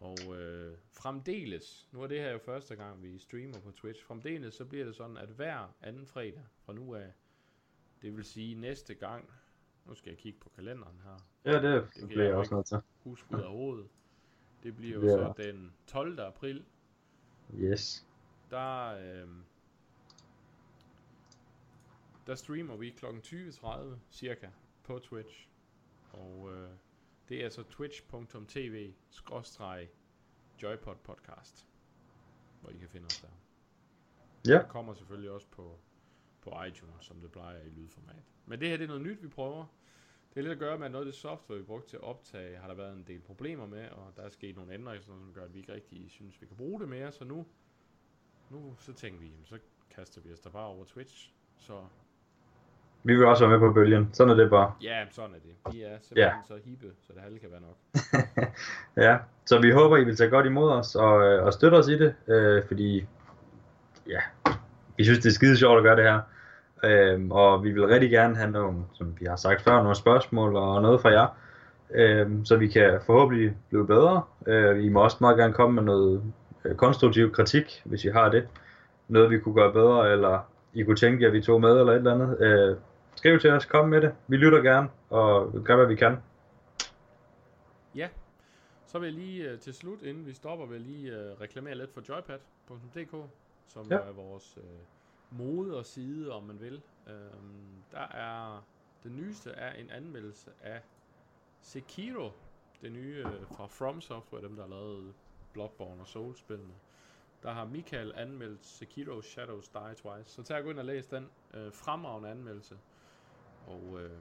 Og 0.00 0.38
øh, 0.38 0.78
fremdeles, 0.92 1.88
nu 1.92 2.02
er 2.02 2.06
det 2.06 2.20
her 2.20 2.32
jo 2.32 2.38
første 2.38 2.76
gang, 2.76 3.02
vi 3.02 3.18
streamer 3.18 3.60
på 3.60 3.70
Twitch, 3.70 4.04
fremdeles 4.04 4.54
så 4.54 4.64
bliver 4.64 4.84
det 4.84 4.96
sådan, 4.96 5.16
at 5.16 5.28
hver 5.28 5.76
anden 5.80 6.06
fredag 6.06 6.44
fra 6.58 6.72
nu 6.72 6.94
af, 6.94 7.12
det 8.02 8.16
vil 8.16 8.24
sige 8.24 8.54
næste 8.54 8.94
gang, 8.94 9.30
nu 9.86 9.94
skal 9.94 10.10
jeg 10.10 10.18
kigge 10.18 10.38
på 10.40 10.48
kalenderen 10.48 11.00
her, 11.04 11.16
Ja, 11.44 11.62
det, 11.74 11.92
kan 11.92 12.08
bliver 12.08 12.24
jeg 12.24 12.34
også 12.34 12.54
nødt 12.54 12.66
til. 12.66 12.78
husk 13.04 13.24
ud 13.32 13.40
af 13.40 13.48
hovedet. 13.50 13.88
Det 14.62 14.76
bliver 14.76 14.94
jo 14.94 15.00
så 15.00 15.42
den 15.42 15.72
12. 15.86 16.20
april, 16.20 16.64
Yes. 17.54 18.06
der, 18.50 18.86
øh, 18.86 19.28
der 22.26 22.34
streamer 22.34 22.76
vi 22.76 22.90
kl. 22.90 23.06
20.30 23.06 23.96
cirka 24.10 24.48
på 24.84 24.98
Twitch. 24.98 25.48
Og 26.12 26.52
øh, 26.52 26.70
det 27.28 27.44
er 27.44 27.48
så 27.48 27.62
twitch.tv 27.62 28.92
joypod 30.62 30.94
podcast, 31.04 31.66
hvor 32.60 32.70
I 32.70 32.76
kan 32.76 32.88
finde 32.88 33.06
os 33.06 33.20
der. 33.20 33.28
Ja. 34.52 34.58
Det 34.58 34.68
kommer 34.68 34.94
selvfølgelig 34.94 35.30
også 35.30 35.46
på, 35.50 35.78
på 36.42 36.50
iTunes, 36.68 37.04
som 37.04 37.16
det 37.20 37.32
plejer 37.32 37.58
i 37.58 37.68
lydformat. 37.80 38.24
Men 38.46 38.60
det 38.60 38.68
her 38.68 38.76
det 38.76 38.84
er 38.84 38.88
noget 38.88 39.02
nyt, 39.02 39.22
vi 39.22 39.28
prøver. 39.28 39.64
Det 40.34 40.36
er 40.40 40.42
lidt 40.42 40.52
at 40.52 40.58
gøre 40.58 40.78
med, 40.78 40.86
at 40.86 40.92
noget 40.92 41.06
af 41.06 41.12
det 41.12 41.20
software, 41.20 41.58
vi 41.58 41.64
brugte 41.64 41.88
til 41.88 41.96
at 41.96 42.02
optage, 42.02 42.56
har 42.58 42.68
der 42.68 42.74
været 42.74 42.92
en 42.92 43.04
del 43.06 43.20
problemer 43.20 43.66
med, 43.66 43.88
og 43.90 44.12
der 44.16 44.22
er 44.22 44.28
sket 44.28 44.56
nogle 44.56 44.74
ændringer, 44.74 45.02
som 45.02 45.30
gør, 45.34 45.44
at 45.44 45.54
vi 45.54 45.58
ikke 45.58 45.72
rigtig 45.72 46.06
synes, 46.10 46.40
vi 46.40 46.46
kan 46.46 46.56
bruge 46.56 46.80
det 46.80 46.88
mere. 46.88 47.12
Så 47.12 47.24
nu, 47.24 47.46
nu 48.50 48.74
så 48.78 48.92
tænker 48.92 49.20
vi, 49.20 49.26
jamen, 49.26 49.44
så 49.44 49.58
kaster 49.90 50.20
vi 50.20 50.32
os 50.32 50.40
der 50.40 50.50
bare 50.50 50.66
over 50.66 50.84
Twitch. 50.84 51.32
Så 51.58 51.80
Vi 53.04 53.16
vil 53.16 53.26
også 53.26 53.46
være 53.48 53.58
med 53.58 53.68
på 53.68 53.72
bølgen. 53.74 54.10
Sådan 54.12 54.30
er 54.30 54.34
det 54.42 54.50
bare. 54.50 54.74
ja, 54.82 55.06
sådan 55.10 55.34
er 55.34 55.38
det. 55.38 55.74
Vi 55.74 55.82
er 55.82 55.98
simpelthen 56.00 56.44
så 56.44 56.56
hippe, 56.64 56.92
så 57.00 57.12
det 57.12 57.22
halve 57.22 57.38
kan 57.38 57.50
være 57.50 57.60
nok. 57.60 57.76
Ja, 59.06 59.18
så 59.46 59.60
vi 59.60 59.70
håber, 59.70 59.96
I 59.96 60.04
vil 60.04 60.16
tage 60.16 60.30
godt 60.30 60.46
imod 60.46 60.70
os 60.70 60.94
og, 60.96 61.22
øh, 61.22 61.44
og 61.44 61.52
støtte 61.52 61.74
os 61.74 61.88
i 61.88 61.98
det, 61.98 62.14
øh, 62.26 62.64
fordi 62.66 63.06
ja, 64.06 64.20
vi 65.00 65.04
synes, 65.04 65.18
det 65.18 65.28
er 65.28 65.34
skide 65.34 65.56
sjovt 65.56 65.78
at 65.78 65.82
gøre 65.82 65.96
det 65.96 66.04
her. 66.04 66.20
Øhm, 66.84 67.30
og 67.32 67.64
vi 67.64 67.70
vil 67.70 67.86
rigtig 67.86 68.10
gerne 68.10 68.36
have 68.36 68.50
nogle, 68.50 68.78
som 68.92 69.14
vi 69.20 69.26
har 69.26 69.36
sagt 69.36 69.62
før, 69.62 69.82
nogle 69.82 69.94
spørgsmål 69.94 70.56
og 70.56 70.82
noget 70.82 71.00
fra 71.00 71.10
jer, 71.10 71.26
øhm, 71.94 72.44
så 72.44 72.56
vi 72.56 72.68
kan 72.68 73.00
forhåbentlig 73.06 73.56
blive 73.68 73.86
bedre. 73.86 74.22
Øh, 74.46 74.84
I 74.84 74.88
må 74.88 75.02
også 75.02 75.16
meget 75.20 75.36
gerne 75.36 75.52
komme 75.52 75.74
med 75.74 75.82
noget 75.82 76.22
øh, 76.64 76.74
konstruktiv 76.76 77.32
kritik, 77.32 77.82
hvis 77.84 78.04
I 78.04 78.08
har 78.08 78.28
det. 78.28 78.48
Noget, 79.08 79.30
vi 79.30 79.38
kunne 79.38 79.54
gøre 79.54 79.72
bedre, 79.72 80.12
eller 80.12 80.38
I 80.74 80.82
kunne 80.82 80.96
tænke, 80.96 81.26
at 81.26 81.32
vi 81.32 81.40
tog 81.40 81.60
med, 81.60 81.80
eller 81.80 81.92
et 81.92 81.96
eller 81.96 82.14
andet. 82.14 82.40
Øh, 82.40 82.76
skriv 83.14 83.38
til 83.38 83.50
os, 83.50 83.64
kom 83.64 83.88
med 83.88 84.00
det. 84.00 84.12
Vi 84.28 84.36
lytter 84.36 84.60
gerne, 84.60 84.88
og 85.10 85.52
gør, 85.64 85.76
hvad 85.76 85.86
vi 85.86 85.94
kan. 85.94 86.16
Ja, 87.94 88.08
så 88.86 88.98
vil 88.98 89.06
jeg 89.06 89.14
lige 89.14 89.50
øh, 89.50 89.58
til 89.58 89.74
slut, 89.74 90.02
inden 90.02 90.26
vi 90.26 90.34
stopper, 90.34 90.66
vil 90.66 90.74
jeg 90.74 90.86
lige 90.86 91.12
øh, 91.12 91.40
reklamere 91.40 91.74
lidt 91.74 91.94
for 91.94 92.02
joypad.dk, 92.08 93.14
som 93.70 93.86
Ja. 93.90 93.96
er 93.96 94.12
vores 94.12 94.58
moder 95.30 95.82
side, 95.82 96.32
om 96.32 96.42
man 96.42 96.60
vil. 96.60 96.82
Øhm, 97.06 97.82
der 97.92 98.00
er 98.08 98.62
den 99.02 99.16
nyeste 99.16 99.50
er 99.50 99.72
en 99.72 99.90
anmeldelse 99.90 100.50
af 100.62 100.82
Sekiro, 101.60 102.30
det 102.82 102.92
nye 102.92 103.24
øh, 103.26 103.46
fra 103.46 103.66
From 103.66 104.00
Software, 104.00 104.42
dem 104.42 104.56
der 104.56 104.62
har 104.62 104.70
lavet 104.70 105.14
Bloodborne 105.52 106.00
og 106.00 106.06
Souls-spillene. 106.08 106.74
Der 107.42 107.52
har 107.52 107.64
Michael 107.64 108.12
anmeldt 108.16 108.66
Sekiro 108.66 109.20
Shadows 109.22 109.68
Die 109.68 109.94
Twice. 109.94 110.30
Så 110.30 110.42
tag 110.42 110.56
og 110.58 110.64
gå 110.64 110.70
ind 110.70 110.78
og 110.78 110.84
læs 110.84 111.06
den 111.06 111.30
øh, 111.54 111.72
fremragende 111.72 112.28
anmeldelse. 112.30 112.78
Og 113.66 114.00
øh, 114.00 114.18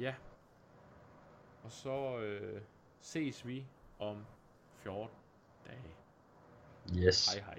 ja. 0.00 0.14
Og 1.64 1.72
så 1.72 2.18
øh, 2.18 2.62
ses 3.00 3.46
vi 3.46 3.66
om 3.98 4.24
14 4.74 5.10
dage. 5.66 5.94
Yes. 7.06 7.34
Hej 7.34 7.44
hej. 7.44 7.58